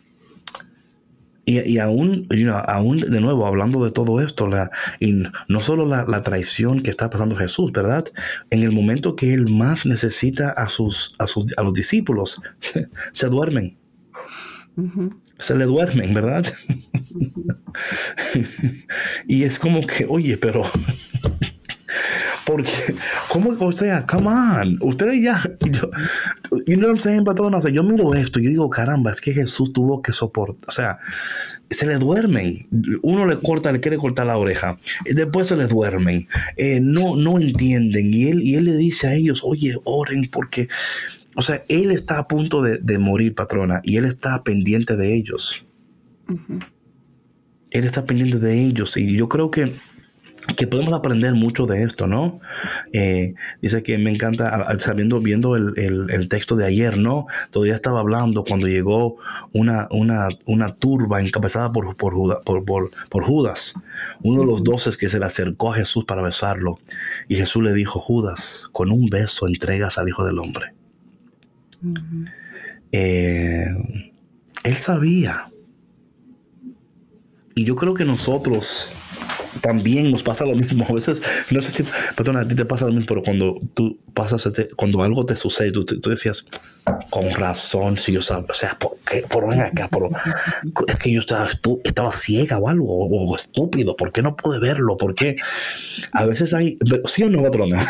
y, 1.49 1.77
aún, 1.77 2.27
aún, 2.67 2.99
de 2.99 3.21
nuevo, 3.21 3.47
hablando 3.47 3.81
de 3.85 3.91
todo 3.91 4.19
esto, 4.19 4.47
la, 4.47 4.69
y 4.99 5.23
no 5.47 5.61
solo 5.61 5.85
la, 5.85 6.21
traición 6.21 6.81
que 6.81 6.89
está 6.89 7.09
pasando 7.09 7.37
Jesús, 7.37 7.71
¿verdad? 7.71 8.03
En 8.49 8.63
el 8.63 8.73
momento 8.73 9.15
que 9.15 9.33
él 9.33 9.49
más 9.49 9.85
necesita 9.85 10.49
a, 10.49 10.67
sus, 10.67 11.15
a, 11.19 11.25
sus, 11.25 11.57
a 11.57 11.63
los 11.63 11.73
discípulos, 11.73 12.41
se 13.13 13.27
duermen. 13.27 13.77
Se 15.39 15.55
le 15.55 15.63
duermen, 15.63 16.13
¿verdad? 16.13 16.45
y 19.27 19.43
es 19.43 19.57
como 19.57 19.79
que, 19.79 20.05
oye, 20.09 20.35
pero 20.35 20.63
porque, 22.45 22.71
¿cómo? 23.29 23.55
O 23.59 23.71
sea, 23.71 24.05
come 24.05 24.27
on. 24.27 24.77
Ustedes 24.81 25.23
ya. 25.23 25.41
Yo, 25.71 25.89
you 26.65 26.75
know 26.75 26.89
what 26.89 26.95
I'm 26.95 26.99
saying, 26.99 27.23
patrón? 27.23 27.53
O 27.53 27.61
sea, 27.61 27.71
yo 27.71 27.83
miro 27.83 28.13
esto 28.13 28.39
y 28.39 28.45
yo 28.45 28.49
digo, 28.49 28.69
caramba, 28.69 29.11
es 29.11 29.19
que 29.19 29.33
Jesús 29.33 29.73
tuvo 29.73 30.01
que 30.01 30.13
soportar. 30.13 30.67
O 30.67 30.71
sea, 30.71 30.99
se 31.69 31.85
le 31.85 31.97
duermen. 31.97 32.67
Uno 33.01 33.25
le 33.25 33.37
corta, 33.37 33.71
le 33.71 33.79
quiere 33.79 33.97
cortar 33.97 34.27
la 34.27 34.37
oreja. 34.37 34.77
Después 35.05 35.47
se 35.47 35.57
le 35.57 35.67
duermen. 35.67 36.27
Eh, 36.55 36.79
no, 36.81 37.15
no 37.15 37.39
entienden. 37.39 38.13
Y 38.13 38.29
él, 38.29 38.41
y 38.41 38.55
él 38.55 38.65
le 38.65 38.77
dice 38.77 39.07
a 39.07 39.15
ellos, 39.15 39.41
oye, 39.43 39.77
oren 39.83 40.29
porque. 40.31 40.69
O 41.35 41.41
sea, 41.41 41.63
él 41.69 41.91
está 41.91 42.17
a 42.17 42.27
punto 42.27 42.63
de, 42.63 42.97
morir, 42.97 43.35
patrona, 43.35 43.79
y 43.83 43.97
él 43.97 44.05
está 44.05 44.43
pendiente 44.43 44.95
de 44.95 45.13
ellos. 45.13 45.67
Él 47.69 47.83
está 47.83 48.05
pendiente 48.05 48.39
de 48.39 48.65
ellos. 48.65 48.97
Y 48.97 49.15
yo 49.15 49.29
creo 49.29 49.51
que 49.51 49.73
que 50.55 50.67
podemos 50.67 50.93
aprender 50.93 51.33
mucho 51.33 51.65
de 51.65 51.83
esto, 51.83 52.07
¿no? 52.07 52.39
Eh, 52.93 53.33
dice 53.61 53.83
que 53.83 53.97
me 53.97 54.11
encanta, 54.11 54.77
sabiendo, 54.79 55.19
viendo 55.19 55.55
el, 55.55 56.27
texto 56.29 56.55
de 56.55 56.65
ayer, 56.65 56.97
¿no? 56.97 57.27
Todavía 57.51 57.75
estaba 57.75 57.99
hablando 57.99 58.43
cuando 58.43 58.67
llegó 58.67 59.17
una, 59.53 59.87
una, 59.91 60.29
una 60.45 60.75
turba 60.75 61.21
encabezada 61.21 61.71
por, 61.71 61.95
por, 61.95 62.13
por, 62.43 63.23
Judas, 63.23 63.73
uno 64.21 64.41
de 64.41 64.47
los 64.47 64.63
doces 64.63 64.95
que 64.97 65.09
se 65.09 65.19
le 65.19 65.25
acercó 65.25 65.73
a 65.73 65.75
Jesús 65.75 66.05
para 66.05 66.21
besarlo. 66.21 66.79
Y 67.27 67.35
Jesús 67.35 67.63
le 67.63 67.73
dijo, 67.73 67.99
Judas, 67.99 68.69
con 68.71 68.91
un 68.91 69.07
beso 69.07 69.47
entregas 69.47 69.97
al 69.97 70.07
Hijo 70.07 70.25
del 70.25 70.39
Hombre. 70.39 70.73
Eh, 72.91 73.67
él 74.63 74.75
sabía. 74.75 75.49
Y 77.55 77.63
yo 77.63 77.75
creo 77.75 77.93
que 77.93 78.05
nosotros 78.05 78.91
también 79.61 80.11
nos 80.11 80.23
pasa 80.23 80.45
lo 80.45 80.55
mismo. 80.55 80.85
A 80.89 80.93
veces, 80.93 81.21
no 81.51 81.61
sé 81.61 81.71
si, 81.71 81.83
perdón, 82.15 82.37
a 82.37 82.47
ti 82.47 82.55
te 82.55 82.65
pasa 82.65 82.85
lo 82.85 82.93
mismo, 82.93 83.07
pero 83.07 83.23
cuando 83.23 83.59
tú 83.73 83.99
pasas, 84.13 84.45
este, 84.45 84.69
cuando 84.69 85.03
algo 85.03 85.25
te 85.25 85.35
sucede, 85.35 85.71
tú, 85.71 85.85
tú 85.85 86.09
decías, 86.09 86.45
con 87.09 87.29
razón, 87.31 87.97
si 87.97 88.13
yo 88.13 88.21
sabía, 88.21 88.47
o 88.49 88.53
sea, 88.53 88.77
¿por 88.79 88.97
qué? 89.09 89.23
Por 89.29 89.49
ven 89.49 89.61
acá, 89.61 89.87
por, 89.89 90.09
es 90.87 90.95
que 90.97 91.11
yo 91.11 91.19
estaba, 91.19 91.47
estaba 91.83 92.11
ciega 92.11 92.57
o 92.57 92.69
algo, 92.69 92.87
o, 92.87 93.35
estúpido, 93.35 93.95
¿por 93.95 94.11
qué 94.11 94.21
no 94.21 94.35
pude 94.35 94.59
verlo? 94.59 94.97
¿Por 94.97 95.15
qué? 95.15 95.35
A 96.11 96.25
veces 96.25 96.53
hay, 96.53 96.77
¿sí 97.05 97.23
o 97.23 97.29
no, 97.29 97.43
patrona? 97.43 97.85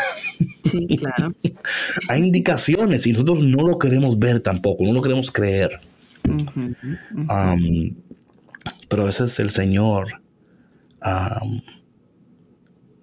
Sí, 0.64 0.86
claro. 0.98 1.34
hay 2.08 2.22
indicaciones 2.22 3.06
y 3.06 3.12
nosotros 3.12 3.40
no 3.40 3.66
lo 3.66 3.78
queremos 3.78 4.18
ver 4.18 4.40
tampoco, 4.40 4.84
no 4.84 4.92
lo 4.92 5.02
queremos 5.02 5.30
creer. 5.30 5.80
Um, 6.26 7.94
pero 8.88 9.02
a 9.02 9.06
veces 9.06 9.38
el 9.38 9.50
Señor, 9.50 10.20
um, 11.04 11.60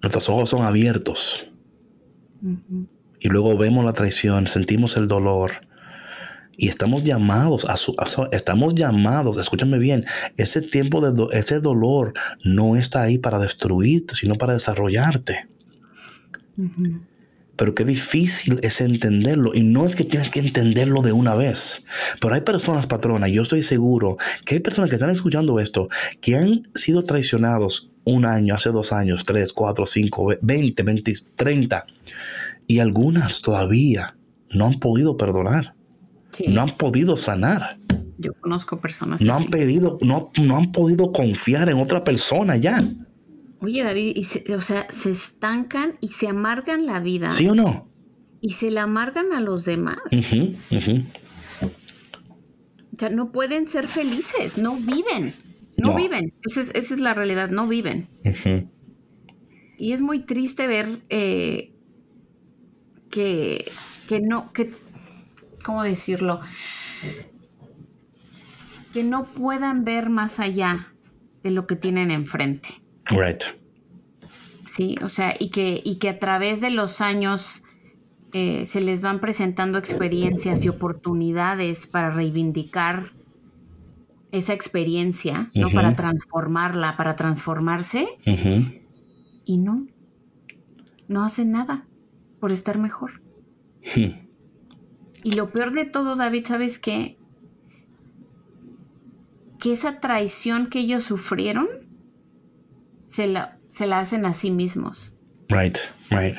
nuestros 0.02 0.28
ojos 0.28 0.50
son 0.50 0.62
abiertos. 0.62 1.48
Y 3.18 3.28
luego 3.28 3.56
vemos 3.56 3.84
la 3.84 3.92
traición, 3.92 4.46
sentimos 4.46 4.96
el 4.96 5.08
dolor. 5.08 5.52
Y 6.58 6.68
estamos 6.68 7.02
llamados 7.02 7.66
a 7.66 7.76
su, 7.76 7.94
estamos 8.32 8.74
llamados, 8.74 9.36
escúchame 9.36 9.78
bien, 9.78 10.06
ese 10.38 10.62
tiempo 10.62 11.00
de 11.02 11.38
ese 11.38 11.60
dolor 11.60 12.14
no 12.44 12.76
está 12.76 13.02
ahí 13.02 13.18
para 13.18 13.38
destruirte, 13.38 14.14
sino 14.14 14.36
para 14.36 14.54
desarrollarte 14.54 15.48
pero 17.56 17.74
qué 17.74 17.84
difícil 17.84 18.60
es 18.62 18.80
entenderlo. 18.80 19.54
Y 19.54 19.62
no 19.62 19.86
es 19.86 19.96
que 19.96 20.04
tienes 20.04 20.30
que 20.30 20.40
entenderlo 20.40 21.02
de 21.02 21.12
una 21.12 21.34
vez. 21.34 21.84
Pero 22.20 22.34
hay 22.34 22.42
personas, 22.42 22.86
patrona, 22.86 23.28
yo 23.28 23.42
estoy 23.42 23.62
seguro 23.62 24.16
que 24.44 24.56
hay 24.56 24.60
personas 24.60 24.90
que 24.90 24.96
están 24.96 25.10
escuchando 25.10 25.58
esto, 25.58 25.88
que 26.20 26.36
han 26.36 26.62
sido 26.74 27.02
traicionados 27.02 27.90
un 28.04 28.24
año, 28.24 28.54
hace 28.54 28.70
dos 28.70 28.92
años, 28.92 29.24
tres, 29.24 29.52
cuatro, 29.52 29.86
cinco, 29.86 30.28
veinte, 30.40 30.82
veinte, 30.82 31.12
treinta. 31.34 31.86
Y 32.66 32.78
algunas 32.78 33.42
todavía 33.42 34.16
no 34.50 34.66
han 34.66 34.74
podido 34.74 35.16
perdonar. 35.16 35.74
No 36.46 36.62
han 36.62 36.70
podido 36.70 37.16
sanar. 37.16 37.78
Yo 38.18 38.32
conozco 38.34 38.80
personas 38.80 39.20
no 39.20 39.34
Han 39.34 39.44
pedido, 39.44 39.98
no, 40.02 40.30
no 40.42 40.56
han 40.56 40.72
podido 40.72 41.12
confiar 41.12 41.68
en 41.68 41.78
otra 41.78 42.04
persona 42.04 42.56
ya. 42.56 42.82
Oye, 43.60 43.82
David, 43.82 44.18
o 44.54 44.60
sea, 44.60 44.86
se 44.90 45.10
estancan 45.10 45.96
y 46.00 46.08
se 46.08 46.28
amargan 46.28 46.86
la 46.86 47.00
vida. 47.00 47.30
¿Sí 47.30 47.48
o 47.48 47.54
no? 47.54 47.88
Y 48.40 48.50
se 48.50 48.70
la 48.70 48.82
amargan 48.82 49.32
a 49.32 49.40
los 49.40 49.64
demás. 49.64 49.98
O 52.94 52.98
sea, 52.98 53.08
no 53.10 53.32
pueden 53.32 53.66
ser 53.66 53.88
felices, 53.88 54.58
no 54.58 54.76
viven. 54.76 55.34
No, 55.78 55.94
viven. 55.94 56.32
Esa 56.42 56.60
es, 56.60 57.00
la 57.00 57.12
realidad, 57.12 57.50
no 57.50 57.66
viven. 57.66 58.08
Y 59.78 59.92
es 59.92 60.00
muy 60.00 60.20
triste 60.20 60.66
ver 60.66 61.02
eh, 61.10 61.74
que, 63.10 63.70
que 64.08 64.20
no, 64.20 64.52
que, 64.52 64.72
¿cómo 65.64 65.82
decirlo? 65.82 66.40
Que 68.94 69.04
no 69.04 69.24
puedan 69.24 69.84
ver 69.84 70.08
más 70.08 70.40
allá 70.40 70.94
de 71.42 71.50
lo 71.50 71.66
que 71.66 71.76
tienen 71.76 72.10
enfrente. 72.10 72.85
Right. 73.10 73.42
Sí, 74.66 74.96
o 75.02 75.08
sea, 75.08 75.34
y 75.38 75.50
que, 75.50 75.80
y 75.84 75.96
que 75.96 76.08
a 76.08 76.18
través 76.18 76.60
de 76.60 76.70
los 76.70 77.00
años 77.00 77.62
eh, 78.32 78.66
se 78.66 78.80
les 78.80 79.00
van 79.00 79.20
presentando 79.20 79.78
experiencias 79.78 80.64
y 80.64 80.68
oportunidades 80.68 81.86
para 81.86 82.10
reivindicar 82.10 83.12
esa 84.32 84.52
experiencia, 84.52 85.50
¿no? 85.54 85.70
Para 85.70 85.94
transformarla, 85.94 86.96
para 86.96 87.14
transformarse. 87.14 88.06
Y 89.44 89.58
no, 89.58 89.86
no 91.06 91.24
hacen 91.24 91.52
nada 91.52 91.86
por 92.40 92.50
estar 92.50 92.78
mejor. 92.78 93.22
Hmm. 93.94 94.26
Y 95.22 95.32
lo 95.32 95.50
peor 95.50 95.72
de 95.72 95.84
todo, 95.84 96.16
David, 96.16 96.44
¿sabes 96.46 96.78
qué? 96.80 97.16
Que 99.60 99.72
esa 99.72 100.00
traición 100.00 100.68
que 100.68 100.80
ellos 100.80 101.04
sufrieron 101.04 101.85
se 103.06 103.26
la, 103.26 103.58
se 103.68 103.86
la 103.86 104.00
hacen 104.00 104.26
a 104.26 104.34
sí 104.34 104.50
mismos. 104.50 105.14
Right, 105.48 105.78
right. 106.10 106.36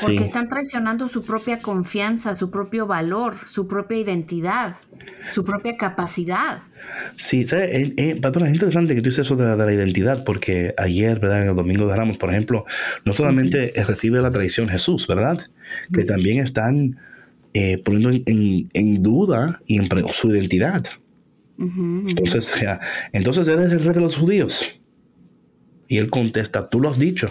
Porque 0.00 0.22
están 0.22 0.48
traicionando 0.48 1.08
su 1.08 1.22
propia 1.24 1.58
confianza, 1.58 2.34
su 2.34 2.50
propio 2.50 2.86
valor, 2.86 3.36
su 3.46 3.66
propia 3.66 3.98
identidad, 3.98 4.76
su 5.32 5.44
propia 5.44 5.76
capacidad. 5.76 6.60
Sí, 7.16 7.44
¿sabes? 7.44 7.70
Eh, 7.70 7.94
eh, 7.96 8.20
es 8.22 8.52
interesante 8.52 8.94
que 8.94 9.02
tú 9.02 9.10
dices 9.10 9.26
eso 9.26 9.36
de 9.36 9.56
la, 9.56 9.72
identidad, 9.72 10.24
porque 10.24 10.74
ayer, 10.78 11.18
¿verdad? 11.18 11.42
En 11.42 11.50
el 11.50 11.54
Domingo 11.54 11.86
de 11.86 11.96
Ramos, 11.96 12.16
por 12.18 12.30
ejemplo, 12.30 12.64
no 13.04 13.12
solamente 13.12 13.72
recibe 13.86 14.22
la 14.22 14.30
traición 14.30 14.68
Jesús, 14.68 15.06
¿verdad? 15.06 15.38
Que 15.92 16.04
también 16.04 16.40
están 16.40 16.98
eh, 17.52 17.78
poniendo 17.78 18.10
en, 18.10 18.70
en, 18.72 19.02
duda 19.02 19.60
y 19.66 19.78
en 19.78 19.88
su 20.12 20.30
identidad. 20.30 20.84
Entonces, 21.60 22.54
entonces 23.12 23.46
eres 23.48 23.70
el 23.72 23.84
rey 23.84 23.94
de 23.94 24.00
los 24.00 24.16
judíos. 24.16 24.80
Y 25.88 25.98
él 25.98 26.08
contesta, 26.08 26.68
tú 26.68 26.80
lo 26.80 26.88
has 26.88 26.98
dicho. 26.98 27.30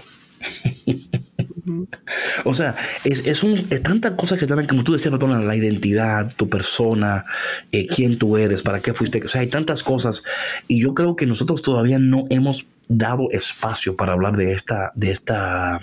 O 2.46 2.54
sea, 2.54 2.76
es, 3.04 3.26
es, 3.26 3.44
un, 3.44 3.54
es 3.54 3.84
tantas 3.84 4.14
cosas 4.14 4.40
que 4.40 4.46
dan, 4.46 4.66
como 4.66 4.84
tú 4.84 4.94
decías, 4.94 5.14
la 5.22 5.56
identidad, 5.56 6.32
tu 6.36 6.50
persona, 6.50 7.26
eh, 7.72 7.88
quién 7.88 8.18
tú 8.18 8.38
eres, 8.38 8.64
para 8.64 8.80
qué 8.80 8.94
fuiste. 8.94 9.24
O 9.24 9.28
sea, 9.28 9.42
hay 9.42 9.48
tantas 9.48 9.84
cosas. 9.84 10.24
Y 10.68 10.82
yo 10.82 10.94
creo 10.94 11.16
que 11.16 11.26
nosotros 11.26 11.62
todavía 11.62 12.00
no 12.00 12.26
hemos 12.30 12.68
dado 12.88 13.30
espacio 13.32 13.96
para 13.96 14.14
hablar 14.14 14.36
de 14.36 14.54
esta, 14.54 14.92
de 14.96 15.12
esta, 15.12 15.80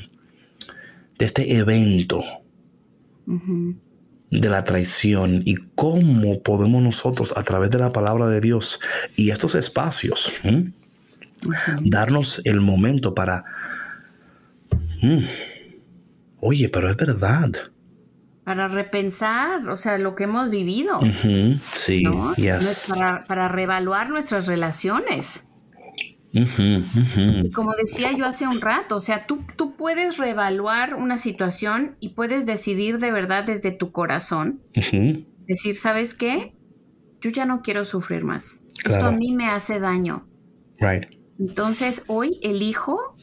de 1.18 1.24
este 1.24 1.56
evento 1.56 2.22
de 4.30 4.48
la 4.48 4.64
traición 4.64 5.42
y 5.44 5.56
cómo 5.74 6.42
podemos 6.42 6.82
nosotros 6.82 7.32
a 7.36 7.42
través 7.42 7.70
de 7.70 7.78
la 7.78 7.92
palabra 7.92 8.28
de 8.28 8.40
Dios 8.40 8.80
y 9.16 9.30
estos 9.30 9.54
espacios 9.54 10.32
darnos 11.80 12.44
el 12.44 12.60
momento 12.60 13.14
para 13.14 13.44
mm, 15.02 15.18
oye 16.40 16.68
pero 16.68 16.90
es 16.90 16.96
verdad. 16.96 17.50
Para 18.44 18.68
repensar 18.68 19.68
o 19.68 19.76
sea 19.76 19.98
lo 19.98 20.14
que 20.16 20.24
hemos 20.24 20.50
vivido 20.50 21.00
sí 21.74 22.04
para, 22.88 23.24
para 23.24 23.48
reevaluar 23.48 24.08
nuestras 24.08 24.46
relaciones 24.46 25.46
como 27.54 27.74
decía 27.74 28.12
yo 28.12 28.26
hace 28.26 28.46
un 28.46 28.60
rato, 28.60 28.96
o 28.96 29.00
sea, 29.00 29.26
tú, 29.26 29.44
tú 29.56 29.76
puedes 29.76 30.18
reevaluar 30.18 30.94
una 30.94 31.18
situación 31.18 31.96
y 32.00 32.10
puedes 32.10 32.46
decidir 32.46 32.98
de 32.98 33.10
verdad 33.10 33.44
desde 33.44 33.70
tu 33.70 33.92
corazón, 33.92 34.60
decir, 35.46 35.76
¿sabes 35.76 36.14
qué? 36.14 36.54
Yo 37.20 37.30
ya 37.30 37.46
no 37.46 37.62
quiero 37.62 37.84
sufrir 37.84 38.24
más. 38.24 38.66
Esto 38.84 39.06
a 39.06 39.12
mí 39.12 39.32
me 39.32 39.46
hace 39.46 39.80
daño. 39.80 40.26
Entonces, 41.38 42.04
hoy 42.06 42.38
elijo 42.42 43.16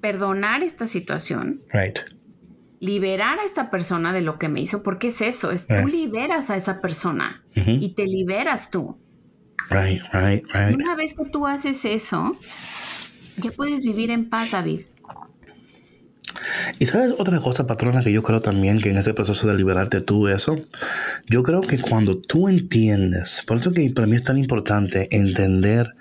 perdonar 0.00 0.62
esta 0.62 0.86
situación. 0.86 1.62
Liberar 2.80 3.40
a 3.40 3.44
esta 3.44 3.70
persona 3.70 4.12
de 4.12 4.20
lo 4.20 4.38
que 4.38 4.48
me 4.48 4.60
hizo, 4.60 4.82
porque 4.82 5.08
es 5.08 5.20
eso, 5.20 5.50
es 5.50 5.66
tú 5.66 5.88
liberas 5.88 6.50
a 6.50 6.56
esa 6.56 6.80
persona 6.80 7.44
y 7.54 7.94
te 7.94 8.06
liberas 8.06 8.70
tú. 8.70 8.96
Right, 9.70 10.02
right, 10.12 10.44
right. 10.54 10.74
Una 10.74 10.94
vez 10.94 11.14
que 11.14 11.24
tú 11.26 11.46
haces 11.46 11.84
eso, 11.84 12.36
ya 13.36 13.50
puedes 13.52 13.82
vivir 13.82 14.10
en 14.10 14.28
paz, 14.28 14.52
David. 14.52 14.80
Y 16.78 16.86
sabes 16.86 17.14
otra 17.18 17.40
cosa, 17.40 17.66
patrona, 17.66 18.02
que 18.02 18.12
yo 18.12 18.22
creo 18.22 18.40
también 18.40 18.80
que 18.80 18.90
en 18.90 18.96
ese 18.96 19.14
proceso 19.14 19.48
de 19.48 19.54
liberarte 19.54 20.00
tú 20.00 20.28
eso, 20.28 20.56
yo 21.28 21.42
creo 21.42 21.60
que 21.60 21.78
cuando 21.78 22.18
tú 22.18 22.48
entiendes, 22.48 23.42
por 23.46 23.58
eso 23.58 23.72
que 23.72 23.90
para 23.90 24.06
mí 24.06 24.16
es 24.16 24.22
tan 24.22 24.38
importante 24.38 25.08
entender 25.10 25.94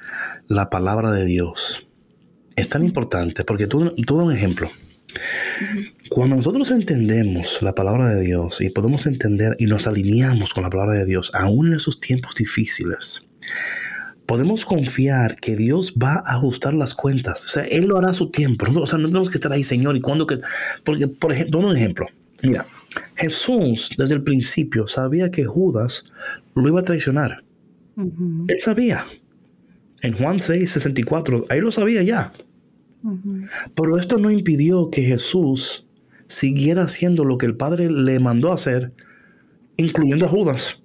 la 0.48 0.70
palabra 0.70 1.12
de 1.12 1.26
Dios. 1.26 1.88
Es 2.56 2.70
tan 2.70 2.84
importante 2.84 3.44
porque 3.44 3.68
tú, 3.68 3.94
tú 4.06 4.20
un 4.20 4.34
ejemplo. 4.34 4.70
Cuando 6.10 6.36
nosotros 6.36 6.72
entendemos 6.72 7.62
la 7.62 7.74
palabra 7.74 8.10
de 8.10 8.22
Dios 8.22 8.62
y 8.62 8.70
podemos 8.70 9.06
entender 9.08 9.56
y 9.60 9.66
nos 9.66 9.88
alineamos 9.88 10.54
con 10.54 10.64
la 10.64 10.70
palabra 10.70 10.94
de 10.94 11.06
Dios, 11.06 11.32
aún 11.34 11.68
en 11.68 11.74
esos 11.74 12.00
tiempos 12.00 12.36
difíciles, 12.36 13.27
podemos 14.28 14.66
confiar 14.66 15.40
que 15.40 15.56
Dios 15.56 15.94
va 16.02 16.16
a 16.26 16.36
ajustar 16.36 16.74
las 16.74 16.94
cuentas. 16.94 17.46
O 17.46 17.50
sea, 17.50 17.64
Él 17.64 17.86
lo 17.86 17.98
hará 17.98 18.12
a 18.12 18.14
su 18.14 18.30
tiempo. 18.30 18.66
O 18.80 18.86
sea, 18.86 19.00
no 19.00 19.08
tenemos 19.08 19.30
que 19.30 19.38
estar 19.38 19.52
ahí, 19.52 19.64
Señor, 19.64 19.96
y 19.96 20.02
cuando 20.02 20.28
que... 20.28 20.40
Porque, 20.84 21.08
por 21.08 21.32
ejemplo, 21.32 21.60
un 21.60 21.76
ejemplo. 21.76 22.06
Mira, 22.44 22.66
Jesús 23.16 23.90
desde 23.98 24.16
el 24.16 24.24
principio 24.24 24.88
sabía 24.88 25.32
que 25.32 25.46
Judas 25.46 26.06
lo 26.56 26.68
iba 26.68 26.82
a 26.82 26.84
traicionar. 26.84 27.44
Él 28.48 28.60
sabía. 28.60 29.04
En 30.02 30.14
Juan 30.14 30.40
6, 30.40 30.70
64, 30.70 31.46
ahí 31.50 31.62
lo 31.62 31.72
sabía 31.72 32.04
ya. 32.04 32.32
Pero 33.76 33.98
esto 33.98 34.18
no 34.18 34.30
impidió 34.30 34.90
que 34.92 35.04
Jesús 35.04 35.88
siguiera 36.28 36.84
haciendo 36.84 37.24
lo 37.24 37.38
que 37.38 37.46
el 37.46 37.56
Padre 37.56 37.90
le 37.90 38.20
mandó 38.20 38.52
hacer, 38.52 38.92
incluyendo 39.78 40.26
a 40.26 40.30
Judas. 40.30 40.82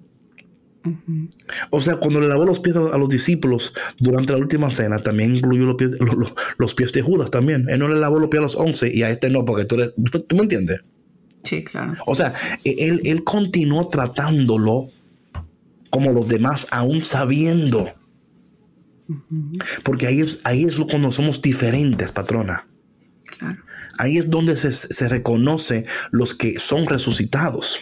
O 1.69 1.79
sea, 1.79 1.95
cuando 1.95 2.19
le 2.19 2.27
lavó 2.27 2.45
los 2.45 2.59
pies 2.59 2.75
a 2.75 2.97
los 2.97 3.09
discípulos 3.09 3.73
durante 3.99 4.33
la 4.33 4.39
última 4.39 4.69
cena, 4.69 4.99
también 4.99 5.35
incluyó 5.35 5.65
los 5.65 5.75
pies, 5.75 5.91
los, 6.57 6.73
pies 6.73 6.91
de 6.91 7.01
Judas 7.01 7.31
también. 7.31 7.67
Él 7.69 7.79
no 7.79 7.87
le 7.87 7.99
lavó 7.99 8.19
los 8.19 8.29
pies 8.29 8.39
a 8.39 8.43
los 8.43 8.55
once 8.55 8.91
y 8.93 9.03
a 9.03 9.09
este 9.09 9.29
no, 9.29 9.45
porque 9.45 9.65
tú, 9.65 9.77
¿tú 10.27 10.35
me 10.35 10.43
entiendes. 10.43 10.81
Sí, 11.43 11.63
claro. 11.63 11.93
O 12.05 12.15
sea, 12.15 12.33
e, 12.63 12.75
él, 12.79 13.01
él 13.05 13.23
continuó 13.23 13.87
tratándolo 13.87 14.89
como 15.89 16.11
los 16.11 16.27
demás, 16.27 16.67
aún 16.71 17.01
sabiendo. 17.01 17.93
Porque 19.83 20.07
ahí 20.07 20.21
es, 20.21 20.39
ahí 20.43 20.63
es 20.63 20.79
cuando 20.79 21.11
somos 21.11 21.41
diferentes, 21.41 22.11
patrona. 22.11 22.67
Claro. 23.37 23.61
Ahí 23.99 24.17
es 24.17 24.29
donde 24.29 24.55
se, 24.55 24.71
se 24.71 25.07
reconoce 25.07 25.83
los 26.11 26.33
que 26.33 26.57
son 26.57 26.85
resucitados. 26.87 27.81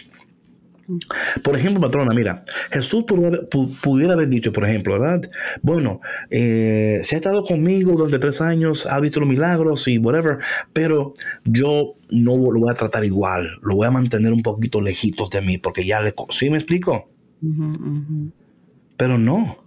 Por 1.42 1.56
ejemplo, 1.56 1.80
patrona, 1.80 2.14
mira, 2.14 2.42
Jesús 2.70 3.04
pudiera, 3.04 4.14
haber 4.14 4.28
dicho, 4.28 4.52
por 4.52 4.64
ejemplo, 4.64 4.98
¿verdad? 4.98 5.20
Bueno, 5.62 6.00
eh, 6.30 7.00
se 7.04 7.16
ha 7.16 7.18
estado 7.18 7.44
conmigo 7.44 7.92
durante 7.92 8.18
tres 8.18 8.40
años, 8.40 8.86
ha 8.86 9.00
visto 9.00 9.20
los 9.20 9.28
milagros 9.28 9.88
y 9.88 9.98
whatever, 9.98 10.38
pero 10.72 11.14
yo 11.44 11.94
no 12.10 12.36
lo 12.36 12.60
voy 12.60 12.70
a 12.70 12.74
tratar 12.74 13.04
igual, 13.04 13.58
lo 13.62 13.76
voy 13.76 13.86
a 13.86 13.90
mantener 13.90 14.32
un 14.32 14.42
poquito 14.42 14.80
lejitos 14.80 15.30
de 15.30 15.40
mí, 15.40 15.58
porque 15.58 15.86
ya 15.86 16.00
le... 16.00 16.14
¿Sí 16.30 16.50
me 16.50 16.58
explico? 16.58 17.08
Pero 18.96 19.18
no, 19.18 19.64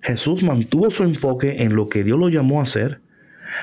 Jesús 0.00 0.42
mantuvo 0.42 0.90
su 0.90 1.04
enfoque 1.04 1.62
en 1.62 1.74
lo 1.74 1.88
que 1.88 2.04
Dios 2.04 2.18
lo 2.18 2.28
llamó 2.28 2.60
a 2.60 2.64
hacer, 2.64 3.00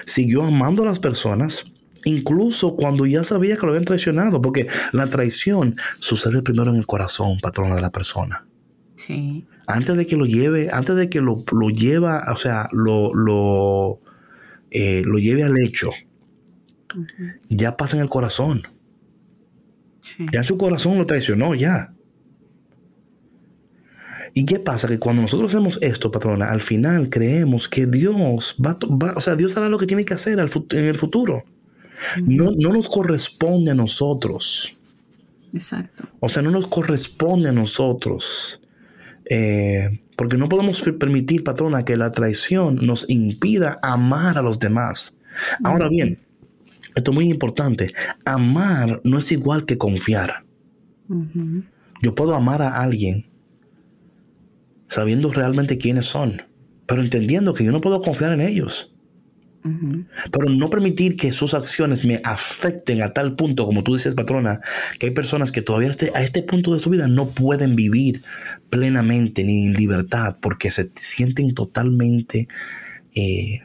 siguió 0.06 0.44
amando 0.44 0.84
a 0.84 0.88
las 0.88 1.00
personas, 1.00 1.71
incluso 2.06 2.76
cuando 2.76 3.06
ya 3.06 3.24
sabía 3.24 3.56
que 3.56 3.66
lo 3.66 3.70
habían 3.70 3.86
traicionado, 3.86 4.42
porque 4.42 4.68
la 4.92 5.08
traición 5.08 5.76
sucede 6.00 6.42
primero 6.42 6.72
en 6.72 6.78
el 6.78 6.86
corazón, 6.86 7.38
patrona 7.42 7.76
de 7.76 7.82
la 7.82 7.92
persona. 7.92 8.46
Sí. 8.96 9.46
Antes 9.68 9.98
de 9.98 10.06
que 10.06 10.16
lo 10.16 10.26
lleve, 10.26 10.70
antes 10.72 10.96
de 10.96 11.10
que 11.10 11.22
lo, 11.22 11.44
lo 11.52 11.70
lleva, 11.70 12.24
o 12.32 12.36
sea, 12.36 12.70
lo, 12.72 13.14
lo, 13.14 14.00
eh, 14.70 15.04
lo 15.06 15.18
lleve 15.18 15.44
al 15.44 15.60
hecho, 15.60 15.92
ya 17.50 17.78
pasa 17.78 17.96
en 17.96 18.04
el 18.04 18.10
corazón. 18.10 18.64
Ya 20.32 20.40
en 20.40 20.44
su 20.44 20.58
corazón 20.58 20.98
lo 20.98 21.06
traicionó, 21.06 21.56
ya. 21.56 21.94
¿Y 24.34 24.46
qué 24.46 24.60
pasa? 24.60 24.88
Que 24.88 25.00
cuando 25.00 25.22
nosotros 25.22 25.52
hacemos 25.52 25.78
esto, 25.82 26.12
patrona, 26.12 26.52
al 26.52 26.62
final 26.62 27.10
creemos 27.10 27.68
que 27.68 27.86
Dios 27.86 28.58
va, 28.64 28.78
va 28.90 29.14
o 29.16 29.20
sea, 29.20 29.36
Dios 29.36 29.56
hará 29.58 29.68
lo 29.68 29.78
que 29.78 29.86
tiene 29.86 30.06
que 30.06 30.14
hacer 30.14 30.40
en 30.40 30.86
el 30.86 30.96
futuro. 30.96 31.44
No, 32.26 32.52
nos 32.52 32.90
corresponde 32.90 33.72
a 33.72 33.76
nosotros. 33.76 34.76
Exacto. 35.54 36.04
O 36.20 36.30
sea, 36.30 36.42
no 36.42 36.52
nos 36.52 36.68
corresponde 36.68 37.50
a 37.50 37.52
nosotros. 37.52 38.62
Eh, 39.30 39.88
porque 40.16 40.38
no 40.38 40.50
podemos 40.50 40.82
permitir, 40.82 41.44
patrona, 41.44 41.84
que 41.84 41.98
la 41.98 42.12
traición 42.12 42.76
nos 42.82 43.10
impida 43.10 43.80
amar 43.82 44.38
a 44.38 44.42
los 44.42 44.60
demás. 44.60 45.18
Ahora 45.64 45.88
bien, 45.88 46.20
esto 46.96 47.12
es 47.12 47.16
muy 47.16 47.30
importante. 47.30 47.94
Amar 48.26 49.02
no 49.04 49.20
es 49.20 49.32
igual 49.32 49.66
que 49.66 49.78
confiar. 49.78 50.44
Yo 52.02 52.16
puedo 52.16 52.36
amar 52.36 52.62
a 52.62 52.82
alguien 52.82 53.30
sabiendo 54.88 55.32
realmente 55.32 55.78
quiénes 55.78 56.06
son, 56.06 56.42
pero 56.86 57.02
entendiendo 57.02 57.54
que 57.54 57.64
yo 57.64 57.72
no 57.72 57.82
puedo 57.82 58.02
confiar 58.02 58.34
en 58.34 58.42
ellos. 58.42 58.94
Pero 59.64 60.50
no 60.50 60.70
permitir 60.70 61.16
que 61.16 61.32
sus 61.32 61.54
acciones 61.54 62.04
me 62.04 62.20
afecten 62.24 63.02
a 63.04 63.14
tal 63.14 63.36
punto, 63.36 63.66
como 63.66 63.84
tú 63.84 63.94
dices, 63.94 64.16
patrona, 64.16 64.60
que 65.00 65.08
hay 65.08 65.12
personas 65.12 65.52
que 65.52 65.62
todavía 65.62 65.90
este, 65.90 66.12
a 66.16 66.24
este 66.24 66.42
punto 66.42 66.74
de 66.74 66.80
su 66.80 66.90
vida 66.90 67.08
no 67.08 67.28
pueden 67.28 67.76
vivir 67.76 68.24
plenamente 68.70 69.44
ni 69.44 69.68
en 69.68 69.74
libertad 69.74 70.38
porque 70.42 70.72
se 70.72 70.90
sienten 70.96 71.54
totalmente 71.54 72.48
eh, 73.14 73.62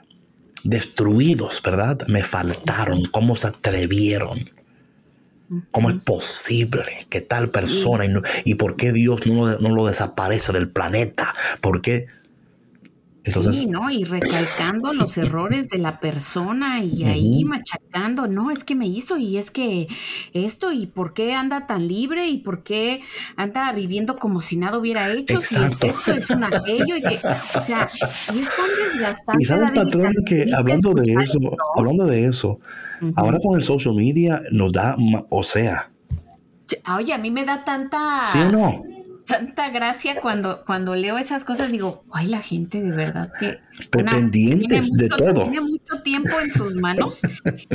destruidos, 0.64 1.62
¿verdad? 1.64 2.06
Me 2.08 2.22
faltaron, 2.22 3.04
¿cómo 3.06 3.36
se 3.36 3.48
atrevieron? 3.48 4.50
¿Cómo 5.70 5.90
es 5.90 5.96
posible 5.96 7.06
que 7.08 7.20
tal 7.20 7.50
persona 7.50 8.04
y, 8.44 8.56
por 8.56 8.74
qué 8.76 8.92
Dios 8.92 9.26
no 9.28 9.58
no 9.58 9.74
lo 9.74 9.86
desaparece 9.86 10.52
del 10.52 10.68
planeta? 10.68 11.32
¿Por 11.60 11.82
qué? 11.82 12.08
Sí, 13.26 13.66
¿no? 13.66 13.90
Y 13.90 14.04
recalcando 14.04 14.92
los 14.92 15.18
errores 15.18 15.68
de 15.68 15.78
la 15.78 16.00
persona 16.00 16.82
y 16.82 17.04
ahí 17.04 17.44
machacando, 17.44 18.26
no, 18.28 18.50
es 18.50 18.64
que 18.64 18.74
me 18.74 18.86
hizo 18.86 19.16
y 19.16 19.36
es 19.36 19.50
que 19.50 19.88
esto 20.32 20.72
y 20.72 20.86
por 20.86 21.12
qué 21.12 21.34
anda 21.34 21.66
tan 21.66 21.88
libre 21.88 22.28
y 22.28 22.38
por 22.38 22.62
qué 22.62 23.02
anda 23.36 23.72
viviendo 23.72 24.18
como 24.18 24.40
si 24.40 24.56
nada 24.56 24.78
hubiera 24.78 25.12
hecho, 25.12 25.42
si 25.42 25.56
es 25.56 25.78
que 25.78 25.88
esto 25.88 26.12
es 26.12 26.30
un 26.30 26.44
aquello 26.44 26.96
y 26.96 27.02
que, 27.02 27.16
o 27.16 27.62
sea, 27.62 27.84
es 27.84 27.98
tan 27.98 28.36
desgastante. 28.36 29.42
Y 29.42 29.46
sabes, 29.46 29.70
patrón, 29.72 30.14
que 30.24 30.46
hablando 30.56 30.94
de 30.94 31.14
eso, 31.22 31.38
hablando 31.76 32.06
de 32.06 32.26
eso, 32.26 32.60
ahora 33.16 33.38
con 33.42 33.56
el 33.56 33.62
social 33.62 33.94
media 33.94 34.42
nos 34.50 34.72
da, 34.72 34.96
o 35.30 35.42
sea. 35.42 35.90
Oye, 36.96 37.12
a 37.12 37.18
mí 37.18 37.30
me 37.30 37.44
da 37.44 37.64
tanta... 37.64 38.24
¿Sí 38.26 38.38
o 38.38 38.50
no? 38.50 38.95
Tanta 39.26 39.70
gracia 39.70 40.20
cuando, 40.20 40.64
cuando 40.64 40.94
leo 40.94 41.18
esas 41.18 41.44
cosas, 41.44 41.70
digo, 41.70 42.04
ay, 42.12 42.28
la 42.28 42.40
gente 42.40 42.80
de 42.80 42.92
verdad 42.92 43.32
que... 43.38 43.58
Pendientes 43.90 44.90
de 44.92 45.08
todo. 45.08 45.34
Tiene 45.34 45.60
mucho 45.60 46.00
tiempo 46.02 46.30
en 46.40 46.50
sus 46.50 46.74
manos. 46.76 47.20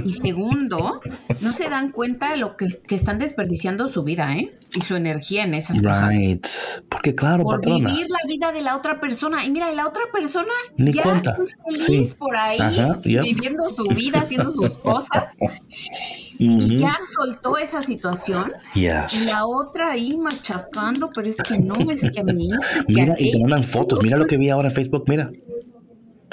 y 0.03 0.13
segundo, 0.13 1.01
no 1.41 1.53
se 1.53 1.69
dan 1.69 1.91
cuenta 1.91 2.31
de 2.31 2.37
lo 2.37 2.57
que, 2.57 2.81
están 2.89 3.19
desperdiciando 3.19 3.87
su 3.87 4.03
vida, 4.03 4.35
¿eh? 4.35 4.57
Y 4.73 4.81
su 4.81 4.95
energía 4.95 5.43
en 5.43 5.53
esas 5.53 5.81
right. 5.81 6.45
Porque 6.89 7.13
claro, 7.13 7.43
por 7.43 7.63
vivir 7.63 8.07
la 8.09 8.27
vida 8.27 8.51
de 8.51 8.61
la 8.61 8.75
otra 8.75 8.99
persona. 8.99 9.45
Y 9.45 9.51
mira, 9.51 9.71
y 9.71 9.75
la 9.75 9.87
otra 9.87 10.03
persona 10.11 10.53
Ni 10.77 10.93
ya 10.93 11.03
cuenta. 11.03 11.37
feliz 11.85 12.15
por 12.15 12.35
ahí, 12.35 12.59
viviendo 13.03 13.69
su 13.69 13.87
vida, 13.89 14.21
haciendo 14.21 14.51
sus 14.51 14.77
cosas. 14.77 15.37
Y 16.43 16.75
ya 16.75 16.97
soltó 17.05 17.55
esa 17.55 17.83
situación. 17.83 18.51
Y 18.73 18.87
la 19.27 19.45
otra 19.45 19.91
ahí 19.91 20.17
machacando, 20.17 21.11
pero 21.13 21.27
es 21.27 21.37
que 21.37 21.59
no, 21.59 21.75
es 21.75 22.01
que 22.11 22.23
me 22.23 22.33
hizo. 22.33 22.57
Mira, 22.87 23.13
y 23.19 23.31
te 23.31 23.39
mandan 23.39 23.63
fotos. 23.63 24.01
Mira 24.01 24.17
lo 24.17 24.25
que 24.25 24.37
vi 24.37 24.49
ahora 24.49 24.69
en 24.69 24.73
Facebook, 24.73 25.03
mira. 25.07 25.29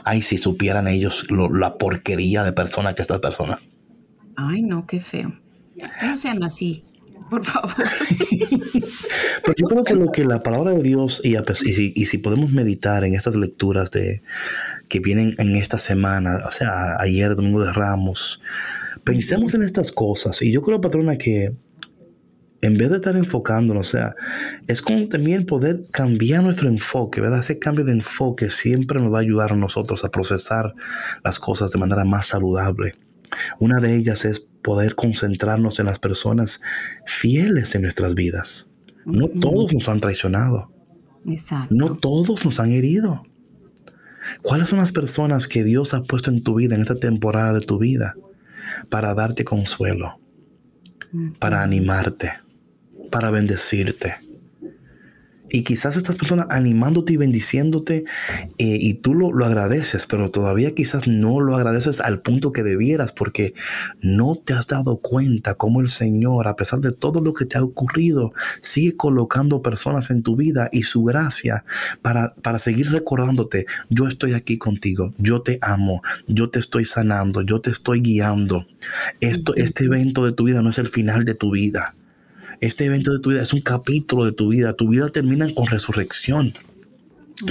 Ay, 0.05 0.23
si 0.23 0.39
supieran 0.39 0.89
ellos 0.89 1.27
la 1.31 1.77
porquería 1.77 2.43
de 2.43 2.53
persona 2.53 2.95
que 2.95 3.03
esta 3.03 3.21
persona. 3.21 3.59
Ay, 4.37 4.63
no, 4.63 4.87
qué 4.87 5.03
feo. 5.03 5.39
No 6.03 6.17
sean 6.17 6.43
así, 6.43 6.83
por 7.29 7.45
favor. 7.45 7.75
Pero 9.45 9.55
yo 9.59 9.67
creo 9.67 9.85
que 9.85 9.95
lo 9.95 10.11
que 10.11 10.25
la 10.25 10.43
palabra 10.43 10.71
de 10.73 10.83
Dios, 10.83 11.21
y, 11.23 11.37
si, 11.55 11.93
y 11.95 12.07
si 12.07 12.17
podemos 12.17 12.51
meditar 12.51 13.05
en 13.05 13.15
estas 13.15 13.37
lecturas 13.37 13.91
de 13.91 14.23
que 14.89 15.01
vienen 15.01 15.35
en 15.37 15.55
esta 15.57 15.79
semana, 15.79 16.45
o 16.47 16.51
sea, 16.51 16.97
ayer, 16.99 17.37
domingo 17.37 17.63
de 17.63 17.73
Ramos, 17.73 18.41
Pensemos 19.13 19.55
en 19.55 19.63
estas 19.63 19.93
cosas 19.93 20.43
y 20.43 20.53
yo 20.53 20.63
creo, 20.63 20.81
patrona, 20.81 21.17
que 21.17 21.55
en 22.61 22.77
vez 22.77 22.91
de 22.91 22.97
estar 22.97 23.17
enfocándonos, 23.17 23.89
o 23.89 23.91
sea, 23.91 24.17
es 24.67 24.83
como 24.83 25.09
también 25.09 25.47
poder 25.47 25.85
cambiar 25.91 26.43
nuestro 26.43 26.69
enfoque, 26.69 27.21
¿verdad? 27.21 27.39
Ese 27.39 27.59
cambio 27.59 27.85
de 27.85 27.93
enfoque 27.93 28.51
siempre 28.51 29.01
nos 29.01 29.13
va 29.13 29.19
a 29.19 29.23
ayudar 29.23 29.53
a 29.53 29.57
nosotros 29.57 30.05
a 30.05 30.11
procesar 30.11 30.75
las 31.25 31.39
cosas 31.39 31.71
de 31.71 31.79
manera 31.79 32.05
más 32.05 32.27
saludable. 32.27 32.97
Una 33.61 33.81
de 33.81 33.95
ellas 33.95 34.25
es 34.25 34.41
poder 34.41 34.95
concentrarnos 34.95 35.79
en 35.79 35.87
las 35.87 35.99
personas 35.99 36.61
fieles 37.07 37.75
en 37.75 37.83
nuestras 37.83 38.15
vidas. 38.15 38.67
No 39.05 39.29
todos 39.29 39.73
nos 39.73 39.89
han 39.89 40.01
traicionado. 40.01 40.73
Exacto. 41.27 41.75
No 41.75 41.97
todos 41.97 42.45
nos 42.45 42.59
han 42.61 42.73
herido. 42.73 43.23
¿Cuáles 44.43 44.69
son 44.69 44.79
las 44.79 44.93
personas 44.93 45.47
que 45.47 45.65
Dios 45.65 45.95
ha 45.95 46.03
puesto 46.03 46.31
en 46.31 46.43
tu 46.43 46.57
vida, 46.57 46.75
en 46.75 46.83
esta 46.83 46.97
temporada 46.97 47.53
de 47.55 47.61
tu 47.61 47.79
vida? 47.79 48.15
Para 48.89 49.15
darte 49.15 49.45
consuelo, 49.45 50.21
para 51.39 51.63
animarte, 51.63 52.33
para 53.11 53.31
bendecirte. 53.31 54.17
Y 55.51 55.63
quizás 55.63 55.97
estas 55.97 56.17
personas 56.17 56.47
animándote 56.51 57.15
y 57.15 57.17
bendiciéndote 57.17 58.05
eh, 58.59 58.79
y 58.81 58.95
tú 58.95 59.15
lo, 59.15 59.33
lo, 59.33 59.45
agradeces, 59.45 60.07
pero 60.07 60.31
todavía 60.31 60.73
quizás 60.73 61.09
no 61.09 61.41
lo 61.41 61.55
agradeces 61.55 62.01
al 62.01 62.21
punto 62.21 62.53
que 62.53 62.63
debieras 62.63 63.13
porque 63.13 63.55
no 64.01 64.37
te 64.37 64.53
has 64.53 64.67
dado 64.67 64.99
cuenta 64.99 65.55
cómo 65.55 65.81
el 65.81 65.89
Señor, 65.89 66.49
a 66.49 66.57
pesar 66.57 66.81
de 66.81 66.91
todo 66.91 67.21
lo 67.21 67.33
que 67.35 67.47
te 67.47 67.59
ha 67.59 67.63
ocurrido, 67.63 68.33
sigue 68.61 68.97
colocando 68.97 69.63
personas 69.63 70.11
en 70.11 70.23
tu 70.23 70.37
vida 70.37 70.69
y 70.73 70.83
su 70.83 71.05
gracia 71.05 71.65
para, 72.03 72.35
para 72.43 72.59
seguir 72.59 72.91
recordándote, 72.91 73.67
yo 73.89 74.07
estoy 74.07 74.35
aquí 74.35 74.59
contigo, 74.59 75.13
yo 75.19 75.43
te 75.43 75.59
amo, 75.63 76.03
yo 76.27 76.51
te 76.51 76.59
estoy 76.59 76.85
sanando, 76.85 77.43
yo 77.43 77.61
te 77.61 77.71
estoy 77.71 78.01
guiando. 78.01 78.67
Esto, 79.21 79.55
este 79.57 79.85
evento 79.85 80.25
de 80.25 80.33
tu 80.33 80.45
vida 80.45 80.63
no 80.63 80.71
es 80.71 80.79
el 80.79 80.89
final 80.89 81.25
de 81.25 81.35
tu 81.35 81.53
vida. 81.53 81.95
Este 82.61 82.87
evento 82.87 83.13
de 83.13 83.21
tu 83.21 83.31
vida 83.31 83.43
es 83.43 83.53
un 83.53 83.61
capítulo 83.61 84.25
de 84.25 84.33
tu 84.33 84.49
vida. 84.49 84.73
Tu 84.75 84.89
vida 84.89 85.09
termina 85.11 85.53
con 85.55 85.67
resurrección. 85.67 86.53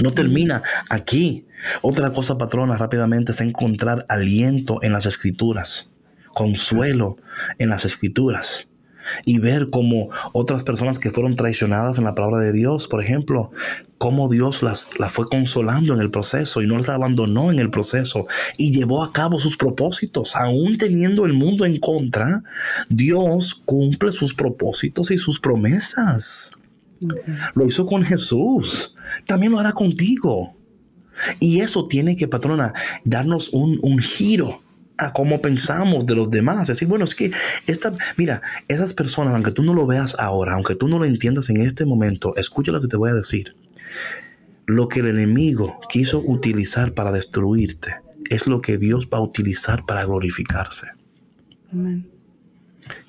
No 0.02 0.12
termina 0.12 0.62
aquí. 0.90 1.46
Otra 1.82 2.12
cosa, 2.12 2.36
patrona, 2.36 2.76
rápidamente 2.76 3.32
es 3.32 3.40
encontrar 3.40 4.04
aliento 4.08 4.82
en 4.82 4.92
las 4.92 5.06
escrituras, 5.06 5.90
consuelo 6.34 7.16
en 7.58 7.70
las 7.70 7.84
escrituras. 7.84 8.67
Y 9.24 9.38
ver 9.38 9.68
cómo 9.70 10.08
otras 10.32 10.64
personas 10.64 10.98
que 10.98 11.10
fueron 11.10 11.34
traicionadas 11.34 11.98
en 11.98 12.04
la 12.04 12.14
palabra 12.14 12.38
de 12.38 12.52
Dios, 12.52 12.88
por 12.88 13.02
ejemplo, 13.02 13.50
cómo 13.98 14.28
Dios 14.28 14.62
las, 14.62 14.88
las 14.98 15.12
fue 15.12 15.26
consolando 15.28 15.94
en 15.94 16.00
el 16.00 16.10
proceso 16.10 16.62
y 16.62 16.66
no 16.66 16.76
las 16.76 16.88
abandonó 16.88 17.50
en 17.50 17.58
el 17.58 17.70
proceso 17.70 18.26
y 18.56 18.72
llevó 18.72 19.02
a 19.02 19.12
cabo 19.12 19.38
sus 19.38 19.56
propósitos, 19.56 20.36
aún 20.36 20.78
teniendo 20.78 21.26
el 21.26 21.34
mundo 21.34 21.64
en 21.64 21.78
contra, 21.78 22.42
Dios 22.88 23.60
cumple 23.64 24.12
sus 24.12 24.34
propósitos 24.34 25.10
y 25.10 25.18
sus 25.18 25.40
promesas. 25.40 26.52
Lo 27.54 27.66
hizo 27.66 27.86
con 27.86 28.04
Jesús, 28.04 28.94
también 29.26 29.52
lo 29.52 29.58
hará 29.58 29.72
contigo. 29.72 30.54
Y 31.40 31.60
eso 31.60 31.86
tiene 31.86 32.16
que, 32.16 32.28
patrona, 32.28 32.72
darnos 33.04 33.50
un, 33.52 33.80
un 33.82 33.98
giro 33.98 34.62
a 34.98 35.12
cómo 35.12 35.40
pensamos 35.40 36.04
de 36.04 36.14
los 36.14 36.28
demás. 36.28 36.62
Es 36.62 36.68
decir, 36.68 36.88
bueno, 36.88 37.04
es 37.04 37.14
que 37.14 37.32
esta, 37.66 37.92
mira, 38.16 38.42
esas 38.66 38.92
personas, 38.94 39.34
aunque 39.34 39.52
tú 39.52 39.62
no 39.62 39.72
lo 39.72 39.86
veas 39.86 40.16
ahora, 40.18 40.54
aunque 40.54 40.74
tú 40.74 40.88
no 40.88 40.98
lo 40.98 41.04
entiendas 41.04 41.48
en 41.50 41.58
este 41.58 41.86
momento, 41.86 42.34
escucha 42.36 42.72
lo 42.72 42.80
que 42.80 42.88
te 42.88 42.96
voy 42.96 43.10
a 43.10 43.14
decir. 43.14 43.54
Lo 44.66 44.88
que 44.88 45.00
el 45.00 45.06
enemigo 45.06 45.80
quiso 45.88 46.18
utilizar 46.18 46.92
para 46.92 47.12
destruirte 47.12 47.94
es 48.28 48.46
lo 48.48 48.60
que 48.60 48.76
Dios 48.76 49.08
va 49.12 49.18
a 49.18 49.22
utilizar 49.22 49.86
para 49.86 50.04
glorificarse. 50.04 50.88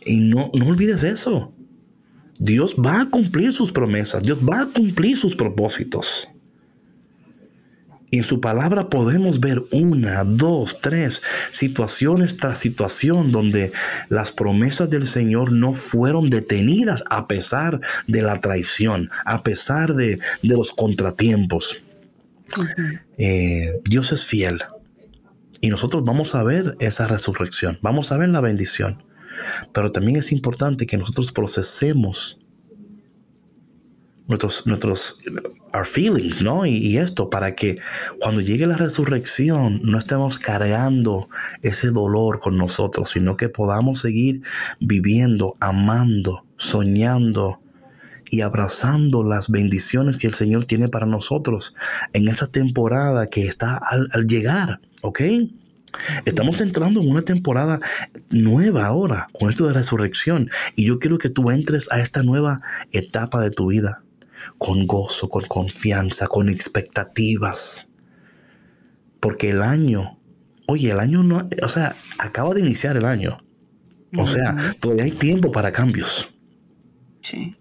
Y 0.06 0.20
no, 0.20 0.52
no 0.54 0.68
olvides 0.68 1.04
eso. 1.04 1.52
Dios 2.40 2.76
va 2.76 3.02
a 3.02 3.10
cumplir 3.10 3.52
sus 3.52 3.72
promesas, 3.72 4.24
Dios 4.24 4.40
va 4.40 4.62
a 4.62 4.66
cumplir 4.68 5.18
sus 5.18 5.36
propósitos. 5.36 6.30
Y 8.12 8.18
en 8.18 8.24
su 8.24 8.42
palabra 8.42 8.90
podemos 8.90 9.40
ver 9.40 9.64
una, 9.72 10.24
dos, 10.24 10.80
tres 10.82 11.22
situaciones 11.52 12.38
tras 12.38 12.58
situación 12.58 13.32
donde 13.32 13.72
las 14.10 14.32
promesas 14.32 14.90
del 14.90 15.08
Señor 15.08 15.52
no 15.52 15.76
fueron 15.76 16.30
detenidas 16.30 17.04
a 17.10 17.28
pesar 17.28 17.80
de 18.08 18.22
la 18.24 18.40
traición, 18.40 19.12
a 19.26 19.44
pesar 19.44 19.94
de, 19.94 20.20
los 20.42 20.72
contratiempos. 20.72 21.82
Eh, 23.18 23.80
Dios 23.84 24.12
es 24.12 24.26
fiel. 24.26 24.64
Y 25.62 25.70
nosotros 25.70 26.04
vamos 26.04 26.34
a 26.34 26.44
ver 26.44 26.76
esa 26.80 27.06
resurrección, 27.06 27.78
vamos 27.82 28.12
a 28.12 28.18
ver 28.18 28.30
la 28.30 28.42
bendición. 28.42 29.04
Pero 29.72 29.92
también 29.92 30.18
es 30.18 30.32
importante 30.32 30.88
que 30.88 30.98
nosotros 30.98 31.32
procesemos 31.32 32.39
nuestros, 34.30 34.66
nuestros 34.68 35.20
our 35.74 35.86
feelings, 35.86 36.42
¿no? 36.42 36.66
Y, 36.66 36.98
esto 36.98 37.30
para 37.30 37.56
que 37.56 37.80
cuando 38.20 38.42
llegue 38.42 38.68
la 38.68 38.78
resurrección 38.78 39.82
no 39.84 39.98
estemos 39.98 40.40
cargando 40.40 41.30
ese 41.62 41.90
dolor 41.90 42.40
con 42.40 42.58
nosotros, 42.58 43.12
sino 43.12 43.36
que 43.36 43.50
podamos 43.50 44.00
seguir 44.00 44.42
viviendo, 44.80 45.58
amando, 45.60 46.46
soñando 46.58 47.60
y 48.30 48.42
abrazando 48.42 49.24
las 49.24 49.50
bendiciones 49.50 50.18
que 50.18 50.28
el 50.28 50.36
Señor 50.36 50.66
tiene 50.66 50.88
para 50.90 51.08
nosotros 51.08 51.74
en 52.14 52.28
esta 52.28 52.48
temporada 52.48 53.28
que 53.28 53.48
está 53.48 53.78
al, 53.78 54.10
al 54.14 54.28
llegar, 54.28 54.80
¿ok? 55.02 55.22
Estamos 56.26 56.62
entrando 56.62 57.02
en 57.02 57.10
una 57.10 57.24
temporada 57.24 57.80
nueva 58.30 58.86
ahora 58.86 59.28
con 59.34 59.50
esto 59.50 59.66
de 59.66 59.74
resurrección 59.74 60.52
y 60.76 60.86
yo 60.86 61.00
quiero 61.00 61.18
que 61.18 61.30
tú 61.30 61.50
entres 61.50 61.92
a 61.92 62.00
esta 62.00 62.22
nueva 62.22 62.62
etapa 62.92 63.42
de 63.42 63.50
tu 63.50 63.68
vida 63.68 64.04
con 64.58 64.88
gozo, 64.88 65.30
con 65.30 65.44
confianza, 65.46 66.28
con 66.28 66.50
expectativas. 66.50 67.88
Porque 69.20 69.50
el 69.50 69.62
año, 69.62 70.20
oye, 70.68 70.92
el 70.92 71.00
año 71.00 71.24
no, 71.24 71.48
o 71.62 71.68
sea, 71.68 71.96
acaba 72.18 72.54
de 72.54 72.62
iniciar 72.62 72.98
el 72.98 73.06
año. 73.06 73.38
O 74.18 74.26
sea, 74.26 74.56
todavía 74.80 75.04
hay 75.04 75.12
tiempo 75.12 75.52
para 75.52 75.72
cambios. 75.72 76.30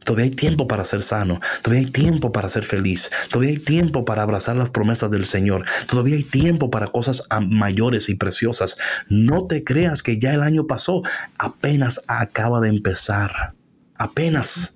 Todavía 0.04 0.24
hay 0.24 0.30
tiempo 0.30 0.68
para 0.68 0.84
ser 0.84 1.02
sano, 1.02 1.40
todavía 1.62 1.84
hay 1.86 1.90
tiempo 1.90 2.32
para 2.32 2.48
ser 2.48 2.64
feliz, 2.64 3.10
todavía 3.28 3.50
hay 3.50 3.58
tiempo 3.58 4.04
para 4.04 4.22
abrazar 4.22 4.56
las 4.56 4.70
promesas 4.70 5.10
del 5.10 5.24
Señor, 5.24 5.66
todavía 5.88 6.16
hay 6.16 6.22
tiempo 6.22 6.70
para 6.70 6.86
cosas 6.86 7.24
mayores 7.48 8.08
y 8.08 8.14
preciosas. 8.14 8.78
No 9.08 9.46
te 9.46 9.64
creas 9.64 10.02
que 10.02 10.18
ya 10.18 10.32
el 10.32 10.42
año 10.42 10.66
pasó, 10.66 11.02
apenas 11.38 12.02
acaba 12.06 12.60
de 12.60 12.68
empezar, 12.68 13.54
apenas. 13.96 14.74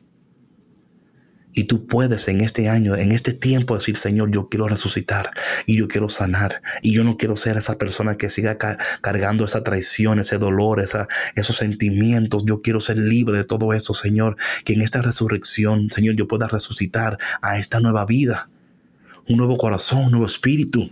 Y 1.53 1.65
tú 1.65 1.87
puedes 1.87 2.29
en 2.29 2.41
este 2.41 2.69
año, 2.69 2.97
en 2.97 3.13
este 3.13 3.33
tiempo 3.33 3.75
decir, 3.75 3.97
Señor, 3.97 4.31
yo 4.31 4.49
quiero 4.49 4.69
resucitar 4.69 5.31
y 5.67 5.77
yo 5.77 5.89
quiero 5.89 6.09
sanar. 6.09 6.63
Y 6.81 6.95
yo 6.95 7.05
no 7.05 7.17
quiero 7.17 7.37
ser 7.37 7.57
esa 7.57 7.77
persona 7.77 8.17
que 8.17 8.31
siga 8.31 8.57
cargando 9.01 9.45
esa 9.45 9.63
traición, 9.63 10.19
ese 10.19 10.39
dolor, 10.39 10.81
esa, 10.81 11.09
esos 11.35 11.57
sentimientos. 11.57 12.45
Yo 12.47 12.63
quiero 12.63 12.81
ser 12.81 12.99
libre 12.99 13.37
de 13.37 13.45
todo 13.45 13.73
eso, 13.75 13.93
Señor. 13.93 14.37
Que 14.65 14.73
en 14.73 14.83
esta 14.83 15.03
resurrección, 15.03 15.91
Señor, 15.91 16.17
yo 16.17 16.27
pueda 16.27 16.49
resucitar 16.49 17.19
a 17.43 17.59
esta 17.59 17.81
nueva 17.81 18.07
vida. 18.07 18.49
Un 19.29 19.37
nuevo 19.37 19.57
corazón, 19.57 20.07
un 20.07 20.11
nuevo 20.13 20.27
espíritu 20.27 20.91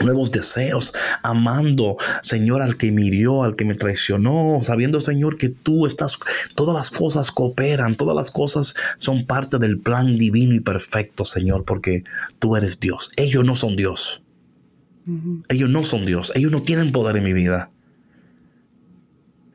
nuevos 0.00 0.30
deseos, 0.30 0.92
amando, 1.22 1.96
Señor, 2.22 2.62
al 2.62 2.76
que 2.76 2.92
me 2.92 3.04
hirió, 3.04 3.42
al 3.42 3.56
que 3.56 3.64
me 3.64 3.74
traicionó, 3.74 4.60
sabiendo, 4.62 5.00
Señor, 5.00 5.36
que 5.36 5.48
tú 5.48 5.86
estás, 5.86 6.18
todas 6.54 6.74
las 6.74 6.90
cosas 6.90 7.30
cooperan, 7.32 7.96
todas 7.96 8.16
las 8.16 8.30
cosas 8.30 8.74
son 8.98 9.26
parte 9.26 9.58
del 9.58 9.78
plan 9.78 10.18
divino 10.18 10.54
y 10.54 10.60
perfecto, 10.60 11.24
Señor, 11.24 11.64
porque 11.64 12.04
tú 12.38 12.56
eres 12.56 12.80
Dios. 12.80 13.12
Ellos 13.16 13.44
no 13.44 13.56
son 13.56 13.76
Dios. 13.76 14.22
Ellos 15.48 15.70
no 15.70 15.84
son 15.84 16.04
Dios. 16.04 16.32
Ellos 16.34 16.52
no 16.52 16.60
tienen 16.60 16.92
poder 16.92 17.16
en 17.16 17.24
mi 17.24 17.32
vida. 17.32 17.70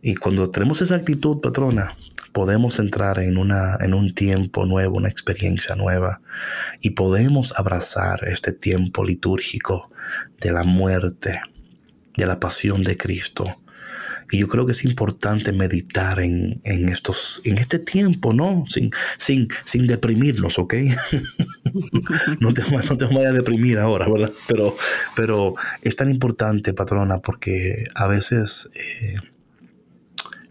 Y 0.02 0.16
cuando 0.16 0.50
tenemos 0.50 0.82
esa 0.82 0.96
actitud, 0.96 1.40
patrona, 1.40 1.96
podemos 2.34 2.80
entrar 2.80 3.20
en, 3.20 3.38
una, 3.38 3.78
en 3.80 3.94
un 3.94 4.14
tiempo 4.14 4.66
nuevo, 4.66 4.98
una 4.98 5.08
experiencia 5.08 5.76
nueva, 5.76 6.20
y 6.82 6.90
podemos 6.90 7.54
abrazar 7.56 8.28
este 8.28 8.52
tiempo 8.52 9.06
litúrgico 9.06 9.92
de 10.40 10.52
la 10.52 10.64
muerte, 10.64 11.42
de 12.18 12.26
la 12.26 12.40
pasión 12.40 12.84
de 12.84 12.98
Cristo. 12.98 13.58
Y 14.32 14.40
yo 14.40 14.48
creo 14.48 14.66
que 14.66 14.72
es 14.72 14.84
importante 14.84 15.52
meditar 15.52 16.20
en, 16.20 16.62
estos, 16.64 17.42
en 17.46 17.58
este 17.58 17.78
tiempo, 17.78 18.34
¿no? 18.34 18.64
Sin, 18.68 18.92
sin, 19.18 19.48
sin 19.66 19.86
deprimirnos, 19.86 20.58
¿ok? 20.60 20.74
no, 22.40 22.54
te, 22.54 22.64
no 22.90 22.98
te 22.98 23.06
vayas 23.06 23.32
a 23.32 23.34
deprimir 23.34 23.78
ahora, 23.78 24.08
¿verdad? 24.10 24.32
Pero, 24.48 24.76
pero 25.16 25.56
es 25.82 25.96
tan 25.96 26.10
importante, 26.10 26.74
patrona, 26.74 27.20
porque 27.20 27.84
a 27.96 28.08
veces 28.08 28.70
eh, 28.74 29.18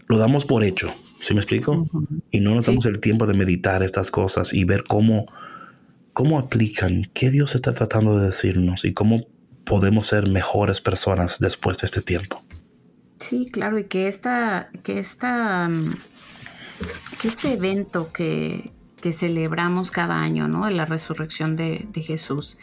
lo 0.06 0.18
damos 0.18 0.44
por 0.44 0.62
hecho, 0.62 0.94
¿sí 1.20 1.34
me 1.34 1.40
explico? 1.40 1.88
Y 2.30 2.40
no 2.40 2.54
nos 2.54 2.66
damos 2.66 2.86
el 2.86 3.00
tiempo 3.00 3.26
de 3.26 3.34
meditar 3.34 3.82
estas 3.82 4.10
cosas 4.10 4.52
y 4.52 4.64
ver 4.64 4.84
cómo, 4.86 5.26
cómo 6.12 6.38
aplican, 6.38 7.10
qué 7.14 7.30
Dios 7.30 7.54
está 7.54 7.74
tratando 7.74 8.18
de 8.18 8.26
decirnos 8.26 8.84
y 8.84 8.92
cómo 8.92 9.26
podemos 9.64 10.06
ser 10.06 10.28
mejores 10.28 10.80
personas 10.80 11.38
después 11.38 11.78
de 11.78 11.86
este 11.86 12.02
tiempo. 12.02 12.42
Sí, 13.18 13.48
claro, 13.50 13.78
y 13.78 13.84
que 13.84 14.08
esta, 14.08 14.70
que 14.82 14.98
esta, 14.98 15.68
mm, 15.68 15.94
este 17.24 17.52
evento 17.52 18.12
que, 18.12 18.72
que 19.00 19.12
celebramos 19.12 19.90
cada 19.90 20.20
año, 20.20 20.48
¿no? 20.48 20.66
De 20.66 20.72
la 20.72 20.86
resurrección 20.86 21.56
de, 21.56 21.86
de 21.92 22.02
Jesús. 22.02 22.58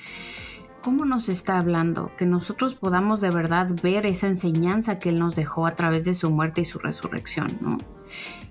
¿Cómo 0.82 1.06
nos 1.06 1.28
está 1.30 1.60
hablando? 1.60 2.12
Que 2.18 2.26
nosotros 2.26 2.76
podamos 2.76 3.20
de 3.22 3.30
verdad 3.32 3.70
ver 3.84 4.06
esa 4.06 4.28
enseñanza 4.28 4.98
que 4.98 5.10
Él 5.10 5.20
nos 5.20 5.36
dejó 5.36 5.68
a 5.68 5.76
través 5.76 6.06
de 6.06 6.14
su 6.14 6.30
muerte 6.30 6.62
y 6.62 6.66
su 6.66 6.80
resurrección, 6.80 7.58
¿no? 7.62 7.78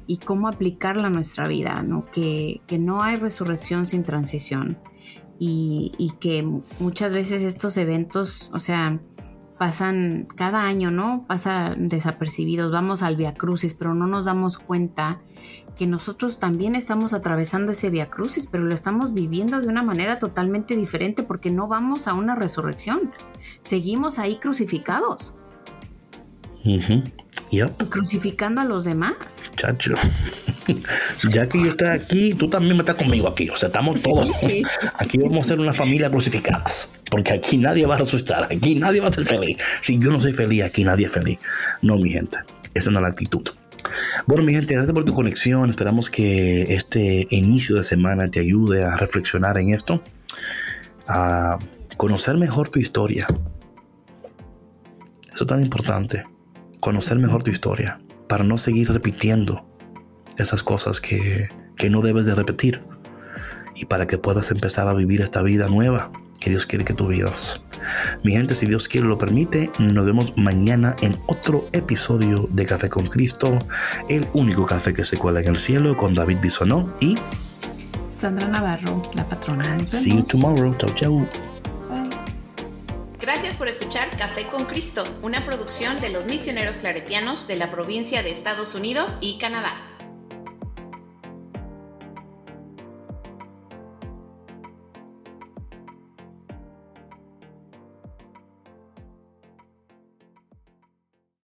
Y 0.07 0.18
cómo 0.18 0.49
aplicarla 0.49 1.09
a 1.09 1.11
nuestra 1.11 1.49
vida, 1.49 1.82
¿no? 1.82 2.05
Que, 2.07 2.61
que 2.66 2.78
no 2.78 3.03
hay 3.03 3.16
resurrección 3.16 3.86
sin 3.86 4.03
transición 4.03 4.78
y, 5.39 6.12
que 6.20 6.43
muchas 6.80 7.14
veces 7.14 7.43
estos 7.43 7.76
eventos, 7.76 8.51
o 8.53 8.61
sea, 8.61 9.01
pasan 9.59 10.28
cada 10.36 10.62
año, 10.62 10.91
¿no? 10.91 11.24
Pasan 11.26 11.89
desapercibidos, 11.89 12.72
vamos 12.72 13.03
al 13.03 13.16
Via 13.16 13.34
Crucis, 13.34 13.74
pero 13.74 13.95
no 13.95 14.07
nos 14.07 14.24
damos 14.24 14.59
cuenta 14.59 15.20
que 15.76 15.86
nosotros 15.86 16.41
también 16.41 16.74
estamos 16.74 17.12
atravesando 17.12 17.72
ese 17.72 17.91
Via 17.91 18.11
Crucis, 18.11 18.49
pero 18.49 18.64
lo 18.64 18.74
estamos 18.74 19.14
viviendo 19.14 19.61
de 19.61 19.68
una 19.68 19.82
manera 19.82 20.18
totalmente 20.18 20.74
diferente 20.74 21.22
porque 21.22 21.51
no 21.51 21.68
vamos 21.68 22.09
a 22.09 22.14
una 22.14 22.34
resurrección. 22.34 23.12
Seguimos 23.62 24.18
ahí 24.18 24.36
crucificados. 24.36 25.38
Crucificando 27.88 28.60
a 28.60 28.64
los 28.64 28.84
demás. 28.84 29.52
Chacho. 29.56 29.94
ya 31.30 31.48
que 31.48 31.58
yo 31.58 31.68
estoy 31.68 31.88
aquí, 31.88 32.34
tú 32.34 32.48
también 32.48 32.76
me 32.76 32.82
estás 32.82 32.96
conmigo 32.96 33.28
aquí. 33.28 33.48
O 33.48 33.56
sea, 33.56 33.68
estamos 33.68 34.02
todos. 34.02 34.30
Aquí 34.98 35.18
vamos 35.18 35.46
a 35.46 35.48
ser 35.48 35.60
una 35.60 35.72
familia 35.72 36.10
crucificadas. 36.10 36.90
Porque 37.10 37.32
aquí 37.32 37.56
nadie 37.56 37.86
va 37.86 37.94
a 37.94 37.98
resucitar. 37.98 38.44
Aquí 38.44 38.74
nadie 38.74 39.00
va 39.00 39.08
a 39.08 39.12
ser 39.12 39.24
feliz. 39.24 39.56
Si 39.80 39.98
yo 39.98 40.10
no 40.10 40.20
soy 40.20 40.32
feliz, 40.32 40.64
aquí 40.64 40.84
nadie 40.84 41.06
es 41.06 41.12
feliz. 41.12 41.38
No, 41.80 41.96
mi 41.96 42.10
gente. 42.10 42.38
Esa 42.74 42.90
no 42.90 42.98
es 42.98 43.02
la 43.02 43.08
actitud. 43.08 43.48
Bueno, 44.26 44.42
mi 44.42 44.52
gente, 44.52 44.74
gracias 44.74 44.92
por 44.92 45.04
tu 45.04 45.14
conexión. 45.14 45.70
Esperamos 45.70 46.10
que 46.10 46.62
este 46.64 47.26
inicio 47.30 47.76
de 47.76 47.82
semana 47.82 48.30
te 48.30 48.40
ayude 48.40 48.84
a 48.84 48.96
reflexionar 48.96 49.56
en 49.56 49.70
esto. 49.70 50.02
A 51.06 51.58
conocer 51.96 52.36
mejor 52.36 52.68
tu 52.68 52.78
historia. 52.78 53.26
Eso 55.32 55.44
es 55.44 55.46
tan 55.46 55.62
importante 55.62 56.24
conocer 56.81 57.18
mejor 57.18 57.43
tu 57.43 57.51
historia, 57.51 58.01
para 58.29 58.45
no 58.45 58.59
seguir 58.59 58.93
repitiendo 58.93 59.66
esas 60.37 60.62
cosas 60.62 61.01
que, 61.01 61.49
que 61.76 61.91
no 61.91 62.03
debes 62.03 62.24
de 62.24 62.35
repetir 62.35 62.83
y 63.74 63.87
para 63.87 64.07
que 64.07 64.18
puedas 64.18 64.51
empezar 64.51 64.89
a 64.89 64.95
vivir 64.95 65.20
esta 65.20 65.43
vida 65.43 65.68
nueva 65.68 66.11
que 66.41 66.51
Dios 66.51 66.66
quiere 66.66 66.85
que 66.85 66.95
tú 66.95 67.09
vivas. 67.09 67.61
Mi 68.22 68.33
gente, 68.33 68.55
si 68.55 68.66
Dios 68.66 68.89
quiere 68.89 69.07
lo 69.07 69.18
permite, 69.18 69.70
nos 69.79 70.05
vemos 70.05 70.33
mañana 70.37 70.95
en 71.03 71.16
otro 71.26 71.68
episodio 71.72 72.49
de 72.53 72.66
Café 72.66 72.89
con 72.89 73.07
Cristo, 73.07 73.59
el 74.09 74.26
único 74.33 74.66
café 74.66 74.95
que 74.95 75.05
se 75.05 75.16
cuela 75.16 75.41
en 75.41 75.49
el 75.49 75.57
cielo 75.57 75.97
con 75.97 76.14
David 76.14 76.39
Bisonó 76.41 76.89
y 77.01 77.16
Sandra 78.09 78.49
Navarro, 78.49 79.03
la 79.14 79.29
patrona. 79.29 79.79
See 79.93 80.16
you 80.16 80.22
tomorrow. 80.24 80.74
Chau, 80.74 80.91
chau. 80.95 81.47
Gracias 83.29 83.57
por 83.57 83.68
escuchar 83.68 84.09
Café 84.16 84.45
con 84.45 84.64
Cristo, 84.64 85.05
una 85.20 85.45
producción 85.45 86.01
de 86.01 86.09
los 86.09 86.24
misioneros 86.24 86.79
claretianos 86.79 87.47
de 87.47 87.57
la 87.57 87.70
provincia 87.70 88.22
de 88.22 88.31
Estados 88.31 88.74
Unidos 88.74 89.18
y 89.20 89.37
Canadá. 89.37 89.88